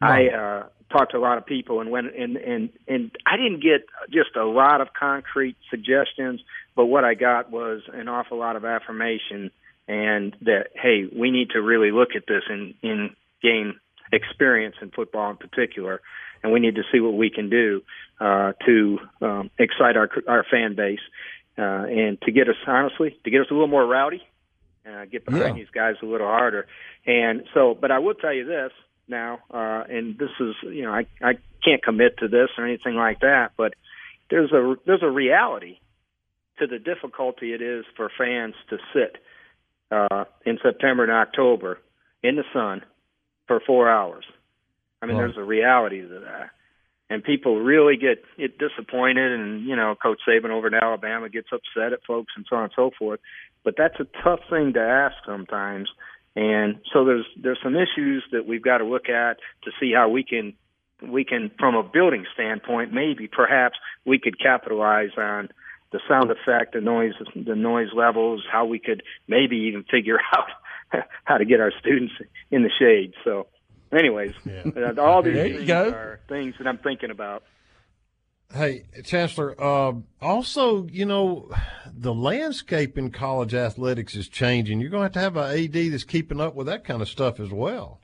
I 0.00 0.28
uh, 0.28 0.62
talked 0.90 1.12
to 1.12 1.18
a 1.18 1.20
lot 1.20 1.38
of 1.38 1.46
people 1.46 1.80
and 1.80 1.90
went 1.90 2.14
and 2.16 2.36
and 2.36 2.70
and 2.86 3.10
I 3.26 3.36
didn't 3.36 3.60
get 3.62 3.86
just 4.10 4.36
a 4.36 4.44
lot 4.44 4.80
of 4.80 4.88
concrete 4.98 5.56
suggestions, 5.70 6.40
but 6.76 6.86
what 6.86 7.04
I 7.04 7.14
got 7.14 7.50
was 7.50 7.82
an 7.92 8.08
awful 8.08 8.38
lot 8.38 8.56
of 8.56 8.64
affirmation 8.64 9.50
and 9.88 10.36
that 10.42 10.68
hey, 10.74 11.04
we 11.12 11.30
need 11.30 11.50
to 11.50 11.60
really 11.60 11.90
look 11.90 12.10
at 12.14 12.26
this 12.26 12.42
in 12.48 12.74
in 12.82 13.16
game 13.42 13.80
experience 14.12 14.76
in 14.82 14.90
football 14.90 15.30
in 15.30 15.36
particular, 15.36 16.00
and 16.42 16.52
we 16.52 16.60
need 16.60 16.76
to 16.76 16.82
see 16.92 17.00
what 17.00 17.14
we 17.14 17.30
can 17.30 17.50
do 17.50 17.82
uh, 18.20 18.52
to 18.66 18.98
um, 19.20 19.50
excite 19.58 19.96
our 19.96 20.10
our 20.26 20.44
fan 20.50 20.74
base 20.74 21.00
uh, 21.58 21.62
and 21.62 22.20
to 22.22 22.32
get 22.32 22.48
us 22.48 22.56
honestly 22.66 23.16
to 23.24 23.30
get 23.30 23.42
us 23.42 23.46
a 23.50 23.54
little 23.54 23.68
more 23.68 23.86
rowdy, 23.86 24.22
uh, 24.86 25.04
get 25.04 25.24
behind 25.24 25.56
yeah. 25.56 25.62
these 25.64 25.70
guys 25.72 25.96
a 26.02 26.06
little 26.06 26.26
harder. 26.26 26.66
And 27.06 27.42
so, 27.54 27.76
but 27.78 27.90
I 27.90 27.98
will 27.98 28.14
tell 28.14 28.32
you 28.32 28.44
this 28.44 28.72
now, 29.08 29.40
uh, 29.52 29.84
and 29.88 30.18
this 30.18 30.30
is 30.40 30.54
you 30.62 30.82
know 30.82 30.92
I 30.92 31.06
I 31.20 31.34
can't 31.64 31.82
commit 31.82 32.18
to 32.18 32.28
this 32.28 32.48
or 32.58 32.66
anything 32.66 32.94
like 32.94 33.20
that, 33.20 33.52
but 33.56 33.74
there's 34.30 34.52
a 34.52 34.74
there's 34.86 35.02
a 35.02 35.10
reality 35.10 35.78
to 36.58 36.66
the 36.66 36.78
difficulty 36.78 37.52
it 37.52 37.62
is 37.62 37.84
for 37.96 38.10
fans 38.16 38.54
to 38.70 38.78
sit 38.92 39.16
uh, 39.90 40.24
in 40.46 40.58
September 40.62 41.02
and 41.02 41.12
October 41.12 41.78
in 42.22 42.36
the 42.36 42.44
sun 42.52 42.82
for 43.46 43.60
four 43.66 43.90
hours. 43.90 44.24
I 45.02 45.06
mean, 45.06 45.16
there's 45.16 45.36
a 45.36 45.42
reality 45.42 46.00
to 46.00 46.20
that. 46.20 46.50
And 47.10 47.22
people 47.22 47.60
really 47.60 47.96
get, 47.96 48.24
get 48.38 48.58
disappointed, 48.58 49.32
and 49.32 49.66
you 49.66 49.76
know, 49.76 49.94
Coach 50.00 50.20
Saban 50.26 50.50
over 50.50 50.68
in 50.68 50.74
Alabama 50.74 51.28
gets 51.28 51.48
upset 51.52 51.92
at 51.92 52.04
folks, 52.06 52.32
and 52.36 52.46
so 52.48 52.56
on 52.56 52.64
and 52.64 52.72
so 52.74 52.90
forth. 52.98 53.20
But 53.64 53.74
that's 53.76 54.00
a 54.00 54.06
tough 54.22 54.40
thing 54.48 54.72
to 54.74 54.80
ask 54.80 55.16
sometimes. 55.26 55.90
And 56.34 56.80
so 56.92 57.04
there's 57.04 57.26
there's 57.36 57.58
some 57.62 57.76
issues 57.76 58.24
that 58.32 58.46
we've 58.46 58.62
got 58.62 58.78
to 58.78 58.84
look 58.84 59.10
at 59.10 59.38
to 59.64 59.70
see 59.78 59.92
how 59.92 60.08
we 60.08 60.24
can 60.24 60.54
we 61.10 61.24
can, 61.24 61.50
from 61.58 61.74
a 61.74 61.82
building 61.82 62.24
standpoint, 62.34 62.92
maybe 62.92 63.28
perhaps 63.28 63.76
we 64.04 64.18
could 64.18 64.40
capitalize 64.40 65.10
on 65.16 65.48
the 65.90 66.00
sound 66.08 66.30
effect, 66.30 66.74
the 66.74 66.80
noise, 66.80 67.12
the 67.34 67.54
noise 67.54 67.88
levels, 67.94 68.42
how 68.50 68.64
we 68.64 68.78
could 68.78 69.02
maybe 69.28 69.56
even 69.56 69.84
figure 69.84 70.18
out 70.36 71.04
how 71.24 71.38
to 71.38 71.44
get 71.44 71.60
our 71.60 71.72
students 71.80 72.12
in 72.50 72.62
the 72.62 72.70
shade. 72.78 73.14
So, 73.24 73.46
anyways, 73.92 74.32
yeah. 74.44 74.62
Uh, 74.76 75.00
all 75.00 75.22
these 75.22 75.34
things 75.34 75.70
are 75.70 76.20
things 76.28 76.54
that 76.58 76.66
I'm 76.66 76.78
thinking 76.78 77.10
about. 77.10 77.42
Hey, 78.52 78.84
Chancellor. 79.04 79.54
Uh, 79.58 79.94
also, 80.20 80.86
you 80.86 81.06
know, 81.06 81.50
the 81.90 82.12
landscape 82.12 82.98
in 82.98 83.10
college 83.10 83.54
athletics 83.54 84.14
is 84.14 84.28
changing. 84.28 84.80
You're 84.80 84.90
going 84.90 85.10
to 85.10 85.20
have 85.20 85.34
to 85.34 85.40
have 85.40 85.50
an 85.50 85.64
AD 85.64 85.92
that's 85.92 86.04
keeping 86.04 86.40
up 86.40 86.54
with 86.54 86.66
that 86.66 86.84
kind 86.84 87.00
of 87.00 87.08
stuff 87.08 87.40
as 87.40 87.50
well. 87.50 87.98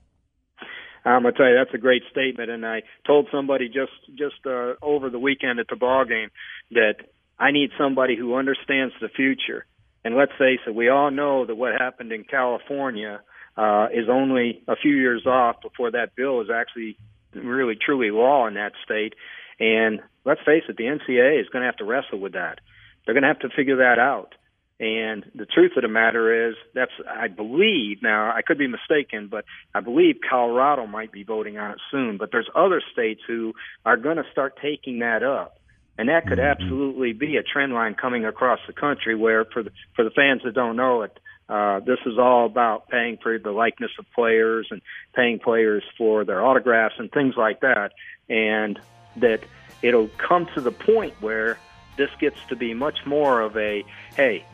I'm 1.04 1.22
gonna 1.22 1.32
tell 1.32 1.48
you 1.48 1.54
that's 1.54 1.74
a 1.74 1.78
great 1.78 2.02
statement, 2.10 2.50
and 2.50 2.66
I 2.66 2.82
told 3.06 3.28
somebody 3.32 3.68
just 3.68 3.92
just 4.14 4.44
uh, 4.44 4.74
over 4.82 5.08
the 5.08 5.18
weekend 5.18 5.58
at 5.58 5.66
the 5.68 5.76
ball 5.76 6.04
game 6.04 6.28
that 6.72 6.96
I 7.38 7.50
need 7.50 7.70
somebody 7.78 8.14
who 8.14 8.34
understands 8.34 8.92
the 9.00 9.08
future 9.08 9.64
and 10.04 10.16
let's 10.16 10.32
face 10.38 10.60
it, 10.66 10.74
we 10.74 10.88
all 10.88 11.10
know 11.10 11.44
that 11.44 11.54
what 11.54 11.72
happened 11.78 12.12
in 12.12 12.24
California 12.24 13.20
uh, 13.58 13.88
is 13.92 14.08
only 14.08 14.62
a 14.68 14.76
few 14.76 14.94
years 14.94 15.26
off 15.26 15.60
before 15.60 15.90
that 15.90 16.14
bill 16.14 16.40
is 16.40 16.48
actually 16.48 16.96
really 17.34 17.74
truly 17.74 18.10
law 18.10 18.46
in 18.46 18.54
that 18.54 18.72
state. 18.84 19.14
And 19.58 20.00
let's 20.24 20.40
face 20.46 20.62
it, 20.68 20.76
the 20.76 20.84
NCAA 20.84 21.40
is 21.40 21.48
going 21.48 21.62
to 21.62 21.66
have 21.66 21.76
to 21.78 21.84
wrestle 21.84 22.20
with 22.20 22.34
that. 22.34 22.60
They're 23.04 23.14
going 23.14 23.22
to 23.22 23.28
have 23.28 23.40
to 23.40 23.48
figure 23.48 23.78
that 23.78 23.98
out. 23.98 24.34
And 24.80 25.24
the 25.34 25.44
truth 25.46 25.72
of 25.76 25.82
the 25.82 25.88
matter 25.88 26.50
is, 26.50 26.54
that's 26.72 26.92
I 27.04 27.26
believe 27.26 28.00
now 28.00 28.30
I 28.30 28.42
could 28.42 28.58
be 28.58 28.68
mistaken, 28.68 29.26
but 29.28 29.44
I 29.74 29.80
believe 29.80 30.20
Colorado 30.30 30.86
might 30.86 31.10
be 31.10 31.24
voting 31.24 31.58
on 31.58 31.72
it 31.72 31.78
soon. 31.90 32.16
But 32.16 32.30
there's 32.30 32.48
other 32.54 32.80
states 32.92 33.22
who 33.26 33.54
are 33.84 33.96
going 33.96 34.18
to 34.18 34.24
start 34.30 34.56
taking 34.62 35.00
that 35.00 35.24
up 35.24 35.58
and 35.98 36.08
that 36.08 36.26
could 36.28 36.38
mm-hmm. 36.38 36.62
absolutely 36.62 37.12
be 37.12 37.36
a 37.36 37.42
trend 37.42 37.74
line 37.74 37.94
coming 37.94 38.24
across 38.24 38.60
the 38.66 38.72
country. 38.72 39.16
Where 39.16 39.44
for 39.44 39.64
the 39.64 39.70
for 39.96 40.04
the 40.04 40.10
fans 40.10 40.42
that 40.44 40.54
don't 40.54 40.76
know 40.76 41.02
it, 41.02 41.18
uh, 41.48 41.80
this 41.80 41.98
is 42.04 42.18
all 42.18 42.46
about 42.46 42.88
paying 42.88 43.16
for 43.16 43.38
the 43.38 43.50
likeness 43.50 43.90
of 43.98 44.04
players 44.14 44.68
and 44.70 44.82
paying 45.14 45.38
players 45.38 45.82
for 45.96 46.24
their 46.24 46.44
autographs 46.44 46.96
and 46.98 47.10
things 47.10 47.36
like 47.36 47.60
that, 47.60 47.92
and 48.28 48.78
that 49.16 49.40
it'll 49.82 50.08
come 50.18 50.46
to 50.54 50.60
the 50.60 50.70
point 50.72 51.14
where 51.20 51.58
this 51.96 52.10
gets 52.20 52.38
to 52.48 52.56
be 52.56 52.74
much 52.74 53.04
more 53.06 53.40
of 53.40 53.56
a 53.56 53.84
hey, 54.14 54.44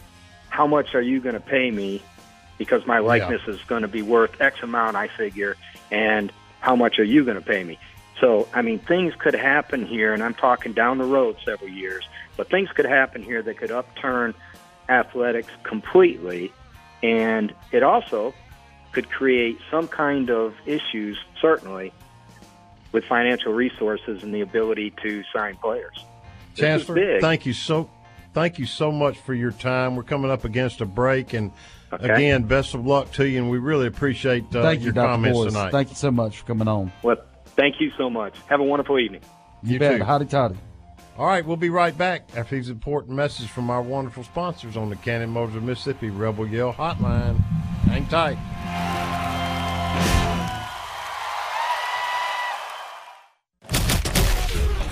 how 0.48 0.66
much 0.66 0.94
are 0.94 1.02
you 1.02 1.20
going 1.20 1.34
to 1.34 1.40
pay 1.40 1.70
me? 1.70 2.02
Because 2.58 2.86
my 2.86 3.00
likeness 3.00 3.42
yeah. 3.46 3.54
is 3.54 3.62
going 3.64 3.82
to 3.82 3.88
be 3.88 4.02
worth 4.02 4.40
X 4.40 4.62
amount, 4.62 4.96
I 4.96 5.08
figure, 5.08 5.56
and 5.90 6.32
how 6.60 6.76
much 6.76 7.00
are 7.00 7.04
you 7.04 7.24
going 7.24 7.36
to 7.36 7.44
pay 7.44 7.64
me? 7.64 7.78
So, 8.20 8.48
I 8.54 8.62
mean, 8.62 8.78
things 8.78 9.12
could 9.16 9.34
happen 9.34 9.84
here, 9.84 10.14
and 10.14 10.22
I'm 10.22 10.34
talking 10.34 10.72
down 10.72 10.98
the 10.98 11.04
road 11.04 11.36
several 11.44 11.68
years, 11.68 12.08
but 12.36 12.48
things 12.48 12.68
could 12.70 12.86
happen 12.86 13.22
here 13.24 13.42
that 13.42 13.58
could 13.58 13.72
upturn 13.72 14.34
athletics 14.88 15.52
completely. 15.64 16.52
And 17.04 17.54
it 17.72 17.82
also 17.82 18.34
could 18.92 19.10
create 19.10 19.58
some 19.70 19.88
kind 19.88 20.30
of 20.30 20.54
issues, 20.66 21.18
certainly, 21.40 21.92
with 22.92 23.04
financial 23.04 23.52
resources 23.52 24.22
and 24.22 24.34
the 24.34 24.40
ability 24.40 24.92
to 25.02 25.22
sign 25.34 25.56
players. 25.56 26.04
Chancellor, 26.54 27.20
thank 27.20 27.46
you 27.46 27.52
so 27.52 27.90
thank 28.32 28.58
you 28.58 28.66
so 28.66 28.92
much 28.92 29.18
for 29.18 29.34
your 29.34 29.50
time. 29.50 29.96
We're 29.96 30.04
coming 30.04 30.30
up 30.30 30.44
against 30.44 30.80
a 30.80 30.86
break, 30.86 31.32
and 31.34 31.50
okay. 31.92 32.08
again, 32.08 32.44
best 32.44 32.74
of 32.74 32.86
luck 32.86 33.10
to 33.12 33.28
you, 33.28 33.38
and 33.42 33.50
we 33.50 33.58
really 33.58 33.86
appreciate 33.86 34.44
uh, 34.54 34.62
thank 34.62 34.80
your 34.80 34.94
you, 34.94 35.00
comments 35.00 35.38
Boyce. 35.38 35.52
tonight. 35.52 35.72
Thank 35.72 35.90
you 35.90 35.96
so 35.96 36.10
much 36.10 36.38
for 36.38 36.46
coming 36.46 36.68
on. 36.68 36.92
Well, 37.02 37.16
Thank 37.56 37.80
you 37.80 37.92
so 37.96 38.10
much. 38.10 38.34
Have 38.48 38.60
a 38.60 38.64
wonderful 38.64 38.98
evening. 38.98 39.22
You, 39.62 39.74
you 39.74 39.78
bet. 39.78 39.98
Too. 39.98 40.04
Howdy, 40.04 40.26
toddy. 40.26 40.56
All 41.16 41.26
right, 41.26 41.46
we'll 41.46 41.56
be 41.56 41.70
right 41.70 41.96
back 41.96 42.28
after 42.36 42.56
these 42.56 42.68
important 42.68 43.14
messages 43.14 43.48
from 43.48 43.70
our 43.70 43.80
wonderful 43.80 44.24
sponsors 44.24 44.76
on 44.76 44.90
the 44.90 44.96
Cannon 44.96 45.30
Motors 45.30 45.54
of 45.54 45.62
Mississippi 45.62 46.10
Rebel 46.10 46.44
Yell 46.44 46.72
Hotline. 46.72 47.38
Hang 47.86 48.06
tight. 48.08 48.36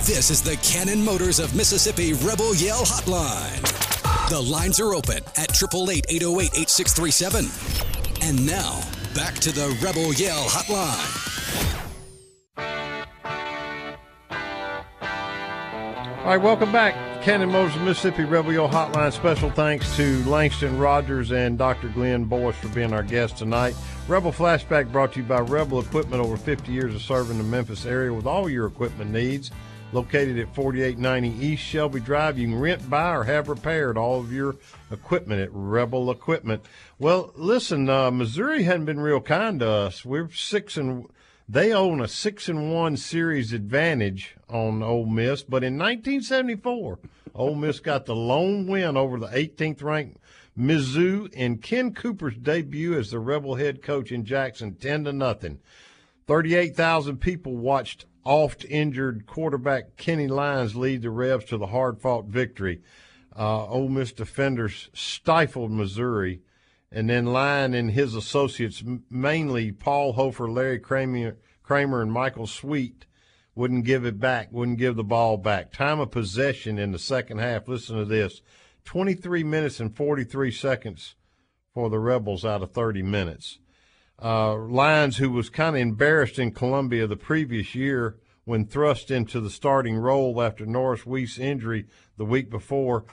This 0.07 0.31
is 0.31 0.43
the 0.43 0.57
Cannon 0.63 1.05
Motors 1.05 1.41
of 1.41 1.57
Mississippi 1.57 2.13
Rebel 2.13 2.55
Yell 2.55 2.85
Hotline. 2.85 4.29
The 4.29 4.41
lines 4.41 4.79
are 4.79 4.95
open 4.95 5.19
at 5.37 5.51
888 5.51 6.07
808 6.09 6.51
8637. 6.55 8.29
And 8.29 8.47
now, 8.47 8.81
back 9.17 9.35
to 9.41 9.51
the 9.51 9.77
Rebel 9.83 10.15
Yell 10.15 10.45
Hotline. 10.45 11.22
All 16.23 16.29
right, 16.29 16.41
welcome 16.41 16.71
back. 16.71 16.95
Cannon 17.25 17.51
Motors 17.51 17.77
Mississippi 17.81 18.23
Rebel 18.23 18.69
Hotline. 18.69 19.13
Special 19.13 19.51
thanks 19.51 19.97
to 19.97 20.23
Langston 20.23 20.79
Rogers 20.79 21.33
and 21.33 21.59
Dr. 21.59 21.89
Glenn 21.89 22.27
Boyce 22.27 22.55
for 22.55 22.69
being 22.69 22.93
our 22.93 23.03
guest 23.03 23.39
tonight. 23.39 23.75
Rebel 24.07 24.31
Flashback 24.31 24.93
brought 24.93 25.15
to 25.15 25.19
you 25.19 25.27
by 25.27 25.41
Rebel 25.41 25.81
Equipment, 25.81 26.23
over 26.23 26.37
50 26.37 26.71
years 26.71 26.95
of 26.95 27.03
serving 27.03 27.39
the 27.39 27.45
Memphis 27.45 27.85
area 27.85 28.13
with 28.15 28.25
all 28.25 28.49
your 28.49 28.69
equipment 28.69 29.11
needs. 29.11 29.51
Located 29.93 30.39
at 30.39 30.55
4890 30.55 31.45
East 31.45 31.65
Shelby 31.65 31.99
Drive, 31.99 32.39
you 32.39 32.47
can 32.47 32.57
rent, 32.57 32.89
buy, 32.89 33.17
or 33.17 33.25
have 33.25 33.49
repaired 33.49 33.99
all 33.99 34.21
of 34.21 34.33
your 34.33 34.55
equipment 34.93 35.41
at 35.41 35.51
Rebel 35.53 36.09
Equipment. 36.09 36.65
Well, 37.01 37.33
listen, 37.35 37.91
uh, 37.91 38.13
Missouri 38.13 38.63
hadn't 38.63 38.85
been 38.85 39.01
real 39.01 39.21
kind 39.21 39.59
to 39.59 39.69
us. 39.69 40.05
We're 40.05 40.31
six 40.31 40.77
and 40.77 41.09
they 41.53 41.71
own 41.71 42.01
a 42.01 42.09
six 42.09 42.49
and 42.49 42.73
one 42.73 42.97
series 42.97 43.53
advantage 43.53 44.37
on 44.49 44.83
Ole 44.83 45.05
Miss, 45.05 45.43
but 45.43 45.63
in 45.63 45.75
1974, 45.75 46.99
Ole 47.35 47.55
Miss 47.55 47.79
got 47.79 48.07
the 48.07 48.17
lone 48.17 48.67
win 48.67 48.97
over 48.97 49.19
the 49.19 49.27
18th 49.27 49.83
ranked 49.83 50.17
Mizzou 50.59 51.31
in 51.35 51.59
Ken 51.59 51.93
Cooper's 51.93 52.37
debut 52.37 52.99
as 52.99 53.11
the 53.11 53.19
Rebel 53.19 53.57
head 53.57 53.83
coach 53.83 54.11
in 54.11 54.25
Jackson, 54.25 54.77
10 54.77 55.05
to 55.05 55.13
nothing. 55.13 55.61
38,000 56.27 57.19
people 57.19 57.55
watched 57.59 58.07
oft 58.25 58.65
injured 58.65 59.27
quarterback 59.27 59.99
Kenny 59.99 60.29
Lyons 60.29 60.75
lead 60.75 61.03
the 61.03 61.11
Rebs 61.11 61.45
to 61.47 61.59
the 61.59 61.67
hard 61.67 62.01
fought 62.01 62.27
victory. 62.27 62.81
Uh, 63.39 63.67
Ole 63.67 63.91
Miss 63.91 64.13
defenders 64.13 64.89
stifled 64.95 65.71
Missouri 65.71 66.41
and 66.93 67.09
then 67.09 67.27
Lyon 67.27 67.73
and 67.73 67.91
his 67.91 68.15
associates, 68.15 68.83
mainly 69.11 69.73
Paul 69.73 70.13
Hofer, 70.13 70.51
Larry 70.51 70.79
Kramer, 70.79 71.39
Kramer, 71.63 72.03
and 72.03 72.13
Michael 72.13 72.47
Sweet, 72.47 73.07
wouldn't 73.55 73.85
give 73.85 74.05
it 74.05 74.21
back, 74.21 74.53
wouldn't 74.53 74.79
give 74.79 74.97
the 74.97 75.05
ball 75.05 75.37
back. 75.37 75.73
Time 75.73 76.01
of 76.01 76.11
possession 76.11 76.79
in 76.79 76.93
the 76.93 76.99
second 76.99 77.39
half, 77.39 77.69
listen 77.69 77.97
to 77.97 78.05
this 78.05 78.43
23 78.85 79.43
minutes 79.43 79.81
and 79.81 79.97
43 79.97 80.51
seconds 80.51 81.15
for 81.73 81.89
the 81.89 81.99
Rebels 81.99 82.45
out 82.45 82.63
of 82.63 82.73
30 82.73 83.03
minutes. 83.03 83.59
Uh, 84.23 84.55
Lyons, 84.55 85.17
who 85.17 85.31
was 85.31 85.51
kind 85.51 85.77
of 85.77 85.83
embarrassed 85.83 86.39
in 86.39 86.53
Columbia 86.53 87.07
the 87.07 87.17
previous 87.17 87.75
year 87.75 88.17
when 88.45 88.67
thrust 88.67 89.11
into 89.11 89.41
the 89.41 89.51
starting 89.51 89.97
role 89.97 90.41
after 90.43 90.67
Norris 90.67 91.03
Weese' 91.03 91.39
injury 91.39 91.87
the 92.17 92.25
week 92.25 92.51
before, 92.51 93.05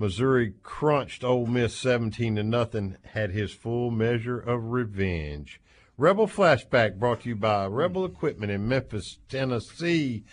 Missouri 0.00 0.54
crunched 0.62 1.22
Ole 1.22 1.44
Miss 1.44 1.74
17 1.74 2.36
to 2.36 2.42
nothing, 2.42 2.96
had 3.12 3.32
his 3.32 3.52
full 3.52 3.90
measure 3.90 4.40
of 4.40 4.70
revenge. 4.70 5.60
Rebel 5.98 6.26
Flashback 6.26 6.98
brought 6.98 7.20
to 7.20 7.28
you 7.28 7.36
by 7.36 7.66
Rebel 7.66 8.06
Equipment 8.06 8.50
in 8.50 8.66
Memphis, 8.66 9.18
Tennessee. 9.28 10.24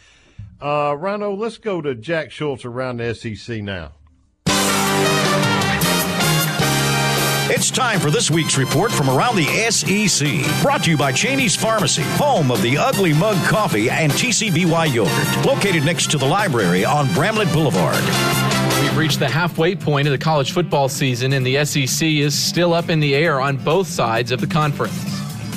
Uh, 0.62 0.96
Rhino, 0.98 1.34
let's 1.34 1.58
go 1.58 1.82
to 1.82 1.96
Jack 1.96 2.32
Schultz 2.32 2.64
around 2.64 2.98
the 2.98 3.14
SEC 3.14 3.62
now. 3.62 3.92
It's 7.50 7.70
time 7.70 8.00
for 8.00 8.10
this 8.10 8.32
week's 8.32 8.58
report 8.58 8.94
from 8.94 9.10
around 9.10 9.36
the 9.36 9.48
SEC. 9.70 10.62
Brought 10.62 10.86
to 10.86 10.92
you 10.92 10.98
by 10.98 11.12
Cheney's 11.12 11.58
Pharmacy, 11.58 12.04
home 12.04 12.52
of 12.52 12.62
the 12.62 12.78
Ugly 12.78 13.14
Mug 13.16 13.36
Coffee 13.48 13.90
and 13.90 14.14
TCBY 14.14 14.94
Yogurt, 14.94 15.46
located 15.46 15.84
next 15.84 16.10
to 16.12 16.18
the 16.18 16.26
library 16.26 16.86
on 16.86 17.14
Bramlett 17.14 17.52
Boulevard. 17.52 18.47
Reached 18.98 19.20
the 19.20 19.30
halfway 19.30 19.76
point 19.76 20.08
of 20.08 20.12
the 20.12 20.18
college 20.18 20.54
football 20.54 20.90
season, 20.90 21.34
and 21.34 21.46
the 21.46 21.64
SEC 21.64 22.08
is 22.08 22.34
still 22.34 22.74
up 22.74 22.90
in 22.90 23.00
the 23.00 23.14
air 23.14 23.40
on 23.40 23.56
both 23.58 23.86
sides 23.86 24.32
of 24.32 24.42
the 24.42 24.48
conference. 24.48 24.96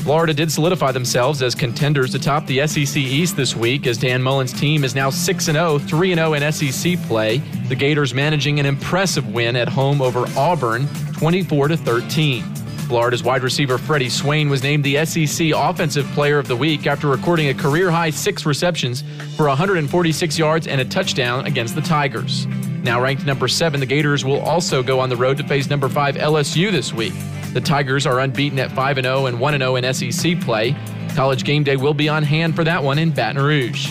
Florida 0.03 0.35
did 0.35 0.53
solidify 0.53 0.93
themselves 0.93 1.41
as 1.41 1.55
contenders 1.55 2.15
atop 2.15 2.47
the 2.47 2.67
SEC 2.67 2.99
East 2.99 3.39
this 3.39 3.57
week 3.57 3.87
as 3.87 3.97
Dan 3.97 4.23
Mullen's 4.23 4.53
team 4.53 4.85
is 4.85 4.95
now 4.95 5.09
6 5.09 5.43
0, 5.43 5.79
3 5.79 6.15
0 6.15 6.35
in 6.35 6.53
SEC 6.53 7.01
play. 7.05 7.39
The 7.69 7.75
Gators 7.75 8.13
managing 8.13 8.61
an 8.61 8.67
impressive 8.67 9.27
win 9.33 9.57
at 9.57 9.71
home 9.71 10.03
over 10.03 10.27
Auburn, 10.37 10.87
24 11.15 11.77
13. 11.77 12.60
Florida's 12.91 13.23
wide 13.23 13.45
receiver 13.45 13.79
Freddie 13.79 14.09
Swain 14.09 14.51
was 14.51 14.65
named 14.65 14.83
the 14.83 15.05
SEC 15.05 15.53
Offensive 15.55 16.05
Player 16.07 16.41
of 16.41 16.49
the 16.49 16.57
Week 16.57 16.89
after 16.89 17.07
recording 17.07 17.47
a 17.47 17.55
career 17.55 17.89
high 17.89 18.11
six 18.11 18.45
receptions 18.45 19.05
for 19.37 19.47
146 19.47 20.37
yards 20.37 20.67
and 20.67 20.81
a 20.81 20.85
touchdown 20.85 21.47
against 21.47 21.77
the 21.77 21.83
Tigers. 21.83 22.49
Now 22.83 23.01
ranked 23.01 23.25
number 23.25 23.47
seven, 23.47 23.79
the 23.79 23.87
Gators 23.87 24.25
will 24.25 24.41
also 24.41 24.83
go 24.83 24.99
on 24.99 25.09
the 25.09 25.17
road 25.17 25.37
to 25.37 25.45
face 25.45 25.71
number 25.71 25.89
five 25.89 26.17
LSU 26.17 26.73
this 26.73 26.93
week. 26.93 27.13
The 27.53 27.61
Tigers 27.61 28.07
are 28.07 28.19
unbeaten 28.19 28.59
at 28.59 28.73
5 28.73 28.97
0 28.97 29.27
and 29.27 29.39
1 29.39 29.59
0 29.59 29.77
in 29.77 29.95
SEC 29.95 30.41
play. 30.41 30.75
College 31.15 31.45
game 31.45 31.63
day 31.63 31.77
will 31.77 31.95
be 31.95 32.09
on 32.09 32.25
hand 32.25 32.57
for 32.57 32.65
that 32.65 32.83
one 32.83 32.99
in 32.99 33.13
Baton 33.13 33.41
Rouge. 33.41 33.87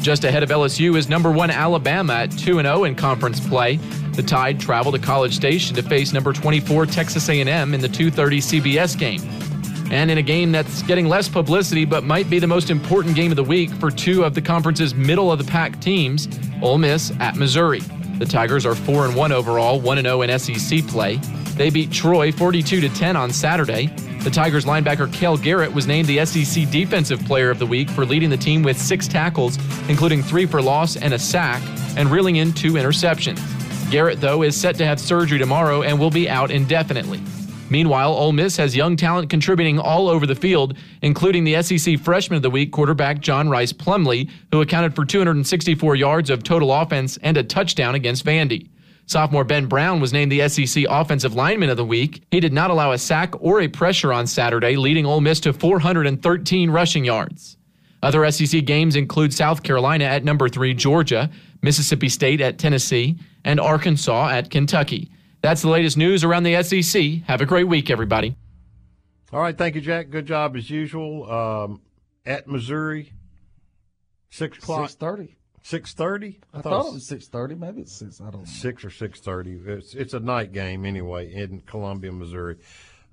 Just 0.00 0.22
ahead 0.22 0.44
of 0.44 0.50
LSU 0.50 0.96
is 0.96 1.08
number 1.08 1.32
one 1.32 1.50
Alabama 1.50 2.12
at 2.12 2.30
2 2.30 2.62
0 2.62 2.84
in 2.84 2.94
conference 2.94 3.40
play. 3.40 3.80
The 4.18 4.24
Tide 4.24 4.58
travel 4.58 4.90
to 4.90 4.98
College 4.98 5.32
Station 5.32 5.76
to 5.76 5.82
face 5.84 6.12
number 6.12 6.32
24 6.32 6.86
Texas 6.86 7.28
A&M 7.28 7.72
in 7.72 7.80
the 7.80 7.88
2:30 7.88 8.40
CBS 8.40 8.98
game. 8.98 9.22
And 9.92 10.10
in 10.10 10.18
a 10.18 10.22
game 10.22 10.50
that's 10.50 10.82
getting 10.82 11.06
less 11.06 11.28
publicity 11.28 11.84
but 11.84 12.02
might 12.02 12.28
be 12.28 12.40
the 12.40 12.46
most 12.48 12.68
important 12.68 13.14
game 13.14 13.30
of 13.30 13.36
the 13.36 13.44
week 13.44 13.70
for 13.74 13.92
two 13.92 14.24
of 14.24 14.34
the 14.34 14.42
conference's 14.42 14.92
middle 14.92 15.30
of 15.30 15.38
the 15.38 15.44
pack 15.44 15.80
teams, 15.80 16.28
Ole 16.60 16.78
Miss 16.78 17.12
at 17.20 17.36
Missouri. 17.36 17.78
The 18.18 18.26
Tigers 18.26 18.66
are 18.66 18.74
4 18.74 19.04
and 19.06 19.14
1 19.14 19.30
overall, 19.30 19.80
1 19.80 20.02
0 20.02 20.22
in 20.22 20.36
SEC 20.36 20.84
play. 20.88 21.20
They 21.54 21.70
beat 21.70 21.92
Troy 21.92 22.32
42 22.32 22.80
to 22.80 22.88
10 22.88 23.14
on 23.14 23.30
Saturday. 23.30 23.86
The 24.24 24.30
Tigers 24.30 24.64
linebacker 24.64 25.12
Cale 25.12 25.36
Garrett 25.36 25.72
was 25.72 25.86
named 25.86 26.08
the 26.08 26.26
SEC 26.26 26.68
Defensive 26.72 27.24
Player 27.24 27.50
of 27.50 27.60
the 27.60 27.66
Week 27.66 27.88
for 27.88 28.04
leading 28.04 28.30
the 28.30 28.36
team 28.36 28.64
with 28.64 28.76
six 28.76 29.06
tackles, 29.06 29.60
including 29.88 30.24
three 30.24 30.44
for 30.44 30.60
loss 30.60 30.96
and 30.96 31.14
a 31.14 31.20
sack, 31.20 31.62
and 31.96 32.10
reeling 32.10 32.34
in 32.34 32.52
two 32.52 32.72
interceptions. 32.72 33.38
Garrett, 33.90 34.20
though, 34.20 34.42
is 34.42 34.58
set 34.58 34.76
to 34.76 34.86
have 34.86 35.00
surgery 35.00 35.38
tomorrow 35.38 35.82
and 35.82 35.98
will 35.98 36.10
be 36.10 36.28
out 36.28 36.50
indefinitely. 36.50 37.22
Meanwhile, 37.70 38.12
Ole 38.12 38.32
Miss 38.32 38.56
has 38.58 38.76
young 38.76 38.96
talent 38.96 39.30
contributing 39.30 39.78
all 39.78 40.08
over 40.08 40.26
the 40.26 40.34
field, 40.34 40.76
including 41.02 41.44
the 41.44 41.62
SEC 41.62 41.98
Freshman 41.98 42.36
of 42.36 42.42
the 42.42 42.50
Week 42.50 42.70
quarterback 42.70 43.20
John 43.20 43.48
Rhys 43.48 43.72
Plumlee, 43.72 44.30
who 44.52 44.60
accounted 44.60 44.94
for 44.94 45.04
264 45.04 45.96
yards 45.96 46.28
of 46.28 46.42
total 46.42 46.72
offense 46.72 47.18
and 47.22 47.36
a 47.36 47.42
touchdown 47.42 47.94
against 47.94 48.24
Vandy. 48.24 48.68
Sophomore 49.06 49.44
Ben 49.44 49.66
Brown 49.66 50.00
was 50.00 50.12
named 50.12 50.30
the 50.30 50.46
SEC 50.48 50.84
Offensive 50.88 51.34
Lineman 51.34 51.70
of 51.70 51.78
the 51.78 51.84
Week. 51.84 52.22
He 52.30 52.40
did 52.40 52.52
not 52.52 52.70
allow 52.70 52.92
a 52.92 52.98
sack 52.98 53.32
or 53.40 53.62
a 53.62 53.68
pressure 53.68 54.12
on 54.12 54.26
Saturday, 54.26 54.76
leading 54.76 55.06
Ole 55.06 55.22
Miss 55.22 55.40
to 55.40 55.54
413 55.54 56.70
rushing 56.70 57.06
yards. 57.06 57.56
Other 58.02 58.30
SEC 58.30 58.64
games 58.64 58.96
include 58.96 59.34
South 59.34 59.62
Carolina 59.62 60.04
at 60.04 60.24
number 60.24 60.48
three 60.48 60.72
Georgia, 60.72 61.30
Mississippi 61.62 62.08
State 62.08 62.40
at 62.40 62.58
Tennessee, 62.58 63.18
and 63.44 63.60
Arkansas 63.60 64.28
at 64.28 64.50
Kentucky. 64.50 65.10
That's 65.40 65.62
the 65.62 65.68
latest 65.68 65.96
news 65.96 66.24
around 66.24 66.42
the 66.42 66.62
SEC. 66.62 67.22
Have 67.26 67.40
a 67.40 67.46
great 67.46 67.68
week, 67.68 67.90
everybody. 67.90 68.36
All 69.32 69.40
right, 69.40 69.56
thank 69.56 69.74
you, 69.74 69.80
Jack. 69.80 70.10
Good 70.10 70.26
job 70.26 70.56
as 70.56 70.70
usual. 70.70 71.30
Um, 71.30 71.80
at 72.24 72.48
Missouri, 72.48 73.12
six 74.30 74.58
o'clock. 74.58 74.88
Six 74.88 74.94
thirty. 74.94 75.36
Six 75.62 75.92
thirty. 75.92 76.40
I, 76.54 76.58
I 76.58 76.62
thought, 76.62 76.86
it 76.86 76.94
was 76.94 77.06
six 77.06 77.28
thirty. 77.28 77.54
Maybe 77.54 77.82
it's 77.82 77.92
six. 77.92 78.20
I 78.20 78.30
don't 78.30 78.40
know. 78.40 78.44
Six 78.46 78.84
or 78.84 78.90
six 78.90 79.20
thirty. 79.20 79.58
It's 79.66 79.94
it's 79.94 80.14
a 80.14 80.20
night 80.20 80.52
game 80.52 80.84
anyway 80.84 81.32
in 81.32 81.60
Columbia, 81.60 82.12
Missouri. 82.12 82.56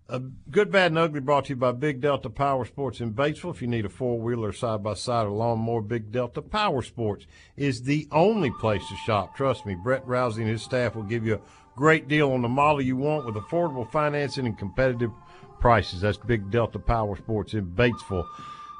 A 0.07 0.19
good, 0.19 0.71
bad, 0.71 0.91
and 0.91 0.99
ugly 0.99 1.19
brought 1.19 1.45
to 1.45 1.49
you 1.49 1.55
by 1.55 1.71
Big 1.71 1.99
Delta 1.99 2.29
Power 2.29 2.63
Sports 2.65 2.99
in 2.99 3.15
Batesville. 3.15 3.55
If 3.55 3.61
you 3.63 3.67
need 3.67 3.85
a 3.85 3.89
four 3.89 4.19
wheeler, 4.19 4.53
side 4.53 4.83
by 4.83 4.93
side, 4.93 5.25
or 5.25 5.31
lawnmower, 5.31 5.81
Big 5.81 6.11
Delta 6.11 6.43
Power 6.43 6.83
Sports 6.83 7.25
is 7.57 7.81
the 7.81 8.07
only 8.11 8.51
place 8.51 8.87
to 8.87 8.95
shop. 8.97 9.35
Trust 9.35 9.65
me, 9.65 9.73
Brett 9.73 10.05
Rousey 10.05 10.41
and 10.41 10.49
his 10.49 10.61
staff 10.61 10.93
will 10.95 11.01
give 11.01 11.25
you 11.25 11.33
a 11.33 11.41
great 11.75 12.07
deal 12.07 12.33
on 12.33 12.43
the 12.43 12.47
model 12.47 12.83
you 12.83 12.95
want 12.95 13.25
with 13.25 13.33
affordable 13.33 13.91
financing 13.91 14.45
and 14.45 14.59
competitive 14.59 15.09
prices. 15.59 16.01
That's 16.01 16.17
Big 16.17 16.51
Delta 16.51 16.77
Power 16.77 17.15
Sports 17.15 17.55
in 17.55 17.65
Batesville. 17.65 18.27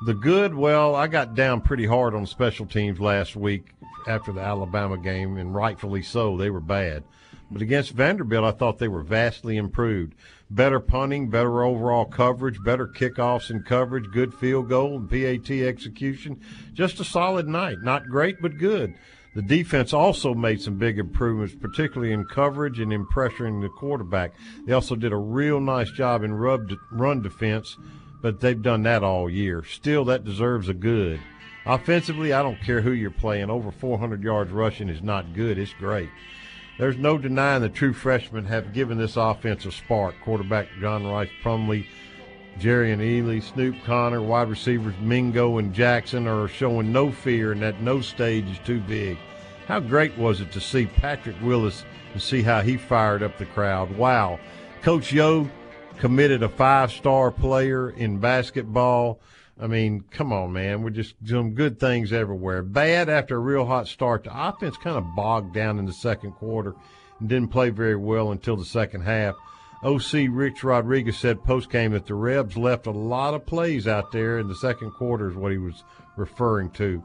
The 0.06 0.14
good, 0.14 0.54
well, 0.54 0.94
I 0.94 1.08
got 1.08 1.34
down 1.34 1.62
pretty 1.62 1.88
hard 1.88 2.14
on 2.14 2.28
special 2.28 2.68
teams 2.68 3.00
last 3.00 3.36
week 3.36 3.72
after 4.08 4.32
the 4.32 4.42
Alabama 4.42 5.00
game, 5.00 5.38
and 5.38 5.56
rightfully 5.56 6.04
so. 6.04 6.38
They 6.38 6.52
were 6.52 6.60
bad. 6.60 7.04
But 7.50 7.64
against 7.64 7.92
Vanderbilt, 7.94 8.44
I 8.46 8.52
thought 8.52 8.78
they 8.78 8.88
were 8.88 9.04
vastly 9.04 9.58
improved. 9.58 10.14
Better 10.50 10.80
punting, 10.80 11.30
better 11.30 11.64
overall 11.64 12.06
coverage, 12.06 12.58
better 12.64 12.88
kickoffs 12.88 13.50
and 13.50 13.66
coverage, 13.66 14.12
good 14.12 14.34
field 14.34 14.70
goal 14.70 14.98
and 14.98 15.10
PAT 15.10 15.50
execution. 15.50 16.40
Just 16.74 17.00
a 17.00 17.04
solid 17.04 17.48
night. 17.48 17.78
Not 17.82 18.08
great, 18.08 18.42
but 18.42 18.58
good. 18.58 18.94
The 19.34 19.42
defense 19.42 19.92
also 19.92 20.34
made 20.34 20.62
some 20.62 20.78
big 20.78 20.98
improvements, 20.98 21.56
particularly 21.60 22.14
in 22.14 22.26
coverage 22.26 22.80
and 22.80 22.94
in 22.94 23.06
pressuring 23.06 23.62
the 23.62 23.70
quarterback. 23.70 24.34
They 24.66 24.72
also 24.72 24.96
did 24.96 25.12
a 25.12 25.18
real 25.18 25.60
nice 25.60 25.92
job 25.92 26.24
in 26.24 26.34
run 26.34 27.22
defense, 27.22 27.76
but 28.22 28.40
they've 28.40 28.62
done 28.62 28.84
that 28.84 29.04
all 29.04 29.30
year. 29.30 29.64
Still, 29.66 30.06
that 30.06 30.24
deserves 30.24 30.70
a 30.70 30.74
good. 30.74 31.20
Offensively, 31.66 32.32
I 32.32 32.44
don't 32.44 32.62
care 32.62 32.80
who 32.80 32.92
you're 32.92 33.12
playing. 33.12 33.50
Over 33.50 33.72
400 33.72 34.24
yards 34.24 34.52
rushing 34.52 34.88
is 34.88 35.02
not 35.02 35.34
good. 35.34 35.58
It's 35.58 35.74
great. 35.74 36.10
There's 36.78 36.98
no 36.98 37.18
denying 37.18 37.62
the 37.62 37.70
true 37.70 37.94
freshmen 37.94 38.46
have 38.46 38.74
given 38.74 38.98
this 38.98 39.16
offense 39.16 39.66
a 39.66 39.72
spark. 39.72 40.16
Quarterback 40.22 40.68
John 40.82 41.06
Rhys 41.06 41.30
Jerrion 42.60 43.00
Ealy, 43.00 43.44
Snoop 43.44 43.76
Conner, 43.84 44.22
wide 44.22 44.50
receivers 44.50 44.96
Mingo 45.02 45.58
and 45.58 45.74
Jackson 45.74 46.28
are 46.28 46.48
showing 46.48 46.92
no 46.92 47.12
fear, 47.12 47.52
and 47.52 47.62
that 47.62 47.82
no 47.82 48.02
stage 48.02 48.50
is 48.50 48.60
too 48.60 48.80
big. 48.82 49.18
How 49.68 49.80
great 49.80 50.18
was 50.18 50.42
it 50.42 50.52
to 50.52 50.62
see 50.62 50.86
Patrick 50.86 51.36
Willis 51.42 51.84
and 52.14 52.22
see 52.22 52.42
how 52.42 52.62
he 52.62 52.78
fired 52.78 53.24
up 53.24 53.38
the 53.38 53.46
crowd? 53.46 53.92
Wow. 53.98 54.40
Coach 54.82 55.12
Yo 55.12 55.50
committed 55.98 56.44
a 56.44 56.50
five 56.50 56.92
star 56.92 57.32
player 57.32 57.90
in 57.90 58.20
basketball. 58.20 59.20
I 59.60 59.68
mean, 59.68 60.04
come 60.12 60.34
on, 60.34 60.52
man. 60.52 60.84
We're 60.84 60.90
just 60.90 61.22
doing 61.24 61.56
good 61.56 61.80
things 61.80 62.12
everywhere. 62.12 62.62
Bad 62.62 63.10
after 63.10 63.38
a 63.38 63.40
real 63.40 63.66
hot 63.66 63.88
start. 63.88 64.26
The 64.26 64.48
offense 64.48 64.76
kind 64.78 64.98
of 64.98 65.16
bogged 65.16 65.54
down 65.54 65.80
in 65.80 65.86
the 65.86 65.94
second 65.94 66.34
quarter 66.34 66.76
and 67.20 67.30
didn't 67.30 67.52
play 67.52 67.70
very 67.70 67.96
well 67.96 68.32
until 68.32 68.58
the 68.58 68.66
second 68.66 69.02
half. 69.02 69.36
OC 69.84 70.28
Rich 70.30 70.64
Rodriguez 70.64 71.18
said 71.18 71.44
post 71.44 71.70
game 71.70 71.92
that 71.92 72.06
the 72.06 72.16
Rebs 72.16 72.58
left 72.58 72.88
a 72.88 72.92
lot 72.92 73.34
of 73.34 73.46
plays 73.46 73.88
out 73.88 74.12
there 74.12 74.40
in 74.40 74.48
the 74.48 74.56
second 74.56 74.92
quarter, 74.92 75.30
is 75.30 75.36
what 75.36 75.52
he 75.52 75.58
was 75.58 75.84
referring 76.18 76.72
to. 76.72 77.04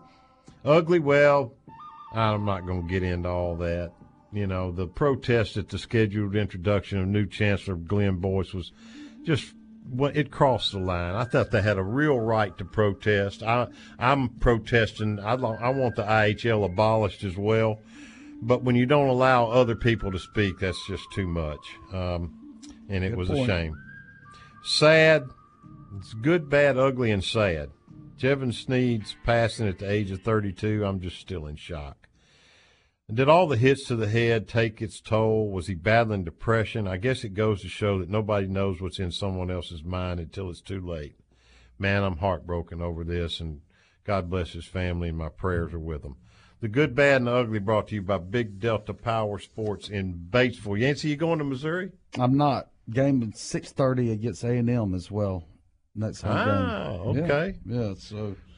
Ugly, 0.64 1.00
well, 1.00 1.54
I'm 2.12 2.44
not 2.44 2.66
going 2.66 2.82
to 2.82 2.88
get 2.88 3.02
into 3.02 3.28
all 3.28 3.56
that. 3.56 3.92
You 4.32 4.46
know, 4.46 4.72
the 4.72 4.86
protest 4.86 5.56
at 5.56 5.68
the 5.68 5.78
scheduled 5.78 6.36
introduction 6.36 6.98
of 6.98 7.08
new 7.08 7.26
Chancellor 7.26 7.74
Glenn 7.76 8.16
Boyce 8.16 8.54
was 8.54 8.72
just 9.24 9.52
it 9.98 10.30
crossed 10.30 10.72
the 10.72 10.78
line. 10.78 11.14
I 11.14 11.24
thought 11.24 11.50
they 11.50 11.62
had 11.62 11.78
a 11.78 11.82
real 11.82 12.18
right 12.18 12.56
to 12.58 12.64
protest. 12.64 13.42
I, 13.42 13.68
I'm 13.98 14.28
protesting. 14.28 15.18
I, 15.18 15.32
I 15.34 15.70
want 15.70 15.96
the 15.96 16.04
IHL 16.04 16.64
abolished 16.64 17.24
as 17.24 17.36
well. 17.36 17.80
But 18.42 18.62
when 18.62 18.74
you 18.76 18.86
don't 18.86 19.08
allow 19.08 19.50
other 19.50 19.76
people 19.76 20.12
to 20.12 20.18
speak, 20.18 20.58
that's 20.60 20.86
just 20.86 21.04
too 21.12 21.26
much. 21.26 21.60
Um, 21.92 22.38
and 22.88 23.04
it 23.04 23.10
Good 23.10 23.18
was 23.18 23.28
point. 23.28 23.42
a 23.42 23.46
shame. 23.46 23.76
Sad. 24.62 25.24
It's 25.98 26.14
good, 26.14 26.48
bad, 26.48 26.78
ugly, 26.78 27.10
and 27.10 27.22
sad. 27.22 27.70
Jevan 28.18 28.54
Snead's 28.54 29.16
passing 29.24 29.66
at 29.66 29.78
the 29.78 29.90
age 29.90 30.10
of 30.10 30.22
32. 30.22 30.84
I'm 30.84 31.00
just 31.00 31.18
still 31.18 31.46
in 31.46 31.56
shock. 31.56 31.99
And 33.10 33.16
did 33.16 33.28
all 33.28 33.48
the 33.48 33.56
hits 33.56 33.88
to 33.88 33.96
the 33.96 34.08
head 34.08 34.46
take 34.46 34.80
its 34.80 35.00
toll? 35.00 35.50
Was 35.50 35.66
he 35.66 35.74
battling 35.74 36.22
depression? 36.22 36.86
I 36.86 36.96
guess 36.96 37.24
it 37.24 37.34
goes 37.34 37.60
to 37.62 37.68
show 37.68 37.98
that 37.98 38.08
nobody 38.08 38.46
knows 38.46 38.80
what's 38.80 39.00
in 39.00 39.10
someone 39.10 39.50
else's 39.50 39.82
mind 39.82 40.20
until 40.20 40.48
it's 40.48 40.60
too 40.60 40.80
late. 40.80 41.16
Man, 41.76 42.04
I'm 42.04 42.18
heartbroken 42.18 42.80
over 42.80 43.02
this, 43.02 43.40
and 43.40 43.62
God 44.04 44.30
bless 44.30 44.52
his 44.52 44.64
family, 44.64 45.08
and 45.08 45.18
my 45.18 45.28
prayers 45.28 45.74
are 45.74 45.80
with 45.80 46.04
him. 46.04 46.18
The 46.60 46.68
good, 46.68 46.94
bad, 46.94 47.16
and 47.16 47.26
the 47.26 47.32
ugly 47.34 47.58
brought 47.58 47.88
to 47.88 47.96
you 47.96 48.02
by 48.02 48.18
Big 48.18 48.60
Delta 48.60 48.94
Power 48.94 49.40
Sports 49.40 49.88
in 49.88 50.14
Batesville. 50.30 50.78
Yancy, 50.78 51.08
you 51.08 51.16
going 51.16 51.38
to 51.40 51.44
Missouri? 51.44 51.90
I'm 52.16 52.36
not. 52.36 52.68
Game 52.90 53.24
at 53.24 53.36
six 53.36 53.72
thirty 53.72 54.12
against 54.12 54.44
A 54.44 54.50
and 54.56 54.70
M 54.70 54.94
as 54.94 55.10
well. 55.10 55.42
Next 55.96 56.22
home 56.22 56.32
Ah, 56.36 57.12
game. 57.12 57.24
okay. 57.24 57.58
Yeah, 57.66 57.80
yeah, 57.88 57.94
so 57.96 58.16
put 58.18 58.36
that 58.36 58.36
in 58.36 58.49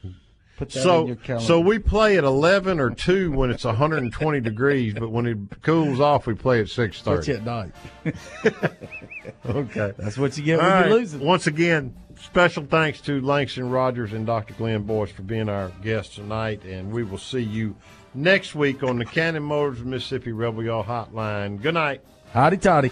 So, 0.69 1.07
your 1.07 1.15
calendar. 1.15 1.45
so 1.45 1.59
we 1.59 1.79
play 1.79 2.17
at 2.17 2.23
11 2.23 2.79
or 2.79 2.91
2 2.91 3.31
when 3.31 3.49
it's 3.49 3.63
120 3.65 4.39
degrees, 4.39 4.93
but 4.93 5.09
when 5.09 5.25
it 5.25 5.61
cools 5.61 5.99
off, 5.99 6.25
we 6.27 6.35
play 6.35 6.61
at 6.61 6.67
6:30. 6.67 7.03
That's 7.03 7.29
at 7.29 7.43
night. 7.43 7.71
okay. 9.45 9.93
That's 9.97 10.17
what 10.17 10.37
you 10.37 10.43
get 10.43 10.59
All 10.59 10.65
when 10.65 10.73
right. 10.73 10.87
you're 10.89 10.97
losing. 10.99 11.19
Once 11.21 11.47
again, 11.47 11.95
special 12.21 12.65
thanks 12.65 13.01
to 13.01 13.19
Langston 13.21 13.69
Rogers 13.69 14.13
and 14.13 14.25
Dr. 14.25 14.53
Glenn 14.53 14.83
Boyce 14.83 15.11
for 15.11 15.23
being 15.23 15.49
our 15.49 15.69
guests 15.81 16.15
tonight, 16.15 16.63
and 16.63 16.91
we 16.91 17.03
will 17.03 17.17
see 17.17 17.41
you 17.41 17.75
next 18.13 18.55
week 18.55 18.83
on 18.83 18.97
the 18.99 19.05
Cannon 19.05 19.43
Motors 19.43 19.83
Mississippi 19.83 20.31
Rebel 20.31 20.63
Yell 20.63 20.83
Hotline. 20.83 21.61
Good 21.61 21.73
night. 21.73 22.01
Howdy 22.31 22.57
toddy. 22.57 22.91